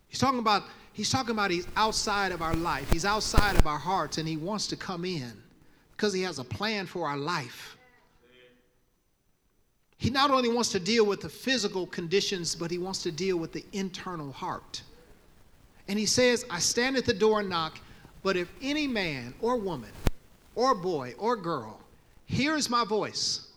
He's 0.09 0.19
talking 0.19 0.39
about 0.39 0.63
he's 0.91 1.09
talking 1.09 1.31
about 1.31 1.51
he's 1.51 1.67
outside 1.77 2.31
of 2.31 2.41
our 2.41 2.55
life. 2.55 2.91
He's 2.91 3.05
outside 3.05 3.55
of 3.55 3.65
our 3.65 3.77
hearts 3.77 4.17
and 4.17 4.27
he 4.27 4.35
wants 4.35 4.67
to 4.67 4.75
come 4.75 5.05
in 5.05 5.31
because 5.91 6.13
he 6.13 6.23
has 6.23 6.39
a 6.39 6.43
plan 6.43 6.85
for 6.85 7.07
our 7.07 7.17
life. 7.17 7.77
He 9.97 10.09
not 10.09 10.31
only 10.31 10.49
wants 10.49 10.71
to 10.71 10.79
deal 10.79 11.05
with 11.05 11.21
the 11.21 11.29
physical 11.29 11.85
conditions, 11.85 12.55
but 12.55 12.71
he 12.71 12.77
wants 12.77 13.03
to 13.03 13.11
deal 13.11 13.37
with 13.37 13.51
the 13.51 13.65
internal 13.73 14.31
heart. 14.31 14.81
And 15.89 15.99
he 15.99 16.05
says, 16.05 16.45
I 16.49 16.59
stand 16.59 16.95
at 16.95 17.05
the 17.05 17.13
door 17.13 17.41
and 17.41 17.49
knock, 17.49 17.79
but 18.23 18.37
if 18.37 18.49
any 18.61 18.87
man 18.87 19.33
or 19.41 19.57
woman 19.57 19.91
or 20.55 20.73
boy 20.73 21.15
or 21.17 21.35
girl 21.35 21.81
hears 22.25 22.69
my 22.69 22.85
voice 22.85 23.47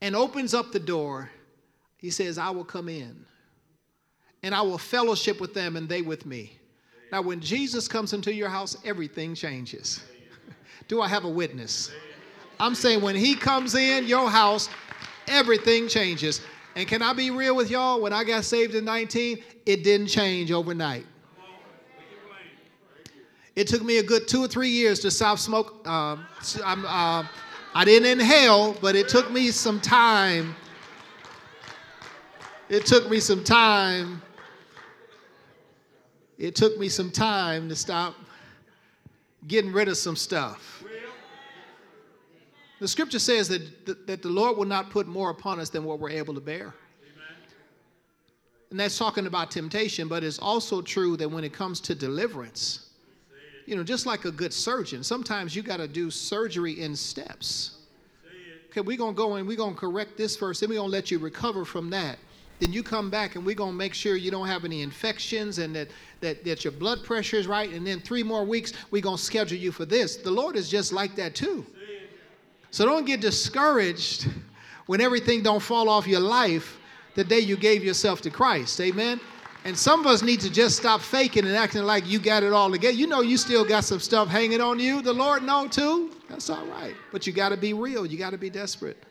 and 0.00 0.16
opens 0.16 0.54
up 0.54 0.72
the 0.72 0.80
door, 0.80 1.30
he 1.98 2.08
says, 2.08 2.38
I 2.38 2.48
will 2.48 2.64
come 2.64 2.88
in 2.88 3.26
and 4.42 4.54
I 4.54 4.62
will 4.62 4.78
fellowship 4.78 5.40
with 5.40 5.54
them 5.54 5.76
and 5.76 5.88
they 5.88 6.02
with 6.02 6.26
me. 6.26 6.52
Now, 7.10 7.22
when 7.22 7.40
Jesus 7.40 7.88
comes 7.88 8.12
into 8.12 8.32
your 8.32 8.48
house, 8.48 8.76
everything 8.84 9.34
changes. 9.34 10.04
Do 10.88 11.00
I 11.00 11.08
have 11.08 11.24
a 11.24 11.28
witness? 11.28 11.90
I'm 12.60 12.74
saying 12.74 13.00
when 13.00 13.16
he 13.16 13.34
comes 13.34 13.74
in 13.74 14.06
your 14.06 14.28
house, 14.28 14.68
everything 15.26 15.88
changes. 15.88 16.42
And 16.76 16.86
can 16.86 17.02
I 17.02 17.12
be 17.12 17.30
real 17.30 17.56
with 17.56 17.70
y'all? 17.70 18.00
When 18.00 18.12
I 18.12 18.24
got 18.24 18.44
saved 18.44 18.74
in 18.74 18.84
19, 18.84 19.42
it 19.66 19.84
didn't 19.84 20.08
change 20.08 20.52
overnight. 20.52 21.06
It 23.56 23.66
took 23.66 23.82
me 23.82 23.98
a 23.98 24.02
good 24.02 24.28
two 24.28 24.44
or 24.44 24.48
three 24.48 24.68
years 24.68 25.00
to 25.00 25.10
stop 25.10 25.38
smoke. 25.38 25.82
Uh, 25.84 26.16
uh, 26.62 27.24
I 27.74 27.84
didn't 27.84 28.20
inhale, 28.20 28.74
but 28.80 28.94
it 28.94 29.08
took 29.08 29.32
me 29.32 29.50
some 29.50 29.80
time. 29.80 30.54
It 32.68 32.86
took 32.86 33.10
me 33.10 33.18
some 33.18 33.42
time 33.42 34.22
it 36.38 36.54
took 36.54 36.78
me 36.78 36.88
some 36.88 37.10
time 37.10 37.68
to 37.68 37.76
stop 37.76 38.14
getting 39.46 39.72
rid 39.72 39.88
of 39.88 39.96
some 39.96 40.16
stuff. 40.16 40.84
The 42.80 42.86
scripture 42.86 43.18
says 43.18 43.48
that, 43.48 44.06
that 44.06 44.22
the 44.22 44.28
Lord 44.28 44.56
will 44.56 44.64
not 44.64 44.90
put 44.90 45.08
more 45.08 45.30
upon 45.30 45.58
us 45.58 45.68
than 45.68 45.82
what 45.82 45.98
we're 45.98 46.10
able 46.10 46.32
to 46.34 46.40
bear. 46.40 46.74
And 48.70 48.78
that's 48.78 48.96
talking 48.96 49.26
about 49.26 49.50
temptation, 49.50 50.06
but 50.06 50.22
it's 50.22 50.38
also 50.38 50.80
true 50.82 51.16
that 51.16 51.28
when 51.28 51.42
it 51.42 51.52
comes 51.52 51.80
to 51.80 51.94
deliverance, 51.94 52.90
you 53.66 53.74
know, 53.74 53.82
just 53.82 54.06
like 54.06 54.26
a 54.26 54.30
good 54.30 54.52
surgeon, 54.52 55.02
sometimes 55.02 55.56
you 55.56 55.62
got 55.62 55.78
to 55.78 55.88
do 55.88 56.10
surgery 56.10 56.80
in 56.80 56.94
steps. 56.94 57.78
Okay, 58.70 58.82
we're 58.82 58.98
going 58.98 59.14
to 59.14 59.16
go 59.16 59.34
and 59.34 59.48
we're 59.48 59.56
going 59.56 59.74
to 59.74 59.80
correct 59.80 60.16
this 60.16 60.36
first, 60.36 60.60
then 60.60 60.68
we're 60.68 60.76
going 60.76 60.90
to 60.90 60.92
let 60.92 61.10
you 61.10 61.18
recover 61.18 61.64
from 61.64 61.90
that 61.90 62.18
then 62.58 62.72
you 62.72 62.82
come 62.82 63.10
back 63.10 63.36
and 63.36 63.46
we're 63.46 63.54
going 63.54 63.72
to 63.72 63.76
make 63.76 63.94
sure 63.94 64.16
you 64.16 64.30
don't 64.30 64.48
have 64.48 64.64
any 64.64 64.82
infections 64.82 65.58
and 65.58 65.74
that, 65.74 65.88
that, 66.20 66.44
that 66.44 66.64
your 66.64 66.72
blood 66.72 67.04
pressure 67.04 67.36
is 67.36 67.46
right. 67.46 67.70
And 67.70 67.86
then 67.86 68.00
three 68.00 68.22
more 68.22 68.44
weeks, 68.44 68.72
we're 68.90 69.02
going 69.02 69.16
to 69.16 69.22
schedule 69.22 69.58
you 69.58 69.70
for 69.70 69.84
this. 69.84 70.16
The 70.16 70.30
Lord 70.30 70.56
is 70.56 70.68
just 70.68 70.92
like 70.92 71.14
that 71.16 71.34
too. 71.34 71.64
So 72.70 72.84
don't 72.84 73.06
get 73.06 73.20
discouraged 73.20 74.28
when 74.86 75.00
everything 75.00 75.42
don't 75.42 75.60
fall 75.60 75.88
off 75.88 76.06
your 76.06 76.20
life 76.20 76.78
the 77.14 77.24
day 77.24 77.38
you 77.38 77.56
gave 77.56 77.82
yourself 77.82 78.20
to 78.22 78.30
Christ. 78.30 78.80
Amen. 78.80 79.20
And 79.64 79.76
some 79.76 80.00
of 80.00 80.06
us 80.06 80.22
need 80.22 80.40
to 80.40 80.50
just 80.50 80.76
stop 80.76 81.00
faking 81.00 81.46
and 81.46 81.56
acting 81.56 81.82
like 81.82 82.06
you 82.06 82.18
got 82.18 82.42
it 82.42 82.52
all 82.52 82.70
together. 82.70 82.94
You 82.94 83.06
know 83.06 83.20
you 83.20 83.36
still 83.36 83.64
got 83.64 83.84
some 83.84 84.00
stuff 84.00 84.28
hanging 84.28 84.60
on 84.60 84.78
you. 84.78 85.02
The 85.02 85.12
Lord 85.12 85.42
know 85.42 85.66
too. 85.66 86.12
That's 86.28 86.48
all 86.48 86.64
right. 86.66 86.94
But 87.10 87.26
you 87.26 87.32
got 87.32 87.48
to 87.50 87.56
be 87.56 87.72
real. 87.72 88.06
You 88.06 88.18
got 88.18 88.30
to 88.30 88.38
be 88.38 88.50
desperate. 88.50 89.02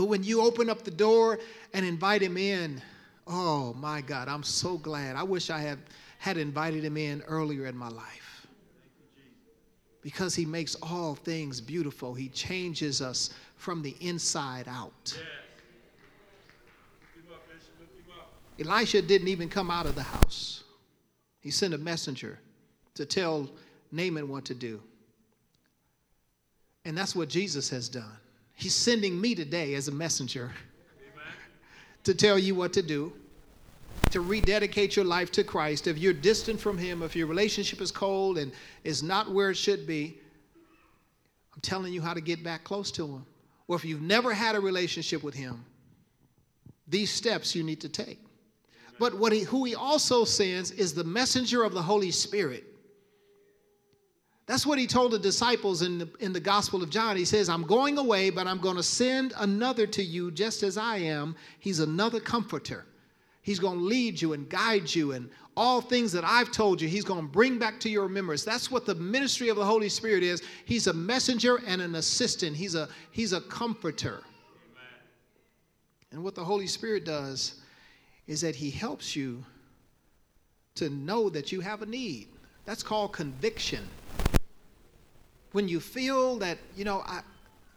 But 0.00 0.06
when 0.06 0.24
you 0.24 0.40
open 0.40 0.70
up 0.70 0.82
the 0.82 0.90
door 0.90 1.38
and 1.74 1.84
invite 1.84 2.22
him 2.22 2.38
in, 2.38 2.80
oh 3.26 3.74
my 3.74 4.00
God, 4.00 4.28
I'm 4.28 4.42
so 4.42 4.78
glad. 4.78 5.14
I 5.14 5.22
wish 5.22 5.50
I 5.50 5.58
had, 5.58 5.78
had 6.16 6.38
invited 6.38 6.82
him 6.82 6.96
in 6.96 7.20
earlier 7.28 7.66
in 7.66 7.76
my 7.76 7.90
life. 7.90 8.46
Because 10.00 10.34
he 10.34 10.46
makes 10.46 10.74
all 10.76 11.16
things 11.16 11.60
beautiful, 11.60 12.14
he 12.14 12.30
changes 12.30 13.02
us 13.02 13.34
from 13.56 13.82
the 13.82 13.94
inside 14.00 14.68
out. 14.68 15.22
Elisha 18.58 19.02
didn't 19.02 19.28
even 19.28 19.50
come 19.50 19.70
out 19.70 19.84
of 19.84 19.96
the 19.96 20.02
house. 20.02 20.64
He 21.40 21.50
sent 21.50 21.74
a 21.74 21.78
messenger 21.78 22.38
to 22.94 23.04
tell 23.04 23.50
Naaman 23.92 24.30
what 24.30 24.46
to 24.46 24.54
do. 24.54 24.80
And 26.86 26.96
that's 26.96 27.14
what 27.14 27.28
Jesus 27.28 27.68
has 27.68 27.90
done. 27.90 28.16
He's 28.60 28.74
sending 28.74 29.18
me 29.18 29.34
today 29.34 29.72
as 29.72 29.88
a 29.88 29.90
messenger 29.90 30.52
to 32.04 32.14
tell 32.14 32.38
you 32.38 32.54
what 32.54 32.74
to 32.74 32.82
do, 32.82 33.10
to 34.10 34.20
rededicate 34.20 34.96
your 34.96 35.06
life 35.06 35.32
to 35.32 35.44
Christ. 35.44 35.86
If 35.86 35.96
you're 35.96 36.12
distant 36.12 36.60
from 36.60 36.76
Him, 36.76 37.02
if 37.02 37.16
your 37.16 37.26
relationship 37.26 37.80
is 37.80 37.90
cold 37.90 38.36
and 38.36 38.52
is 38.84 39.02
not 39.02 39.32
where 39.32 39.48
it 39.48 39.56
should 39.56 39.86
be, 39.86 40.18
I'm 41.54 41.60
telling 41.62 41.94
you 41.94 42.02
how 42.02 42.12
to 42.12 42.20
get 42.20 42.44
back 42.44 42.62
close 42.62 42.90
to 42.92 43.06
Him. 43.06 43.26
Or 43.66 43.76
if 43.76 43.84
you've 43.86 44.02
never 44.02 44.34
had 44.34 44.54
a 44.54 44.60
relationship 44.60 45.22
with 45.22 45.34
Him, 45.34 45.64
these 46.86 47.10
steps 47.10 47.54
you 47.54 47.62
need 47.62 47.80
to 47.80 47.88
take. 47.88 48.20
But 48.98 49.16
what 49.16 49.32
he, 49.32 49.40
who 49.40 49.64
He 49.64 49.74
also 49.74 50.26
sends 50.26 50.70
is 50.72 50.92
the 50.92 51.04
messenger 51.04 51.62
of 51.62 51.72
the 51.72 51.80
Holy 51.80 52.10
Spirit 52.10 52.69
that's 54.50 54.66
what 54.66 54.80
he 54.80 54.86
told 54.88 55.12
the 55.12 55.18
disciples 55.20 55.82
in 55.82 55.98
the, 55.98 56.08
in 56.18 56.32
the 56.32 56.40
Gospel 56.40 56.82
of 56.82 56.90
John. 56.90 57.16
He 57.16 57.24
says, 57.24 57.48
I'm 57.48 57.62
going 57.62 57.96
away, 57.98 58.30
but 58.30 58.48
I'm 58.48 58.58
going 58.58 58.74
to 58.74 58.82
send 58.82 59.32
another 59.36 59.86
to 59.86 60.02
you 60.02 60.32
just 60.32 60.64
as 60.64 60.76
I 60.76 60.96
am. 60.96 61.36
He's 61.60 61.78
another 61.78 62.18
comforter. 62.18 62.84
He's 63.42 63.60
going 63.60 63.78
to 63.78 63.84
lead 63.84 64.20
you 64.20 64.32
and 64.32 64.48
guide 64.48 64.92
you, 64.92 65.12
and 65.12 65.30
all 65.56 65.80
things 65.80 66.10
that 66.10 66.24
I've 66.24 66.50
told 66.50 66.80
you, 66.80 66.88
He's 66.88 67.04
going 67.04 67.20
to 67.20 67.28
bring 67.28 67.60
back 67.60 67.78
to 67.78 67.88
your 67.88 68.02
remembrance. 68.02 68.42
That's 68.42 68.72
what 68.72 68.86
the 68.86 68.96
ministry 68.96 69.50
of 69.50 69.56
the 69.56 69.64
Holy 69.64 69.88
Spirit 69.88 70.24
is. 70.24 70.42
He's 70.64 70.88
a 70.88 70.92
messenger 70.92 71.60
and 71.64 71.80
an 71.80 71.94
assistant, 71.94 72.56
He's 72.56 72.74
a, 72.74 72.88
he's 73.12 73.32
a 73.32 73.42
comforter. 73.42 74.14
Amen. 74.14 74.88
And 76.10 76.24
what 76.24 76.34
the 76.34 76.44
Holy 76.44 76.66
Spirit 76.66 77.04
does 77.04 77.60
is 78.26 78.40
that 78.40 78.56
He 78.56 78.68
helps 78.68 79.14
you 79.14 79.44
to 80.74 80.90
know 80.90 81.30
that 81.30 81.52
you 81.52 81.60
have 81.60 81.82
a 81.82 81.86
need. 81.86 82.26
That's 82.64 82.82
called 82.82 83.12
conviction 83.12 83.88
when 85.52 85.68
you 85.68 85.80
feel 85.80 86.36
that, 86.38 86.58
you 86.76 86.84
know, 86.84 87.02
I, 87.06 87.20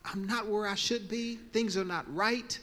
I'm 0.06 0.26
not 0.26 0.48
where 0.48 0.68
I 0.68 0.76
should 0.76 1.10
be, 1.10 1.38
things 1.54 1.78
are 1.78 1.86
not 1.86 2.06
right. 2.14 2.58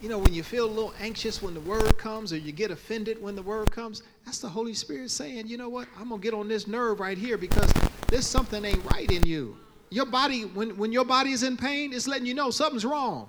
You 0.00 0.08
know, 0.08 0.18
when 0.18 0.34
you 0.34 0.42
feel 0.42 0.66
a 0.66 0.70
little 0.70 0.94
anxious 1.00 1.42
when 1.42 1.54
the 1.54 1.60
word 1.60 1.96
comes 1.98 2.32
or 2.32 2.36
you 2.36 2.52
get 2.52 2.70
offended 2.70 3.20
when 3.22 3.34
the 3.34 3.42
word 3.42 3.70
comes, 3.70 4.02
that's 4.24 4.38
the 4.38 4.48
Holy 4.48 4.74
Spirit 4.74 5.10
saying, 5.10 5.46
you 5.46 5.56
know 5.56 5.68
what, 5.68 5.88
I'm 5.98 6.08
going 6.08 6.20
to 6.20 6.24
get 6.24 6.34
on 6.34 6.48
this 6.48 6.66
nerve 6.66 7.00
right 7.00 7.16
here 7.16 7.38
because 7.38 7.72
there's 8.08 8.26
something 8.26 8.64
ain't 8.64 8.84
right 8.92 9.10
in 9.10 9.26
you. 9.26 9.56
Your 9.90 10.06
body, 10.06 10.42
when, 10.42 10.76
when 10.76 10.92
your 10.92 11.04
body 11.04 11.32
is 11.32 11.42
in 11.42 11.56
pain, 11.56 11.92
it's 11.92 12.06
letting 12.06 12.26
you 12.26 12.34
know 12.34 12.50
something's 12.50 12.84
wrong. 12.84 13.28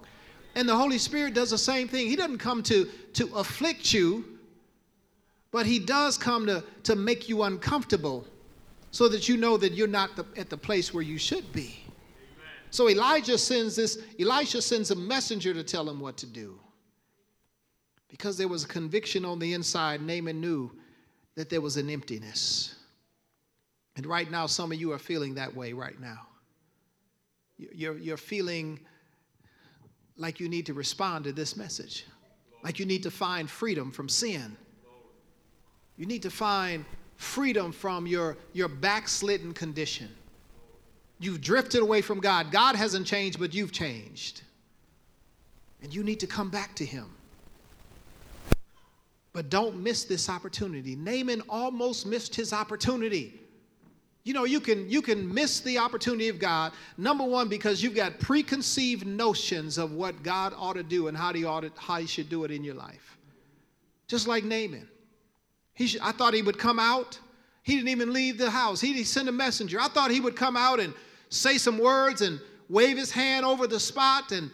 And 0.56 0.68
the 0.68 0.76
Holy 0.76 0.98
Spirit 0.98 1.34
does 1.34 1.52
the 1.52 1.58
same 1.58 1.88
thing. 1.88 2.08
He 2.08 2.16
doesn't 2.16 2.40
come 2.40 2.64
to, 2.64 2.90
to 3.14 3.34
afflict 3.36 3.94
you, 3.94 4.26
but 5.52 5.66
he 5.66 5.80
does 5.80 6.18
come 6.18 6.46
to, 6.48 6.64
to 6.84 6.96
make 6.96 7.30
you 7.30 7.44
uncomfortable 7.44 8.26
so 8.96 9.10
that 9.10 9.28
you 9.28 9.36
know 9.36 9.58
that 9.58 9.74
you're 9.74 9.90
not 9.90 10.16
the, 10.16 10.26
at 10.38 10.50
the 10.50 10.56
place 10.56 10.94
where 10.94 11.04
you 11.04 11.18
should 11.18 11.52
be. 11.52 11.84
So 12.70 12.88
Elijah 12.88 13.38
sends 13.38 13.76
this, 13.76 13.98
Elisha 14.18 14.62
sends 14.62 14.90
a 14.90 14.96
messenger 14.96 15.54
to 15.54 15.64
tell 15.66 15.90
him 15.90 16.00
what 16.00 16.16
to 16.16 16.26
do. 16.26 16.58
Because 18.08 18.38
there 18.38 18.48
was 18.48 18.64
a 18.64 18.68
conviction 18.70 19.26
on 19.26 19.38
the 19.38 19.52
inside, 19.52 20.02
Naaman 20.02 20.40
knew 20.40 20.72
that 21.36 21.50
there 21.50 21.60
was 21.60 21.76
an 21.76 21.90
emptiness. 21.90 22.76
And 23.98 24.06
right 24.06 24.32
now, 24.32 24.46
some 24.46 24.72
of 24.72 24.80
you 24.80 24.94
are 24.94 24.98
feeling 24.98 25.36
that 25.36 25.54
way 25.54 25.74
right 25.74 26.00
now. 26.00 26.28
You're, 27.58 27.98
you're 27.98 28.16
feeling 28.16 28.80
like 30.16 30.40
you 30.40 30.48
need 30.48 30.66
to 30.68 30.74
respond 30.74 31.26
to 31.26 31.34
this 31.34 31.58
message, 31.58 32.06
like 32.64 32.80
you 32.80 32.86
need 32.86 33.04
to 33.04 33.12
find 33.12 33.50
freedom 33.50 33.92
from 33.92 34.08
sin. 34.08 34.56
You 35.98 36.06
need 36.06 36.22
to 36.22 36.32
find 36.32 36.86
freedom 37.18 37.72
from 37.72 38.08
your, 38.08 38.38
your 38.54 38.68
backslidden 38.68 39.54
condition. 39.54 40.10
You've 41.20 41.42
drifted 41.42 41.82
away 41.82 42.02
from 42.02 42.20
God. 42.20 42.52
God 42.52 42.76
hasn't 42.76 43.08
changed, 43.08 43.40
but 43.40 43.54
you've 43.54 43.72
changed. 43.72 44.42
And 45.82 45.94
you 45.94 46.04
need 46.04 46.20
to 46.20 46.28
come 46.28 46.50
back 46.50 46.76
to 46.76 46.86
Him. 46.86 47.16
But 49.36 49.50
don't 49.50 49.84
miss 49.84 50.06
this 50.06 50.30
opportunity. 50.30 50.96
Naaman 50.96 51.42
almost 51.50 52.06
missed 52.06 52.34
his 52.34 52.54
opportunity. 52.54 53.38
You 54.24 54.34
know, 54.34 54.46
you 54.46 54.62
can 54.62 54.90
you 54.90 55.02
can 55.02 55.32
miss 55.32 55.60
the 55.60 55.78
opportunity 55.78 56.30
of 56.30 56.40
God. 56.40 56.72
Number 56.98 57.26
one, 57.26 57.50
because 57.50 57.84
you've 57.84 57.96
got 57.96 58.18
preconceived 58.22 59.06
notions 59.06 59.78
of 59.78 59.92
what 59.92 60.24
God 60.24 60.54
ought 60.56 60.78
to 60.78 60.84
do 60.84 61.10
and 61.10 61.18
how 61.18 61.34
he 61.34 61.44
ought 61.44 61.62
to, 61.62 61.72
how 61.76 61.98
he 61.98 62.08
should 62.08 62.30
do 62.30 62.46
it 62.46 62.50
in 62.50 62.64
your 62.64 62.76
life. 62.76 63.18
Just 64.08 64.26
like 64.26 64.46
Naaman. 64.46 64.88
He 65.76 65.88
should, 65.88 66.02
I 66.02 66.12
thought 66.12 66.34
he 66.34 66.42
would 66.42 66.58
come 66.58 66.80
out. 66.80 67.20
He 67.62 67.76
didn't 67.76 67.90
even 67.90 68.14
leave 68.14 68.38
the 68.38 68.50
house. 68.50 68.82
He 68.82 69.04
send 69.04 69.30
a 69.30 69.32
messenger. 69.32 69.80
I 69.80 69.88
thought 69.88 70.12
he 70.12 70.20
would 70.20 70.36
come 70.36 70.58
out 70.58 70.80
and 70.80 70.94
say 71.30 71.58
some 71.58 71.78
words 71.78 72.22
and 72.22 72.40
wave 72.70 72.98
his 72.98 73.12
hand 73.12 73.46
over 73.46 73.68
the 73.68 73.80
spot 73.80 74.32
and 74.32 74.52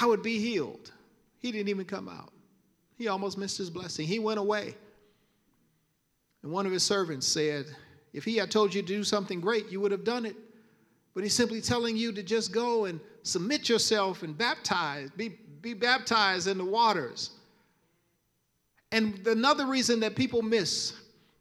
I 0.00 0.06
would 0.06 0.22
be 0.22 0.38
healed. 0.38 0.92
He 1.38 1.52
didn't 1.52 1.68
even 1.68 1.84
come 1.84 2.08
out. 2.08 2.32
He 2.96 3.08
almost 3.08 3.38
missed 3.38 3.58
his 3.58 3.70
blessing. 3.70 4.06
He 4.06 4.18
went 4.18 4.38
away. 4.38 4.74
And 6.42 6.52
one 6.52 6.66
of 6.66 6.72
his 6.72 6.82
servants 6.82 7.26
said, 7.26 7.66
if 8.12 8.24
he 8.24 8.36
had 8.36 8.50
told 8.50 8.74
you 8.74 8.82
to 8.82 8.88
do 8.88 9.04
something 9.04 9.40
great, 9.40 9.70
you 9.70 9.80
would 9.80 9.92
have 9.92 10.04
done 10.04 10.26
it. 10.26 10.36
But 11.14 11.22
he's 11.22 11.34
simply 11.34 11.60
telling 11.60 11.96
you 11.96 12.12
to 12.12 12.22
just 12.22 12.52
go 12.52 12.86
and 12.86 13.00
submit 13.22 13.68
yourself 13.68 14.22
and 14.22 14.36
baptize, 14.36 15.10
be, 15.16 15.30
be 15.60 15.74
baptized 15.74 16.46
in 16.46 16.58
the 16.58 16.64
waters. 16.64 17.30
And 18.90 19.26
another 19.26 19.66
reason 19.66 20.00
that 20.00 20.16
people 20.16 20.42
miss 20.42 20.94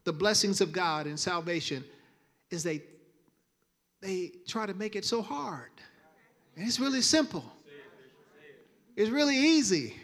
the 0.03 0.13
blessings 0.13 0.61
of 0.61 0.71
God 0.71 1.05
and 1.05 1.19
salvation 1.19 1.83
is 2.49 2.63
they 2.63 2.81
they 4.01 4.31
try 4.47 4.65
to 4.65 4.73
make 4.73 4.95
it 4.95 5.05
so 5.05 5.21
hard. 5.21 5.71
And 6.55 6.67
it's 6.67 6.79
really 6.79 7.01
simple. 7.01 7.43
It's 8.95 9.09
really 9.09 9.37
easy. 9.37 9.95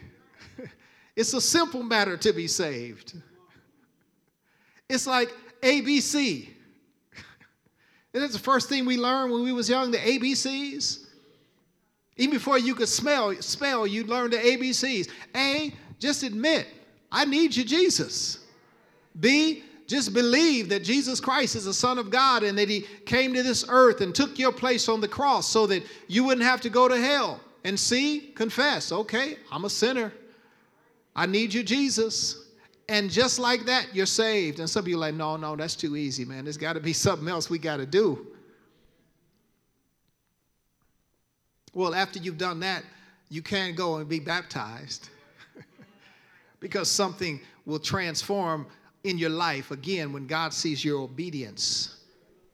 It's 1.16 1.32
a 1.32 1.40
simple 1.40 1.84
matter 1.84 2.16
to 2.16 2.32
be 2.32 2.48
saved. 2.48 3.14
It's 4.88 5.06
like 5.06 5.32
ABC. 5.62 6.48
And 8.12 8.22
that's 8.22 8.32
the 8.32 8.40
first 8.40 8.68
thing 8.68 8.84
we 8.84 8.96
learned 8.96 9.32
when 9.32 9.44
we 9.44 9.52
was 9.52 9.68
young, 9.68 9.92
the 9.92 9.98
ABCs. 9.98 11.06
Even 12.16 12.34
before 12.34 12.58
you 12.58 12.74
could 12.74 12.88
smell, 12.88 13.32
spell, 13.40 13.86
you 13.86 14.02
learned 14.04 14.32
the 14.32 14.38
ABCs. 14.38 15.08
A, 15.36 15.72
just 16.00 16.24
admit, 16.24 16.66
I 17.14 17.24
need 17.24 17.54
you, 17.54 17.62
Jesus. 17.62 18.40
B, 19.20 19.62
just 19.86 20.12
believe 20.12 20.68
that 20.70 20.82
Jesus 20.82 21.20
Christ 21.20 21.54
is 21.54 21.64
the 21.64 21.72
Son 21.72 21.96
of 21.96 22.10
God 22.10 22.42
and 22.42 22.58
that 22.58 22.68
He 22.68 22.86
came 23.06 23.32
to 23.34 23.42
this 23.44 23.64
earth 23.68 24.00
and 24.00 24.12
took 24.12 24.36
your 24.36 24.50
place 24.50 24.88
on 24.88 25.00
the 25.00 25.06
cross 25.06 25.46
so 25.46 25.64
that 25.68 25.84
you 26.08 26.24
wouldn't 26.24 26.44
have 26.44 26.60
to 26.62 26.68
go 26.68 26.88
to 26.88 27.00
hell. 27.00 27.38
And 27.62 27.78
C, 27.78 28.32
confess, 28.34 28.90
okay, 28.90 29.36
I'm 29.52 29.64
a 29.64 29.70
sinner. 29.70 30.12
I 31.14 31.26
need 31.26 31.54
you, 31.54 31.62
Jesus. 31.62 32.48
And 32.88 33.08
just 33.08 33.38
like 33.38 33.64
that, 33.66 33.94
you're 33.94 34.06
saved. 34.06 34.58
And 34.58 34.68
some 34.68 34.80
of 34.80 34.88
you 34.88 34.96
are 34.96 35.00
like, 35.00 35.14
no, 35.14 35.36
no, 35.36 35.54
that's 35.54 35.76
too 35.76 35.96
easy, 35.96 36.24
man. 36.24 36.44
There's 36.44 36.56
got 36.56 36.72
to 36.72 36.80
be 36.80 36.92
something 36.92 37.28
else 37.28 37.48
we 37.48 37.60
got 37.60 37.76
to 37.76 37.86
do. 37.86 38.26
Well, 41.74 41.94
after 41.94 42.18
you've 42.18 42.38
done 42.38 42.58
that, 42.60 42.82
you 43.30 43.40
can 43.40 43.76
go 43.76 43.96
and 43.96 44.08
be 44.08 44.18
baptized 44.18 45.10
because 46.64 46.90
something 46.90 47.38
will 47.66 47.78
transform 47.78 48.66
in 49.02 49.18
your 49.18 49.28
life 49.28 49.70
again 49.70 50.14
when 50.14 50.26
God 50.26 50.54
sees 50.54 50.82
your 50.82 51.02
obedience 51.02 51.96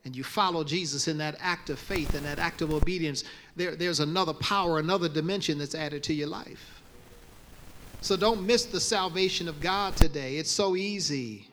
and 0.05 0.17
you 0.17 0.25
follow 0.25 0.65
Jesus 0.65 1.07
in 1.07 1.17
that 1.19 1.37
act 1.39 1.71
of 1.71 1.79
faith 1.79 2.17
and 2.17 2.25
that 2.27 2.41
act 2.41 2.61
of 2.61 2.73
obedience. 2.73 3.23
There, 3.55 3.77
there's 3.77 4.01
another 4.01 4.33
power, 4.35 4.81
another 4.81 5.09
dimension 5.09 5.59
that's 5.59 5.77
added 5.77 6.03
to 6.03 6.13
your 6.13 6.27
life. 6.27 6.83
So 8.01 8.17
don't 8.17 8.45
miss 8.45 8.65
the 8.65 8.81
salvation 8.81 9.47
of 9.47 9.61
God 9.61 9.95
today. 9.95 10.39
It's 10.39 10.51
so 10.51 10.75
easy. 10.75 11.47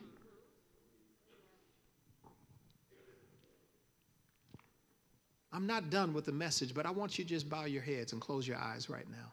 I'm 5.52 5.68
not 5.68 5.90
done 5.90 6.12
with 6.12 6.24
the 6.24 6.32
message, 6.32 6.74
but 6.74 6.86
I 6.86 6.90
want 6.90 7.20
you 7.20 7.24
to 7.24 7.30
just 7.30 7.48
bow 7.48 7.66
your 7.66 7.82
heads 7.82 8.12
and 8.12 8.20
close 8.20 8.48
your 8.48 8.58
eyes 8.58 8.90
right 8.90 9.08
now. 9.08 9.32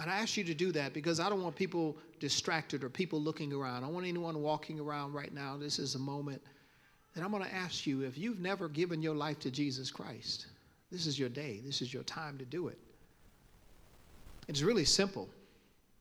And 0.00 0.10
I 0.10 0.18
ask 0.20 0.38
you 0.38 0.44
to 0.44 0.54
do 0.54 0.72
that 0.72 0.94
because 0.94 1.20
I 1.20 1.28
don't 1.28 1.42
want 1.42 1.54
people 1.54 1.94
distracted 2.20 2.82
or 2.82 2.88
people 2.88 3.20
looking 3.20 3.52
around. 3.52 3.84
I 3.84 3.88
want 3.88 4.06
anyone 4.06 4.40
walking 4.40 4.80
around 4.80 5.12
right 5.12 5.32
now. 5.32 5.58
This 5.58 5.78
is 5.78 5.94
a 5.94 5.98
moment 5.98 6.40
that 7.14 7.22
I'm 7.22 7.30
going 7.30 7.44
to 7.44 7.54
ask 7.54 7.86
you 7.86 8.00
if 8.02 8.16
you've 8.16 8.40
never 8.40 8.68
given 8.68 9.02
your 9.02 9.14
life 9.14 9.38
to 9.40 9.50
Jesus 9.50 9.90
Christ, 9.90 10.46
this 10.90 11.06
is 11.06 11.18
your 11.18 11.28
day. 11.28 11.60
This 11.64 11.82
is 11.82 11.92
your 11.92 12.02
time 12.04 12.38
to 12.38 12.46
do 12.46 12.68
it. 12.68 12.78
It's 14.48 14.62
really 14.62 14.86
simple. 14.86 15.28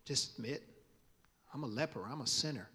Just 0.06 0.38
admit, 0.38 0.64
I'm 1.54 1.64
a 1.64 1.68
leper, 1.68 2.06
I'm 2.10 2.22
a 2.22 2.28
sinner. 2.28 2.70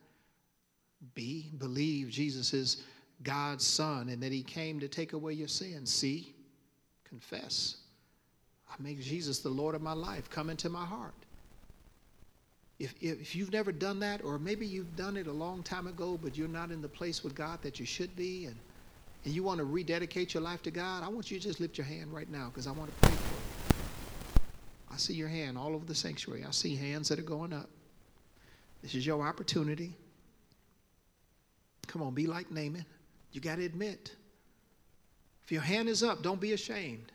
B, 1.14 1.52
believe 1.56 2.10
Jesus 2.10 2.52
is 2.52 2.82
God's 3.22 3.66
Son 3.66 4.10
and 4.10 4.22
that 4.22 4.30
He 4.30 4.42
came 4.42 4.78
to 4.78 4.88
take 4.88 5.14
away 5.14 5.32
your 5.32 5.48
sins. 5.48 5.92
C, 5.92 6.34
confess. 7.04 7.76
I 8.74 8.82
make 8.82 9.00
Jesus 9.00 9.38
the 9.38 9.50
Lord 9.50 9.74
of 9.74 9.82
my 9.82 9.92
life. 9.92 10.28
Come 10.30 10.50
into 10.50 10.68
my 10.68 10.84
heart. 10.84 11.14
If, 12.80 12.94
if 13.00 13.36
you've 13.36 13.52
never 13.52 13.70
done 13.70 14.00
that, 14.00 14.24
or 14.24 14.38
maybe 14.38 14.66
you've 14.66 14.96
done 14.96 15.16
it 15.16 15.28
a 15.28 15.32
long 15.32 15.62
time 15.62 15.86
ago, 15.86 16.18
but 16.20 16.36
you're 16.36 16.48
not 16.48 16.72
in 16.72 16.82
the 16.82 16.88
place 16.88 17.22
with 17.22 17.34
God 17.34 17.62
that 17.62 17.78
you 17.78 17.86
should 17.86 18.14
be, 18.16 18.46
and, 18.46 18.56
and 19.24 19.32
you 19.32 19.44
want 19.44 19.58
to 19.58 19.64
rededicate 19.64 20.34
your 20.34 20.42
life 20.42 20.62
to 20.64 20.72
God, 20.72 21.04
I 21.04 21.08
want 21.08 21.30
you 21.30 21.38
to 21.38 21.42
just 21.42 21.60
lift 21.60 21.78
your 21.78 21.86
hand 21.86 22.12
right 22.12 22.28
now 22.28 22.48
because 22.48 22.66
I 22.66 22.72
want 22.72 22.90
to 22.90 23.08
pray 23.08 23.16
for 23.16 23.34
you. 23.34 24.44
I 24.92 24.96
see 24.96 25.14
your 25.14 25.28
hand 25.28 25.56
all 25.56 25.74
over 25.74 25.84
the 25.84 25.94
sanctuary. 25.94 26.44
I 26.46 26.50
see 26.50 26.74
hands 26.74 27.08
that 27.08 27.18
are 27.18 27.22
going 27.22 27.52
up. 27.52 27.68
This 28.82 28.94
is 28.94 29.06
your 29.06 29.26
opportunity. 29.26 29.92
Come 31.86 32.02
on, 32.02 32.12
be 32.12 32.26
like 32.26 32.50
Naaman. 32.50 32.84
You 33.32 33.40
got 33.40 33.56
to 33.56 33.64
admit. 33.64 34.12
If 35.44 35.52
your 35.52 35.62
hand 35.62 35.88
is 35.88 36.02
up, 36.02 36.22
don't 36.22 36.40
be 36.40 36.52
ashamed. 36.52 37.12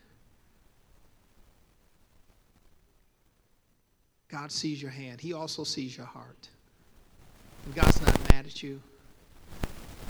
God 4.30 4.52
sees 4.52 4.80
your 4.80 4.90
hand, 4.90 5.20
He 5.20 5.32
also 5.32 5.64
sees 5.64 5.96
your 5.96 6.06
heart. 6.06 6.48
And 7.64 7.74
God's 7.74 8.00
not 8.00 8.18
mad 8.30 8.46
at 8.46 8.62
you, 8.62 8.80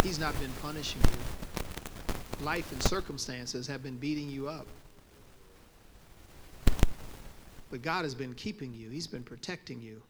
He's 0.03 0.19
not 0.19 0.39
been 0.41 0.53
punishing 0.63 1.01
you. 1.03 2.45
Life 2.45 2.73
and 2.73 2.83
circumstances 2.83 3.67
have 3.67 3.83
been 3.83 3.97
beating 3.97 4.31
you 4.31 4.49
up. 4.49 4.67
But 7.71 7.83
God 7.83 8.03
has 8.03 8.15
been 8.15 8.35
keeping 8.35 8.75
you, 8.75 8.91
He's 8.91 9.07
been 9.07 9.23
protecting 9.23 9.81
you 9.81 10.03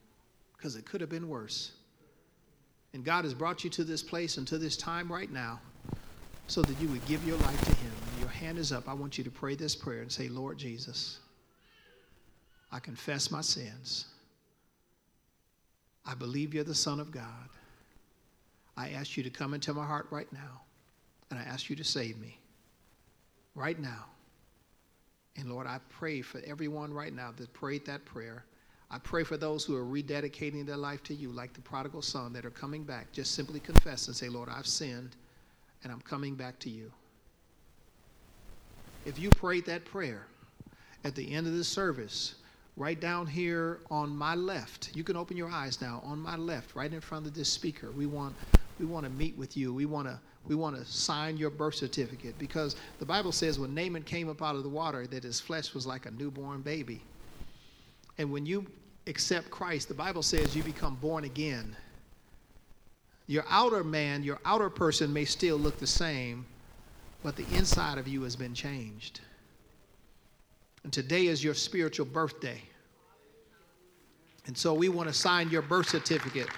because 0.57 0.77
it 0.77 0.85
could 0.85 1.01
have 1.01 1.11
been 1.11 1.29
worse. 1.29 1.73
And 2.93 3.05
God 3.05 3.25
has 3.25 3.35
brought 3.35 3.63
you 3.63 3.71
to 3.71 3.85
this 3.85 4.03
place 4.03 4.37
and 4.37 4.47
to 4.49 4.59
this 4.59 4.77
time 4.77 5.11
right 5.11 5.31
now 5.31 5.61
so 6.49 6.63
that 6.63 6.81
you 6.81 6.89
would 6.89 7.05
give 7.07 7.25
your 7.27 7.39
life 7.39 7.61
to 7.61 7.75
Him. 7.75 7.93
And 8.11 8.21
your 8.21 8.29
hand 8.29 8.59
is 8.59 8.73
up. 8.73 8.89
I 8.89 8.93
want 8.93 9.17
you 9.17 9.25
to 9.25 9.31
pray 9.31 9.55
this 9.55 9.77
prayer 9.77 10.03
and 10.03 10.11
say, 10.11 10.29
Lord 10.29 10.59
Jesus, 10.59 11.21
I 12.73 12.79
confess 12.79 13.31
my 13.31 13.41
sins. 13.41 14.07
I 16.07 16.15
believe 16.15 16.55
you're 16.55 16.65
the 16.65 16.75
Son 16.75 17.01
of 17.01 17.11
God. 17.11 17.49
I 18.77 18.91
ask 18.91 19.17
you 19.17 19.23
to 19.23 19.31
come 19.31 19.55
into 19.55 19.75
my 19.75 19.85
heart 19.85 20.07
right 20.11 20.33
now, 20.33 20.63
and 21.31 21.39
I 21.39 21.43
ask 21.43 21.69
you 21.69 21.77
to 21.77 21.85
save 21.85 22.19
me 22.19 22.39
right 23.55 23.79
now. 23.79 24.07
And 25.37 25.51
Lord, 25.51 25.67
I 25.67 25.79
pray 25.89 26.23
for 26.23 26.41
everyone 26.47 26.93
right 26.93 27.15
now 27.15 27.33
that 27.37 27.53
prayed 27.53 27.85
that 27.87 28.05
prayer. 28.05 28.45
I 28.91 28.99
pray 28.99 29.23
for 29.23 29.37
those 29.37 29.65
who 29.65 29.77
are 29.77 29.85
rededicating 29.85 30.67
their 30.67 30.77
life 30.77 31.03
to 31.05 31.15
you, 31.15 31.31
like 31.31 31.53
the 31.53 31.61
prodigal 31.61 32.03
son 32.03 32.33
that 32.33 32.45
are 32.45 32.51
coming 32.51 32.83
back. 32.83 33.13
Just 33.13 33.35
simply 33.35 33.61
confess 33.61 34.09
and 34.09 34.17
say, 34.17 34.29
Lord, 34.29 34.49
I've 34.49 34.67
sinned 34.67 35.17
and 35.83 35.93
I'm 35.93 36.01
coming 36.01 36.35
back 36.35 36.59
to 36.61 36.71
you. 36.71 36.91
If 39.07 39.19
you 39.19 39.31
prayed 39.31 39.65
that 39.67 39.85
prayer 39.85 40.27
at 41.05 41.15
the 41.15 41.33
end 41.33 41.47
of 41.47 41.55
the 41.55 41.65
service, 41.65 42.35
right 42.81 42.99
down 42.99 43.27
here 43.27 43.81
on 43.91 44.09
my 44.09 44.35
left. 44.35 44.91
You 44.95 45.05
can 45.05 45.15
open 45.15 45.37
your 45.37 45.51
eyes 45.51 45.83
now. 45.83 46.01
On 46.03 46.19
my 46.19 46.37
left, 46.37 46.75
right 46.75 46.91
in 46.91 47.01
front 47.03 47.27
of 47.27 47.35
this 47.35 47.51
speaker, 47.51 47.91
we 47.91 48.07
want 48.07 48.35
we 48.79 48.87
want 48.87 49.05
to 49.05 49.11
meet 49.11 49.37
with 49.37 49.55
you. 49.55 49.75
We 49.75 49.85
want 49.85 50.09
to 50.09 50.19
we 50.49 50.55
want 50.55 50.77
to 50.77 50.85
sign 50.87 51.37
your 51.37 51.51
birth 51.51 51.75
certificate 51.75 52.39
because 52.39 52.77
the 52.99 53.05
Bible 53.05 53.33
says 53.33 53.59
when 53.59 53.75
Naaman 53.75 54.03
came 54.03 54.31
up 54.31 54.41
out 54.43 54.57
of 54.57 54.63
the 54.63 54.71
water 54.71 55.07
that 55.09 55.25
his 55.25 55.39
flesh 55.39 55.75
was 55.75 55.87
like 55.87 56.07
a 56.07 56.11
newborn 56.13 56.63
baby. 56.63 57.03
And 58.17 58.33
when 58.33 58.47
you 58.47 58.67
accept 59.07 59.51
Christ, 59.51 59.89
the 59.89 59.95
Bible 59.95 60.23
says 60.23 60.57
you 60.57 60.63
become 60.63 60.95
born 60.97 61.25
again. 61.25 61.77
Your 63.27 63.45
outer 63.51 63.85
man, 63.85 64.23
your 64.23 64.41
outer 64.47 64.71
person 64.71 65.13
may 65.13 65.27
still 65.27 65.59
look 65.59 65.79
the 65.79 65.87
same, 65.87 66.47
but 67.23 67.37
the 67.37 67.47
inside 67.55 67.99
of 67.99 68.09
you 68.09 68.23
has 68.23 68.37
been 68.37 68.55
changed. 68.55 69.21
And 70.83 70.93
today 70.93 71.27
is 71.27 71.45
your 71.45 71.55
spiritual 71.55 72.07
birthday. 72.07 72.63
And 74.47 74.57
so 74.57 74.73
we 74.75 74.89
want 74.89 75.09
to 75.09 75.15
sign 75.15 75.51
your 75.51 75.63
birth 75.63 75.89
certificate 75.89 76.49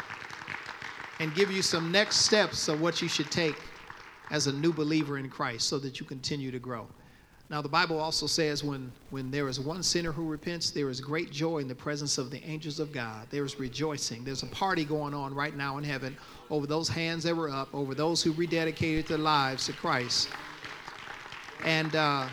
and 1.21 1.35
give 1.35 1.51
you 1.51 1.63
some 1.63 1.93
next 1.93 2.17
steps 2.17 2.69
of 2.69 2.81
what 2.81 3.03
you 3.03 3.09
should 3.09 3.31
take 3.31 3.57
as 4.31 4.47
a 4.47 4.53
new 4.53 4.73
believer 4.73 5.19
in 5.19 5.29
Christ 5.29 5.69
so 5.69 5.79
that 5.79 6.01
you 6.01 6.07
continue 6.07 6.51
to 6.51 6.59
grow. 6.59 6.87
Now, 7.51 7.61
the 7.61 7.69
Bible 7.69 8.01
also 8.01 8.27
says 8.27 8.65
when, 8.65 8.91
when 9.11 9.31
there 9.31 9.47
is 9.47 9.61
one 9.61 9.83
sinner 9.83 10.11
who 10.11 10.27
repents, 10.27 10.71
there 10.71 10.89
is 10.89 11.03
great 11.03 11.31
joy 11.31 11.59
in 11.59 11.69
the 11.69 11.75
presence 11.75 12.17
of 12.17 12.31
the 12.31 12.43
angels 12.45 12.81
of 12.81 12.93
God. 12.93 13.27
There 13.31 13.45
is 13.45 13.61
rejoicing. 13.61 14.25
There's 14.25 14.43
a 14.43 14.47
party 14.47 14.87
going 14.87 15.13
on 15.13 15.35
right 15.35 15.55
now 15.55 15.77
in 15.77 15.85
heaven 15.85 16.17
over 16.49 16.67
those 16.67 16.89
hands 16.89 17.25
that 17.25 17.37
were 17.37 17.51
up, 17.51 17.69
over 17.75 17.95
those 17.95 18.23
who 18.23 18.33
rededicated 18.33 19.07
their 19.07 19.19
lives 19.19 19.67
to 19.67 19.75
Christ. 19.75 20.31
And 21.63 21.95
uh, 21.95 22.27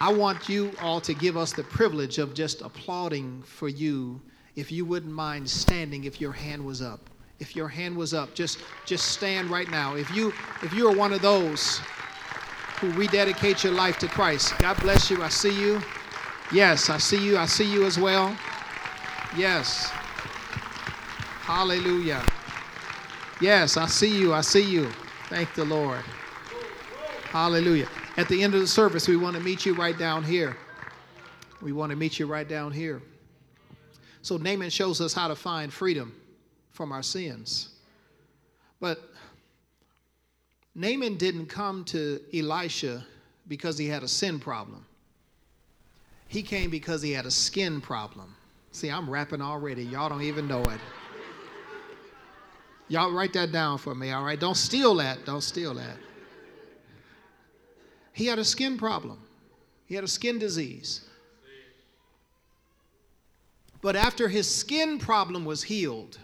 I 0.00 0.12
want 0.12 0.48
you 0.48 0.72
all 0.80 1.02
to 1.02 1.12
give 1.12 1.36
us 1.36 1.52
the 1.52 1.64
privilege 1.64 2.16
of 2.16 2.32
just 2.32 2.62
applauding 2.62 3.42
for 3.42 3.68
you 3.68 4.18
if 4.58 4.72
you 4.72 4.84
wouldn't 4.84 5.12
mind 5.12 5.48
standing 5.48 6.02
if 6.02 6.20
your 6.20 6.32
hand 6.32 6.64
was 6.64 6.82
up. 6.82 6.98
If 7.38 7.54
your 7.54 7.68
hand 7.68 7.96
was 7.96 8.12
up 8.12 8.34
just 8.34 8.58
just 8.84 9.06
stand 9.12 9.50
right 9.50 9.70
now. 9.70 9.94
If 9.94 10.10
you 10.10 10.32
if 10.62 10.72
you 10.72 10.88
are 10.88 10.96
one 10.96 11.12
of 11.12 11.22
those 11.22 11.80
who 12.80 12.90
rededicate 12.92 13.62
your 13.62 13.72
life 13.72 13.98
to 13.98 14.08
christ 14.08 14.58
god 14.58 14.80
bless 14.80 15.10
you. 15.10 15.22
I 15.22 15.28
see 15.28 15.56
you. 15.60 15.80
Yes 16.52 16.90
i 16.90 16.98
see 16.98 17.24
you. 17.24 17.38
I 17.38 17.46
see 17.46 17.72
you 17.72 17.84
as 17.86 18.00
well. 18.00 18.36
Yes. 19.36 19.90
Hallelujah. 21.46 22.24
Yes 23.40 23.76
i 23.76 23.86
see 23.86 24.18
you. 24.18 24.34
I 24.34 24.40
see 24.40 24.68
you. 24.68 24.90
Thank 25.28 25.54
the 25.54 25.64
lord. 25.64 26.02
Hallelujah. 27.30 27.86
At 28.16 28.28
the 28.28 28.42
end 28.42 28.56
of 28.56 28.60
the 28.60 28.66
service 28.66 29.06
we 29.06 29.16
want 29.16 29.36
to 29.36 29.42
meet 29.42 29.64
you 29.64 29.74
right 29.74 29.96
down 29.96 30.24
here. 30.24 30.56
We 31.62 31.70
want 31.70 31.90
to 31.90 31.96
meet 31.96 32.18
you 32.18 32.26
right 32.26 32.48
down 32.48 32.72
here 32.72 33.00
so 34.22 34.36
naaman 34.36 34.70
shows 34.70 35.00
us 35.00 35.12
how 35.12 35.28
to 35.28 35.36
find 35.36 35.72
freedom 35.72 36.14
from 36.70 36.92
our 36.92 37.02
sins. 37.02 37.70
But 38.80 39.00
Naaman 40.78 41.16
didn't 41.16 41.46
come 41.46 41.84
to 41.86 42.20
Elisha 42.32 43.04
because 43.48 43.76
he 43.76 43.88
had 43.88 44.04
a 44.04 44.08
sin 44.08 44.38
problem. 44.38 44.86
He 46.28 46.40
came 46.40 46.70
because 46.70 47.02
he 47.02 47.10
had 47.10 47.26
a 47.26 47.32
skin 47.32 47.80
problem. 47.80 48.36
See, 48.70 48.88
I'm 48.88 49.10
rapping 49.10 49.42
already. 49.42 49.82
Y'all 49.82 50.08
don't 50.08 50.22
even 50.22 50.46
know 50.46 50.62
it. 50.62 50.78
Y'all 52.86 53.10
write 53.10 53.32
that 53.32 53.50
down 53.50 53.78
for 53.78 53.92
me, 53.92 54.12
all 54.12 54.22
right? 54.22 54.38
Don't 54.38 54.56
steal 54.56 54.94
that. 54.96 55.24
Don't 55.24 55.40
steal 55.40 55.74
that. 55.74 55.96
He 58.12 58.26
had 58.26 58.38
a 58.38 58.44
skin 58.44 58.78
problem, 58.78 59.20
he 59.86 59.96
had 59.96 60.04
a 60.04 60.08
skin 60.08 60.38
disease. 60.38 61.07
But 63.80 63.96
after 63.96 64.28
his 64.28 64.52
skin 64.52 64.98
problem 64.98 65.44
was 65.44 65.62
healed, 65.62 66.18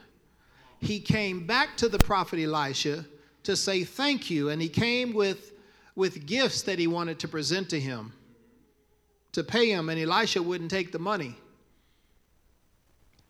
he 0.81 1.01
came 1.01 1.47
back 1.47 1.77
to 1.79 1.89
the 1.89 1.99
prophet 1.99 2.41
Elisha 2.41 3.05
to 3.45 3.57
say 3.57 3.85
thank 3.85 4.31
you. 4.31 4.49
And 4.49 4.61
he 4.61 4.69
came 4.69 5.13
with, 5.13 5.53
with 5.95 6.27
gifts 6.27 6.63
that 6.63 6.79
he 6.79 6.87
wanted 6.87 7.19
to 7.21 7.29
present 7.29 7.71
to 7.71 7.81
him, 7.81 8.13
to 9.33 9.45
pay 9.45 9.71
him, 9.71 9.89
and 9.89 10.01
Elisha 10.01 10.43
wouldn't 10.43 10.71
take 10.71 10.93
the 10.93 10.99
money. 10.99 11.37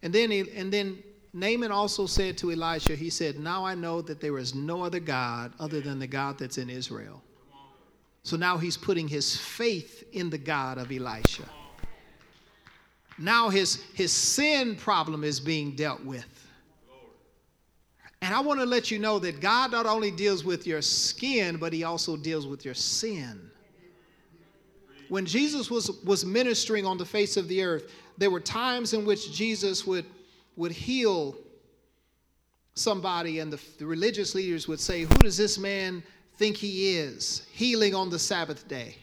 And 0.02 0.12
then, 0.12 0.30
he, 0.30 0.50
and 0.54 0.72
then 0.72 1.02
Naaman 1.32 1.72
also 1.72 2.06
said 2.06 2.38
to 2.38 2.52
Elisha, 2.52 2.94
he 2.94 3.10
said, 3.10 3.38
Now 3.38 3.64
I 3.64 3.74
know 3.74 4.02
that 4.02 4.20
there 4.20 4.38
is 4.38 4.54
no 4.54 4.82
other 4.82 5.00
God 5.00 5.52
other 5.58 5.80
than 5.80 5.98
the 5.98 6.06
God 6.06 6.38
that's 6.38 6.58
in 6.58 6.70
Israel. 6.70 7.22
So 8.22 8.36
now 8.36 8.56
he's 8.56 8.76
putting 8.76 9.08
his 9.08 9.36
faith 9.36 10.04
in 10.12 10.30
the 10.30 10.38
God 10.38 10.78
of 10.78 10.90
Elisha. 10.90 11.44
Now 13.18 13.48
his, 13.48 13.82
his 13.94 14.12
sin 14.12 14.76
problem 14.76 15.24
is 15.24 15.40
being 15.40 15.76
dealt 15.76 16.04
with. 16.04 16.26
And 18.24 18.34
I 18.34 18.40
want 18.40 18.58
to 18.60 18.64
let 18.64 18.90
you 18.90 18.98
know 18.98 19.18
that 19.18 19.42
God 19.42 19.72
not 19.72 19.84
only 19.84 20.10
deals 20.10 20.44
with 20.44 20.66
your 20.66 20.80
skin, 20.80 21.58
but 21.58 21.74
He 21.74 21.84
also 21.84 22.16
deals 22.16 22.46
with 22.46 22.64
your 22.64 22.72
sin. 22.72 23.50
When 25.10 25.26
Jesus 25.26 25.70
was, 25.70 25.90
was 26.04 26.24
ministering 26.24 26.86
on 26.86 26.96
the 26.96 27.04
face 27.04 27.36
of 27.36 27.48
the 27.48 27.62
earth, 27.62 27.92
there 28.16 28.30
were 28.30 28.40
times 28.40 28.94
in 28.94 29.04
which 29.04 29.30
Jesus 29.30 29.86
would, 29.86 30.06
would 30.56 30.72
heal 30.72 31.36
somebody, 32.74 33.40
and 33.40 33.52
the, 33.52 33.60
the 33.78 33.84
religious 33.84 34.34
leaders 34.34 34.66
would 34.68 34.80
say, 34.80 35.02
Who 35.02 35.18
does 35.18 35.36
this 35.36 35.58
man 35.58 36.02
think 36.38 36.56
he 36.56 36.96
is? 36.96 37.46
Healing 37.52 37.94
on 37.94 38.08
the 38.08 38.18
Sabbath 38.18 38.66
day. 38.66 38.96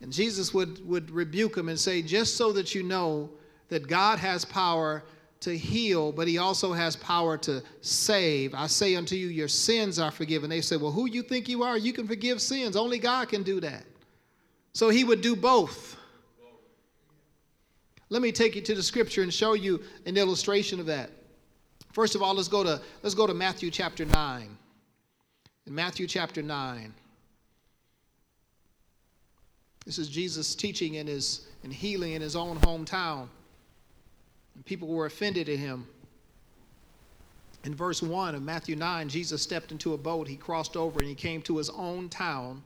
And 0.00 0.12
Jesus 0.12 0.54
would, 0.54 0.86
would 0.86 1.10
rebuke 1.10 1.56
him 1.56 1.68
and 1.68 1.78
say, 1.78 2.02
Just 2.02 2.36
so 2.36 2.52
that 2.52 2.74
you 2.74 2.82
know 2.82 3.30
that 3.68 3.86
God 3.86 4.18
has 4.18 4.44
power 4.44 5.04
to 5.40 5.56
heal, 5.56 6.12
but 6.12 6.28
he 6.28 6.38
also 6.38 6.72
has 6.72 6.96
power 6.96 7.38
to 7.38 7.62
save. 7.80 8.54
I 8.54 8.66
say 8.66 8.94
unto 8.96 9.14
you, 9.14 9.28
your 9.28 9.48
sins 9.48 9.98
are 9.98 10.10
forgiven. 10.10 10.50
They 10.50 10.60
say, 10.60 10.76
Well, 10.76 10.92
who 10.92 11.08
you 11.08 11.22
think 11.22 11.48
you 11.48 11.62
are? 11.62 11.76
You 11.76 11.92
can 11.92 12.06
forgive 12.06 12.40
sins. 12.40 12.76
Only 12.76 12.98
God 12.98 13.28
can 13.28 13.42
do 13.42 13.60
that. 13.60 13.84
So 14.72 14.88
he 14.88 15.04
would 15.04 15.20
do 15.20 15.36
both. 15.36 15.96
Let 18.08 18.22
me 18.22 18.32
take 18.32 18.56
you 18.56 18.62
to 18.62 18.74
the 18.74 18.82
scripture 18.82 19.22
and 19.22 19.32
show 19.32 19.54
you 19.54 19.82
an 20.04 20.16
illustration 20.16 20.80
of 20.80 20.86
that. 20.86 21.10
First 21.92 22.14
of 22.14 22.22
all, 22.22 22.34
let's 22.34 22.48
go 22.48 22.64
to 22.64 22.80
let's 23.02 23.14
go 23.14 23.26
to 23.26 23.34
Matthew 23.34 23.70
chapter 23.70 24.04
9. 24.04 24.56
In 25.66 25.74
Matthew 25.74 26.06
chapter 26.06 26.42
9. 26.42 26.94
This 29.90 29.98
is 29.98 30.08
Jesus 30.08 30.54
teaching 30.54 30.94
in 30.94 31.08
his 31.08 31.48
and 31.64 31.72
healing 31.72 32.12
in 32.12 32.22
his 32.22 32.36
own 32.36 32.60
hometown. 32.60 33.26
And 34.54 34.64
people 34.64 34.86
were 34.86 35.06
offended 35.06 35.48
at 35.48 35.58
him. 35.58 35.84
In 37.64 37.74
verse 37.74 38.00
1 38.00 38.36
of 38.36 38.42
Matthew 38.44 38.76
9, 38.76 39.08
Jesus 39.08 39.42
stepped 39.42 39.72
into 39.72 39.92
a 39.92 39.98
boat. 39.98 40.28
He 40.28 40.36
crossed 40.36 40.76
over 40.76 41.00
and 41.00 41.08
he 41.08 41.16
came 41.16 41.42
to 41.42 41.56
his 41.56 41.70
own 41.70 42.08
town. 42.08 42.62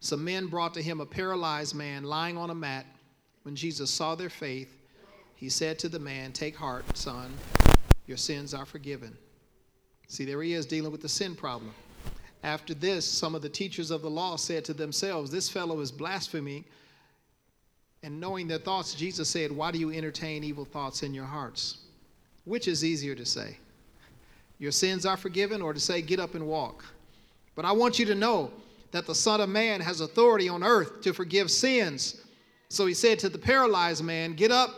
Some 0.00 0.24
men 0.24 0.48
brought 0.48 0.74
to 0.74 0.82
him 0.82 1.00
a 1.00 1.06
paralyzed 1.06 1.76
man 1.76 2.02
lying 2.02 2.36
on 2.36 2.50
a 2.50 2.54
mat. 2.56 2.84
When 3.44 3.54
Jesus 3.54 3.88
saw 3.88 4.16
their 4.16 4.28
faith, 4.28 4.76
he 5.36 5.48
said 5.48 5.78
to 5.78 5.88
the 5.88 6.00
man, 6.00 6.32
Take 6.32 6.56
heart, 6.56 6.96
son, 6.96 7.32
your 8.08 8.16
sins 8.16 8.54
are 8.54 8.66
forgiven. 8.66 9.16
See, 10.08 10.24
there 10.24 10.42
he 10.42 10.54
is 10.54 10.66
dealing 10.66 10.90
with 10.90 11.02
the 11.02 11.08
sin 11.08 11.36
problem. 11.36 11.72
After 12.42 12.72
this, 12.72 13.04
some 13.04 13.34
of 13.34 13.42
the 13.42 13.48
teachers 13.48 13.90
of 13.90 14.02
the 14.02 14.10
law 14.10 14.36
said 14.36 14.64
to 14.66 14.74
themselves, 14.74 15.30
This 15.30 15.48
fellow 15.48 15.80
is 15.80 15.92
blaspheming. 15.92 16.64
And 18.02 18.18
knowing 18.18 18.48
their 18.48 18.58
thoughts, 18.58 18.94
Jesus 18.94 19.28
said, 19.28 19.52
Why 19.52 19.70
do 19.70 19.78
you 19.78 19.90
entertain 19.90 20.42
evil 20.42 20.64
thoughts 20.64 21.02
in 21.02 21.12
your 21.12 21.26
hearts? 21.26 21.78
Which 22.44 22.66
is 22.66 22.84
easier 22.84 23.14
to 23.14 23.26
say? 23.26 23.58
Your 24.58 24.72
sins 24.72 25.04
are 25.04 25.18
forgiven, 25.18 25.60
or 25.60 25.74
to 25.74 25.80
say, 25.80 26.00
Get 26.00 26.18
up 26.18 26.34
and 26.34 26.46
walk? 26.46 26.84
But 27.54 27.66
I 27.66 27.72
want 27.72 27.98
you 27.98 28.06
to 28.06 28.14
know 28.14 28.50
that 28.92 29.06
the 29.06 29.14
Son 29.14 29.40
of 29.40 29.50
Man 29.50 29.80
has 29.80 30.00
authority 30.00 30.48
on 30.48 30.64
earth 30.64 31.02
to 31.02 31.12
forgive 31.12 31.50
sins. 31.50 32.22
So 32.70 32.86
he 32.86 32.94
said 32.94 33.18
to 33.18 33.28
the 33.28 33.38
paralyzed 33.38 34.02
man, 34.02 34.32
Get 34.32 34.50
up, 34.50 34.70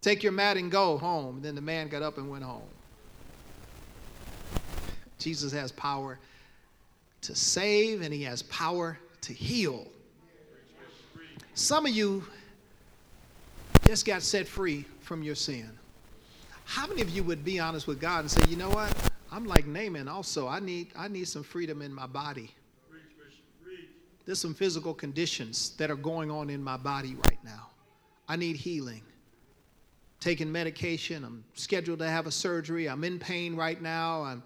take 0.00 0.22
your 0.22 0.32
mat, 0.32 0.56
and 0.56 0.70
go 0.70 0.96
home. 0.96 1.36
And 1.36 1.44
then 1.44 1.54
the 1.54 1.60
man 1.60 1.88
got 1.88 2.02
up 2.02 2.16
and 2.16 2.30
went 2.30 2.44
home. 2.44 2.62
Jesus 5.18 5.52
has 5.52 5.70
power 5.72 6.18
to 7.24 7.34
save, 7.34 8.02
and 8.02 8.12
he 8.12 8.22
has 8.22 8.42
power 8.42 8.98
to 9.22 9.32
heal. 9.32 9.86
Some 11.54 11.86
of 11.86 11.92
you 11.92 12.24
just 13.86 14.06
got 14.06 14.22
set 14.22 14.46
free 14.46 14.84
from 15.00 15.22
your 15.22 15.34
sin. 15.34 15.70
How 16.64 16.86
many 16.86 17.02
of 17.02 17.10
you 17.10 17.22
would 17.24 17.44
be 17.44 17.60
honest 17.60 17.86
with 17.86 18.00
God 18.00 18.20
and 18.20 18.30
say, 18.30 18.42
you 18.48 18.56
know 18.56 18.70
what? 18.70 18.92
I'm 19.30 19.44
like 19.44 19.66
Naaman 19.66 20.08
also. 20.08 20.48
I 20.48 20.60
need, 20.60 20.88
I 20.96 21.08
need 21.08 21.28
some 21.28 21.42
freedom 21.42 21.82
in 21.82 21.92
my 21.92 22.06
body. 22.06 22.50
There's 24.26 24.40
some 24.40 24.54
physical 24.54 24.94
conditions 24.94 25.70
that 25.76 25.90
are 25.90 25.96
going 25.96 26.30
on 26.30 26.48
in 26.48 26.62
my 26.62 26.78
body 26.78 27.14
right 27.28 27.38
now. 27.44 27.68
I 28.26 28.36
need 28.36 28.56
healing. 28.56 29.02
Taking 30.20 30.50
medication. 30.50 31.24
I'm 31.24 31.44
scheduled 31.52 31.98
to 31.98 32.08
have 32.08 32.26
a 32.26 32.30
surgery. 32.30 32.88
I'm 32.88 33.04
in 33.04 33.18
pain 33.18 33.54
right 33.54 33.80
now. 33.82 34.22
I'm, 34.22 34.42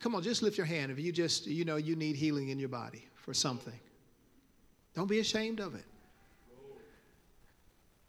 come 0.00 0.14
on, 0.14 0.22
just 0.22 0.42
lift 0.42 0.56
your 0.56 0.66
hand 0.66 0.90
if 0.92 0.98
you 0.98 1.12
just, 1.12 1.46
you 1.46 1.64
know, 1.64 1.76
you 1.76 1.96
need 1.96 2.16
healing 2.16 2.48
in 2.48 2.58
your 2.58 2.68
body 2.68 3.06
for 3.16 3.34
something. 3.34 3.78
Don't 4.94 5.08
be 5.08 5.20
ashamed 5.20 5.60
of 5.60 5.74
it. 5.74 5.84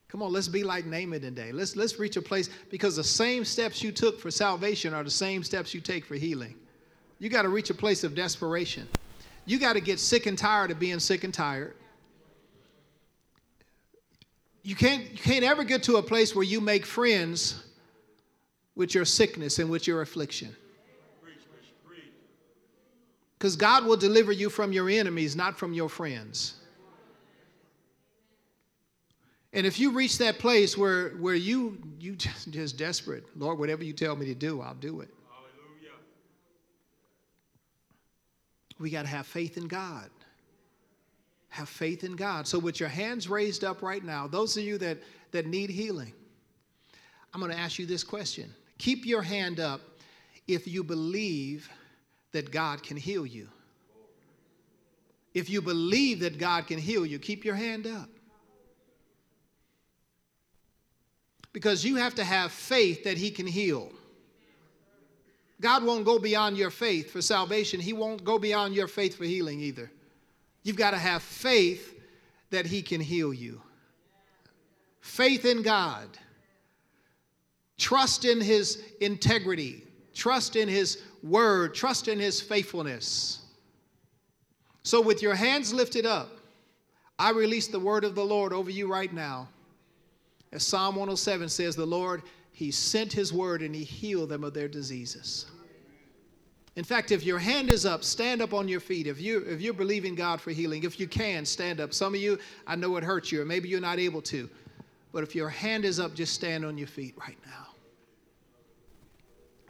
Come 0.07 0.23
on, 0.23 0.31
let's 0.31 0.47
be 0.47 0.63
like 0.63 0.85
Naaman 0.85 1.21
today. 1.21 1.51
Let's 1.51 1.75
let's 1.75 1.99
reach 1.99 2.17
a 2.17 2.21
place 2.21 2.49
because 2.71 2.95
the 2.95 3.03
same 3.03 3.45
steps 3.45 3.83
you 3.83 3.91
took 3.91 4.19
for 4.19 4.31
salvation 4.31 4.91
are 4.91 5.03
the 5.03 5.11
same 5.11 5.43
steps 5.43 5.71
you 5.71 5.81
take 5.81 6.03
for 6.03 6.15
healing. 6.15 6.55
You 7.19 7.29
got 7.29 7.43
to 7.43 7.49
reach 7.49 7.69
a 7.69 7.75
place 7.75 8.03
of 8.03 8.15
desperation. 8.15 8.87
You 9.45 9.59
got 9.59 9.73
to 9.73 9.81
get 9.81 9.99
sick 9.99 10.25
and 10.25 10.35
tired 10.35 10.71
of 10.71 10.79
being 10.79 10.99
sick 10.99 11.23
and 11.23 11.33
tired. 11.33 11.75
You 14.63 14.75
can't 14.75 15.11
you 15.11 15.17
can't 15.17 15.43
ever 15.43 15.63
get 15.63 15.83
to 15.83 15.97
a 15.97 16.03
place 16.03 16.33
where 16.33 16.43
you 16.43 16.59
make 16.59 16.87
friends 16.87 17.63
with 18.75 18.95
your 18.95 19.05
sickness 19.05 19.59
and 19.59 19.69
with 19.69 19.85
your 19.85 20.01
affliction. 20.01 20.55
Because 23.39 23.55
God 23.55 23.85
will 23.85 23.95
deliver 23.95 24.33
you 24.33 24.49
from 24.49 24.73
your 24.73 24.89
enemies, 24.89 25.33
not 25.33 25.57
from 25.57 25.71
your 25.71 25.87
friends. 25.87 26.55
And 29.53 29.65
if 29.65 29.79
you 29.79 29.91
reach 29.91 30.17
that 30.17 30.37
place 30.39 30.77
where, 30.77 31.11
where 31.11 31.35
you 31.35 31.77
you 31.99 32.15
just, 32.15 32.51
just 32.51 32.77
desperate, 32.77 33.23
Lord, 33.35 33.57
whatever 33.57 33.83
you 33.83 33.93
tell 33.93 34.15
me 34.15 34.25
to 34.27 34.35
do, 34.35 34.61
I'll 34.61 34.75
do 34.75 34.99
it. 34.99 35.09
Hallelujah. 35.29 35.95
We 38.77 38.89
got 38.89 39.03
to 39.03 39.07
have 39.07 39.25
faith 39.25 39.57
in 39.57 39.67
God. 39.67 40.09
Have 41.47 41.69
faith 41.69 42.03
in 42.03 42.15
God. 42.15 42.45
So 42.45 42.59
with 42.59 42.79
your 42.79 42.89
hands 42.89 43.27
raised 43.27 43.63
up 43.63 43.81
right 43.81 44.03
now, 44.03 44.27
those 44.27 44.55
of 44.55 44.63
you 44.63 44.77
that, 44.79 44.99
that 45.31 45.47
need 45.47 45.71
healing, 45.71 46.13
I'm 47.33 47.39
going 47.39 47.51
to 47.51 47.57
ask 47.57 47.79
you 47.79 47.87
this 47.87 48.03
question. 48.03 48.53
Keep 48.77 49.05
your 49.05 49.23
hand 49.23 49.59
up 49.59 49.81
if 50.47 50.67
you 50.67 50.83
believe 50.83 51.69
that 52.31 52.51
God 52.51 52.83
can 52.83 52.97
heal 52.97 53.25
you. 53.25 53.47
If 55.33 55.49
you 55.49 55.61
believe 55.61 56.21
that 56.21 56.37
God 56.37 56.67
can 56.67 56.79
heal 56.79 57.05
you, 57.05 57.19
keep 57.19 57.45
your 57.45 57.55
hand 57.55 57.87
up. 57.87 58.09
because 61.53 61.83
you 61.83 61.95
have 61.95 62.15
to 62.15 62.23
have 62.23 62.51
faith 62.51 63.03
that 63.03 63.17
He 63.17 63.31
can 63.31 63.47
heal. 63.47 63.91
God 65.61 65.83
won't 65.83 66.05
go 66.05 66.19
beyond 66.19 66.57
your 66.57 66.69
faith 66.69 67.11
for 67.11 67.21
salvation, 67.21 67.79
He 67.79 67.93
won't 67.93 68.23
go 68.23 68.39
beyond 68.39 68.75
your 68.75 68.87
faith 68.87 69.17
for 69.17 69.25
healing 69.25 69.59
either. 69.59 69.91
You've 70.63 70.77
got 70.77 70.91
to 70.91 70.97
have 70.97 71.21
faith 71.21 71.95
that 72.49 72.65
He 72.65 72.81
can 72.81 73.01
heal 73.01 73.33
you. 73.33 73.61
Faith 75.01 75.45
in 75.45 75.61
God, 75.61 76.07
trust 77.77 78.25
in 78.25 78.41
His 78.41 78.83
integrity, 79.01 79.83
trust 80.13 80.55
in 80.55 80.67
His 80.67 81.01
word, 81.23 81.73
trust 81.75 82.07
in 82.07 82.19
His 82.19 82.41
faithfulness. 82.41 83.39
So, 84.83 85.01
with 85.01 85.21
your 85.21 85.35
hands 85.35 85.73
lifted 85.73 86.05
up, 86.05 86.31
I 87.17 87.31
release 87.31 87.67
the 87.67 87.79
word 87.79 88.03
of 88.03 88.15
the 88.15 88.23
Lord 88.23 88.53
over 88.53 88.71
you 88.71 88.91
right 88.91 89.11
now. 89.13 89.49
As 90.51 90.65
Psalm 90.65 90.95
107 90.95 91.49
says, 91.49 91.75
the 91.75 91.85
Lord, 91.85 92.23
He 92.51 92.71
sent 92.71 93.13
His 93.13 93.33
word 93.33 93.61
and 93.61 93.75
He 93.75 93.83
healed 93.83 94.29
them 94.29 94.43
of 94.43 94.53
their 94.53 94.67
diseases. 94.67 95.45
In 96.75 96.85
fact, 96.85 97.11
if 97.11 97.25
your 97.25 97.39
hand 97.39 97.73
is 97.73 97.85
up, 97.85 98.05
stand 98.05 98.41
up 98.41 98.53
on 98.53 98.69
your 98.69 98.79
feet. 98.79 99.05
If, 99.05 99.19
you, 99.19 99.39
if 99.39 99.59
you're 99.59 99.73
believing 99.73 100.15
God 100.15 100.39
for 100.39 100.51
healing, 100.51 100.83
if 100.83 100.97
you 100.97 101.07
can, 101.07 101.43
stand 101.43 101.81
up. 101.81 101.93
Some 101.93 102.13
of 102.13 102.21
you, 102.21 102.39
I 102.65 102.77
know 102.77 102.95
it 102.95 103.03
hurts 103.03 103.31
you, 103.33 103.41
or 103.41 103.45
maybe 103.45 103.67
you're 103.67 103.81
not 103.81 103.99
able 103.99 104.21
to. 104.23 104.49
But 105.11 105.23
if 105.23 105.35
your 105.35 105.49
hand 105.49 105.83
is 105.83 105.99
up, 105.99 106.15
just 106.15 106.33
stand 106.33 106.63
on 106.63 106.77
your 106.77 106.87
feet 106.87 107.15
right 107.19 107.37
now. 107.45 107.67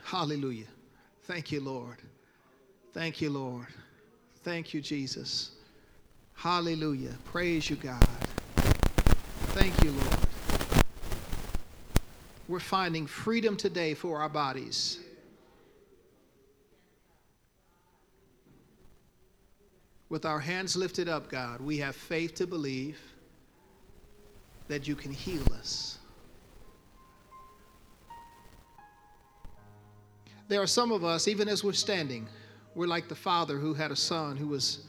Hallelujah. 0.04 0.66
Thank 1.30 1.54
you, 1.54 1.62
Lord. 1.62 1.98
Thank 2.92 3.22
you, 3.22 3.30
Lord. 3.30 3.68
Thank 4.44 4.74
you, 4.74 4.82
Jesus. 4.82 5.52
Hallelujah. 6.34 7.14
Praise 7.26 7.70
you, 7.70 7.78
God. 7.78 8.04
Thank 9.54 9.82
you, 9.84 9.92
Lord 9.92 10.30
we're 12.50 12.60
finding 12.60 13.06
freedom 13.06 13.56
today 13.56 13.94
for 13.94 14.20
our 14.20 14.28
bodies. 14.28 14.98
With 20.10 20.26
our 20.26 20.40
hands 20.40 20.76
lifted 20.76 21.08
up, 21.08 21.30
God, 21.30 21.62
we 21.62 21.78
have 21.78 21.96
faith 21.96 22.34
to 22.36 22.48
believe 22.48 23.00
that 24.68 24.88
you 24.88 24.96
can 24.96 25.12
heal 25.12 25.44
us. 25.54 25.99
There 30.50 30.60
are 30.60 30.68
some 30.68 30.92
of 30.92 31.04
us, 31.06 31.28
even 31.28 31.48
as 31.48 31.64
we're 31.64 31.74
standing, 31.74 32.28
we're 32.74 32.88
like 32.88 33.08
the 33.08 33.16
father 33.16 33.60
who 33.60 33.76
had 33.76 33.92
a 33.92 33.96
son 33.96 34.36
who 34.36 34.48
was 34.48 34.80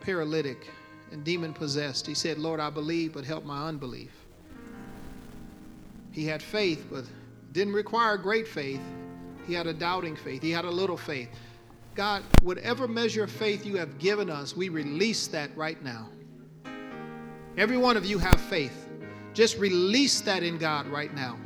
paralytic 0.00 0.68
and 1.12 1.22
demon 1.22 1.54
possessed. 1.54 2.04
He 2.04 2.14
said, 2.14 2.36
Lord, 2.36 2.58
I 2.58 2.68
believe, 2.68 3.12
but 3.12 3.24
help 3.24 3.44
my 3.44 3.68
unbelief. 3.68 4.10
He 6.10 6.26
had 6.26 6.42
faith, 6.42 6.86
but 6.90 7.04
didn't 7.52 7.74
require 7.74 8.16
great 8.16 8.48
faith. 8.48 8.80
He 9.46 9.54
had 9.54 9.68
a 9.68 9.72
doubting 9.72 10.16
faith. 10.16 10.42
He 10.42 10.50
had 10.50 10.64
a 10.64 10.70
little 10.70 10.96
faith. 10.96 11.28
God, 11.94 12.24
whatever 12.42 12.88
measure 12.88 13.22
of 13.22 13.30
faith 13.30 13.64
you 13.64 13.76
have 13.76 13.98
given 13.98 14.28
us, 14.28 14.56
we 14.56 14.68
release 14.68 15.28
that 15.28 15.56
right 15.56 15.80
now. 15.80 16.08
Every 17.56 17.76
one 17.76 17.96
of 17.96 18.04
you 18.04 18.18
have 18.18 18.40
faith. 18.40 18.88
Just 19.32 19.58
release 19.58 20.20
that 20.22 20.42
in 20.42 20.58
God 20.58 20.88
right 20.88 21.14
now. 21.14 21.38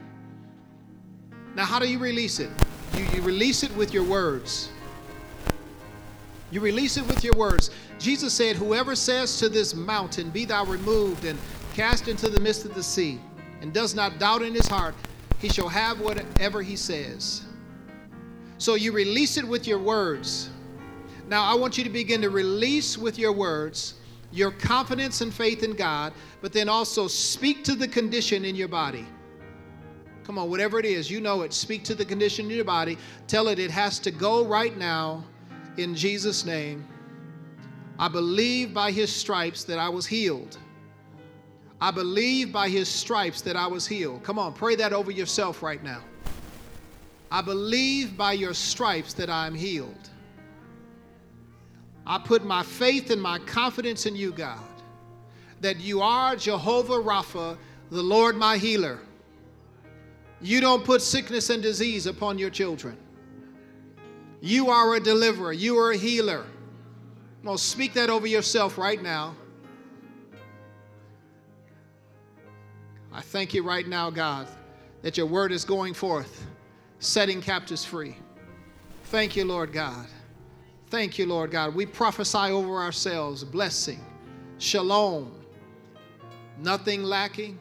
Now, 1.54 1.66
how 1.66 1.78
do 1.78 1.86
you 1.86 1.98
release 1.98 2.40
it? 2.40 2.50
You, 2.94 3.04
you 3.14 3.22
release 3.22 3.62
it 3.62 3.74
with 3.76 3.92
your 3.92 4.04
words. 4.04 4.70
You 6.50 6.60
release 6.60 6.96
it 6.96 7.06
with 7.06 7.22
your 7.22 7.36
words. 7.36 7.70
Jesus 7.98 8.32
said, 8.32 8.56
Whoever 8.56 8.94
says 8.94 9.38
to 9.38 9.48
this 9.48 9.74
mountain, 9.74 10.30
Be 10.30 10.44
thou 10.44 10.64
removed 10.64 11.24
and 11.24 11.38
cast 11.74 12.08
into 12.08 12.28
the 12.28 12.40
midst 12.40 12.64
of 12.64 12.74
the 12.74 12.82
sea, 12.82 13.20
and 13.60 13.72
does 13.72 13.94
not 13.94 14.18
doubt 14.18 14.42
in 14.42 14.54
his 14.54 14.66
heart, 14.66 14.94
he 15.38 15.48
shall 15.48 15.68
have 15.68 16.00
whatever 16.00 16.62
he 16.62 16.74
says. 16.76 17.42
So 18.56 18.74
you 18.74 18.92
release 18.92 19.36
it 19.36 19.46
with 19.46 19.66
your 19.66 19.78
words. 19.78 20.50
Now, 21.28 21.44
I 21.44 21.54
want 21.54 21.78
you 21.78 21.84
to 21.84 21.90
begin 21.90 22.22
to 22.22 22.30
release 22.30 22.96
with 22.96 23.18
your 23.18 23.32
words 23.32 23.94
your 24.30 24.50
confidence 24.50 25.20
and 25.20 25.32
faith 25.32 25.62
in 25.62 25.72
God, 25.72 26.12
but 26.40 26.52
then 26.52 26.68
also 26.68 27.08
speak 27.08 27.64
to 27.64 27.74
the 27.74 27.88
condition 27.88 28.44
in 28.44 28.54
your 28.54 28.68
body. 28.68 29.06
Come 30.28 30.36
on, 30.36 30.50
whatever 30.50 30.78
it 30.78 30.84
is, 30.84 31.10
you 31.10 31.22
know 31.22 31.40
it. 31.40 31.54
Speak 31.54 31.84
to 31.84 31.94
the 31.94 32.04
condition 32.04 32.50
in 32.50 32.56
your 32.56 32.64
body. 32.66 32.98
Tell 33.28 33.48
it 33.48 33.58
it 33.58 33.70
has 33.70 33.98
to 34.00 34.10
go 34.10 34.44
right 34.44 34.76
now 34.76 35.24
in 35.78 35.94
Jesus' 35.94 36.44
name. 36.44 36.86
I 37.98 38.08
believe 38.08 38.74
by 38.74 38.90
his 38.90 39.10
stripes 39.10 39.64
that 39.64 39.78
I 39.78 39.88
was 39.88 40.04
healed. 40.04 40.58
I 41.80 41.90
believe 41.90 42.52
by 42.52 42.68
his 42.68 42.90
stripes 42.90 43.40
that 43.40 43.56
I 43.56 43.66
was 43.68 43.86
healed. 43.86 44.22
Come 44.22 44.38
on, 44.38 44.52
pray 44.52 44.76
that 44.76 44.92
over 44.92 45.10
yourself 45.10 45.62
right 45.62 45.82
now. 45.82 46.02
I 47.30 47.40
believe 47.40 48.14
by 48.14 48.34
your 48.34 48.52
stripes 48.52 49.14
that 49.14 49.30
I 49.30 49.46
am 49.46 49.54
healed. 49.54 50.10
I 52.06 52.18
put 52.18 52.44
my 52.44 52.62
faith 52.62 53.10
and 53.10 53.22
my 53.22 53.38
confidence 53.38 54.04
in 54.04 54.14
you, 54.14 54.32
God, 54.32 54.60
that 55.62 55.80
you 55.80 56.02
are 56.02 56.36
Jehovah 56.36 57.02
Rapha, 57.02 57.56
the 57.90 58.02
Lord 58.02 58.36
my 58.36 58.58
healer. 58.58 59.00
You 60.40 60.60
don't 60.60 60.84
put 60.84 61.02
sickness 61.02 61.50
and 61.50 61.62
disease 61.62 62.06
upon 62.06 62.38
your 62.38 62.50
children. 62.50 62.96
You 64.40 64.70
are 64.70 64.94
a 64.94 65.00
deliverer, 65.00 65.52
you 65.52 65.78
are 65.78 65.92
a 65.92 65.96
healer. 65.96 66.44
Well, 67.42 67.58
speak 67.58 67.94
that 67.94 68.10
over 68.10 68.26
yourself 68.26 68.78
right 68.78 69.02
now. 69.02 69.34
I 73.12 73.20
thank 73.20 73.52
you 73.52 73.64
right 73.64 73.86
now, 73.86 74.10
God, 74.10 74.46
that 75.02 75.16
your 75.16 75.26
word 75.26 75.50
is 75.50 75.64
going 75.64 75.94
forth, 75.94 76.46
setting 77.00 77.40
captives 77.40 77.84
free. 77.84 78.16
Thank 79.04 79.34
you, 79.34 79.44
Lord 79.44 79.72
God. 79.72 80.06
Thank 80.90 81.18
you, 81.18 81.26
Lord 81.26 81.50
God. 81.50 81.74
We 81.74 81.84
prophesy 81.84 82.38
over 82.38 82.76
ourselves 82.76 83.42
blessing, 83.42 84.04
shalom, 84.58 85.32
nothing 86.58 87.02
lacking, 87.02 87.58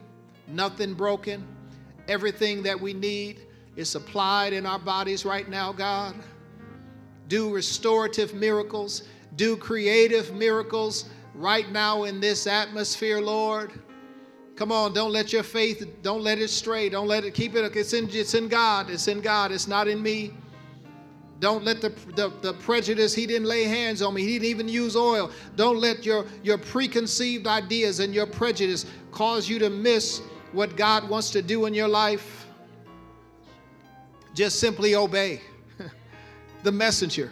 nothing 0.47 0.93
broken. 0.93 1.45
Everything 2.07 2.63
that 2.63 2.79
we 2.79 2.93
need 2.93 3.41
is 3.75 3.89
supplied 3.89 4.53
in 4.53 4.65
our 4.65 4.79
bodies 4.79 5.25
right 5.25 5.47
now, 5.49 5.71
God. 5.71 6.15
Do 7.27 7.53
restorative 7.53 8.33
miracles, 8.33 9.03
do 9.35 9.57
creative 9.57 10.33
miracles 10.33 11.05
right 11.35 11.69
now 11.71 12.03
in 12.03 12.19
this 12.19 12.47
atmosphere, 12.47 13.21
Lord. 13.21 13.71
Come 14.55 14.71
on, 14.71 14.93
don't 14.93 15.11
let 15.11 15.31
your 15.31 15.43
faith, 15.43 15.85
don't 16.01 16.23
let 16.23 16.39
it 16.39 16.49
stray. 16.49 16.89
Don't 16.89 17.07
let 17.07 17.23
it 17.23 17.35
keep 17.35 17.55
it. 17.55 17.75
It's 17.75 17.93
in, 17.93 18.09
it's 18.09 18.33
in 18.33 18.47
God. 18.47 18.89
It's 18.89 19.07
in 19.07 19.21
God. 19.21 19.51
It's 19.51 19.67
not 19.67 19.87
in 19.87 20.01
me. 20.01 20.33
Don't 21.39 21.63
let 21.63 21.81
the, 21.81 21.89
the, 22.15 22.33
the, 22.41 22.53
prejudice, 22.53 23.13
he 23.13 23.27
didn't 23.27 23.47
lay 23.47 23.65
hands 23.65 24.01
on 24.01 24.15
me. 24.15 24.23
He 24.23 24.39
didn't 24.39 24.45
even 24.45 24.67
use 24.67 24.95
oil. 24.95 25.29
Don't 25.55 25.77
let 25.77 26.03
your, 26.03 26.25
your 26.41 26.57
preconceived 26.57 27.45
ideas 27.45 27.99
and 27.99 28.11
your 28.11 28.25
prejudice 28.25 28.87
cause 29.11 29.47
you 29.47 29.59
to 29.59 29.69
miss 29.69 30.21
what 30.51 30.75
God 30.75 31.09
wants 31.09 31.29
to 31.31 31.41
do 31.41 31.65
in 31.65 31.73
your 31.73 31.87
life. 31.87 32.45
Just 34.33 34.59
simply 34.59 34.95
obey 34.95 35.41
the 36.63 36.71
messenger. 36.71 37.31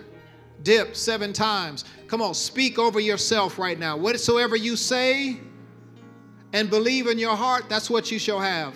Dip 0.64 0.96
seven 0.96 1.34
times. 1.34 1.86
Come 2.08 2.22
on, 2.22 2.34
speak 2.34 2.80
over 2.80 3.00
yourself 3.00 3.60
right 3.60 3.78
now. 3.78 3.98
Whatsoever 3.98 4.56
you 4.56 4.76
say, 4.76 5.40
and 6.54 6.70
believe 6.70 7.08
in 7.08 7.20
your 7.20 7.36
heart, 7.36 7.66
that's 7.68 7.90
what 7.90 8.12
you 8.12 8.18
shall 8.18 8.40
have. 8.40 8.76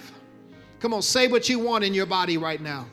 Come 0.79 0.93
on, 0.93 1.01
say 1.01 1.27
what 1.27 1.47
you 1.47 1.59
want 1.59 1.83
in 1.83 1.93
your 1.93 2.05
body 2.05 2.37
right 2.37 2.61
now. 2.61 2.85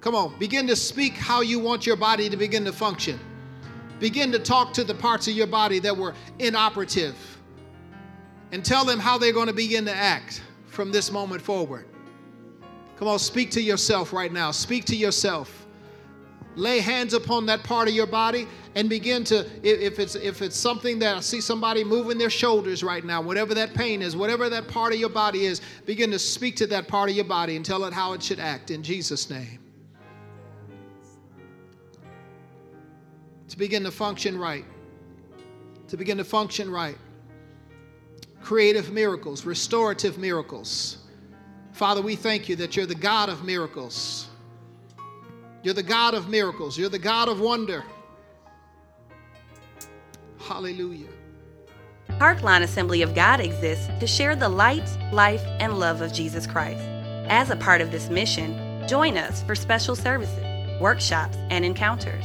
Come 0.00 0.14
on, 0.14 0.38
begin 0.38 0.66
to 0.66 0.76
speak 0.76 1.14
how 1.14 1.40
you 1.40 1.58
want 1.58 1.86
your 1.86 1.96
body 1.96 2.28
to 2.28 2.36
begin 2.36 2.64
to 2.66 2.72
function. 2.72 3.18
Begin 3.98 4.30
to 4.32 4.38
talk 4.38 4.72
to 4.74 4.84
the 4.84 4.94
parts 4.94 5.26
of 5.26 5.34
your 5.34 5.46
body 5.46 5.78
that 5.80 5.96
were 5.96 6.14
inoperative 6.38 7.16
and 8.52 8.64
tell 8.64 8.84
them 8.84 8.98
how 8.98 9.18
they're 9.18 9.32
going 9.32 9.46
to 9.46 9.52
begin 9.52 9.84
to 9.86 9.94
act 9.94 10.42
from 10.80 10.90
this 10.90 11.12
moment 11.12 11.42
forward. 11.42 11.84
Come 12.96 13.06
on, 13.06 13.18
speak 13.18 13.50
to 13.50 13.60
yourself 13.60 14.14
right 14.14 14.32
now. 14.32 14.50
Speak 14.50 14.86
to 14.86 14.96
yourself. 14.96 15.66
Lay 16.56 16.80
hands 16.80 17.12
upon 17.12 17.44
that 17.46 17.62
part 17.62 17.86
of 17.86 17.92
your 17.92 18.06
body 18.06 18.48
and 18.74 18.88
begin 18.88 19.22
to 19.24 19.40
if 19.62 19.98
it's 19.98 20.14
if 20.14 20.40
it's 20.40 20.56
something 20.56 20.98
that 21.00 21.18
I 21.18 21.20
see 21.20 21.42
somebody 21.42 21.84
moving 21.84 22.16
their 22.16 22.30
shoulders 22.30 22.82
right 22.82 23.04
now, 23.04 23.20
whatever 23.20 23.52
that 23.56 23.74
pain 23.74 24.00
is, 24.00 24.16
whatever 24.16 24.48
that 24.48 24.68
part 24.68 24.94
of 24.94 24.98
your 24.98 25.10
body 25.10 25.44
is, 25.44 25.60
begin 25.84 26.10
to 26.12 26.18
speak 26.18 26.56
to 26.56 26.66
that 26.68 26.88
part 26.88 27.10
of 27.10 27.14
your 27.14 27.26
body 27.26 27.56
and 27.56 27.62
tell 27.62 27.84
it 27.84 27.92
how 27.92 28.14
it 28.14 28.22
should 28.22 28.40
act 28.40 28.70
in 28.70 28.82
Jesus 28.82 29.28
name. 29.28 29.58
To 33.48 33.58
begin 33.58 33.82
to 33.84 33.90
function 33.90 34.38
right. 34.38 34.64
To 35.88 35.98
begin 35.98 36.16
to 36.16 36.24
function 36.24 36.70
right. 36.70 36.96
Creative 38.42 38.90
miracles, 38.90 39.44
restorative 39.44 40.18
miracles. 40.18 40.98
Father, 41.72 42.02
we 42.02 42.16
thank 42.16 42.48
you 42.48 42.56
that 42.56 42.76
you're 42.76 42.86
the 42.86 42.94
God 42.94 43.28
of 43.28 43.44
miracles. 43.44 44.28
You're 45.62 45.74
the 45.74 45.82
God 45.82 46.14
of 46.14 46.28
miracles. 46.28 46.78
You're 46.78 46.88
the 46.88 46.98
God 46.98 47.28
of 47.28 47.40
wonder. 47.40 47.84
Hallelujah. 50.38 51.08
Parklawn 52.18 52.62
Assembly 52.62 53.02
of 53.02 53.14
God 53.14 53.40
exists 53.40 53.88
to 54.00 54.06
share 54.06 54.34
the 54.34 54.48
light, 54.48 54.88
life, 55.12 55.42
and 55.60 55.78
love 55.78 56.00
of 56.00 56.12
Jesus 56.12 56.46
Christ. 56.46 56.82
As 57.28 57.50
a 57.50 57.56
part 57.56 57.80
of 57.80 57.92
this 57.92 58.10
mission, 58.10 58.86
join 58.88 59.16
us 59.16 59.42
for 59.44 59.54
special 59.54 59.94
services, 59.94 60.80
workshops, 60.80 61.36
and 61.50 61.64
encounters. 61.64 62.24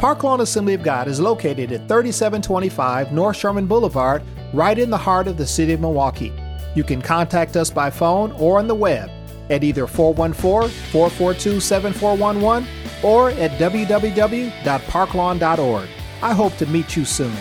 Parklawn 0.00 0.40
Assembly 0.40 0.72
of 0.72 0.82
God 0.82 1.06
is 1.08 1.20
located 1.20 1.72
at 1.72 1.86
3725 1.86 3.12
North 3.12 3.36
Sherman 3.36 3.66
Boulevard, 3.66 4.22
right 4.54 4.78
in 4.78 4.88
the 4.88 4.96
heart 4.96 5.28
of 5.28 5.36
the 5.36 5.46
city 5.46 5.74
of 5.74 5.80
Milwaukee. 5.82 6.32
You 6.74 6.84
can 6.84 7.02
contact 7.02 7.54
us 7.54 7.70
by 7.70 7.90
phone 7.90 8.32
or 8.32 8.58
on 8.58 8.66
the 8.66 8.74
web 8.74 9.10
at 9.50 9.62
either 9.62 9.86
414 9.86 10.70
442 10.90 11.60
7411 11.60 12.66
or 13.04 13.28
at 13.28 13.50
www.parklawn.org. 13.60 15.88
I 16.22 16.32
hope 16.32 16.56
to 16.56 16.64
meet 16.64 16.96
you 16.96 17.04
soon. 17.04 17.36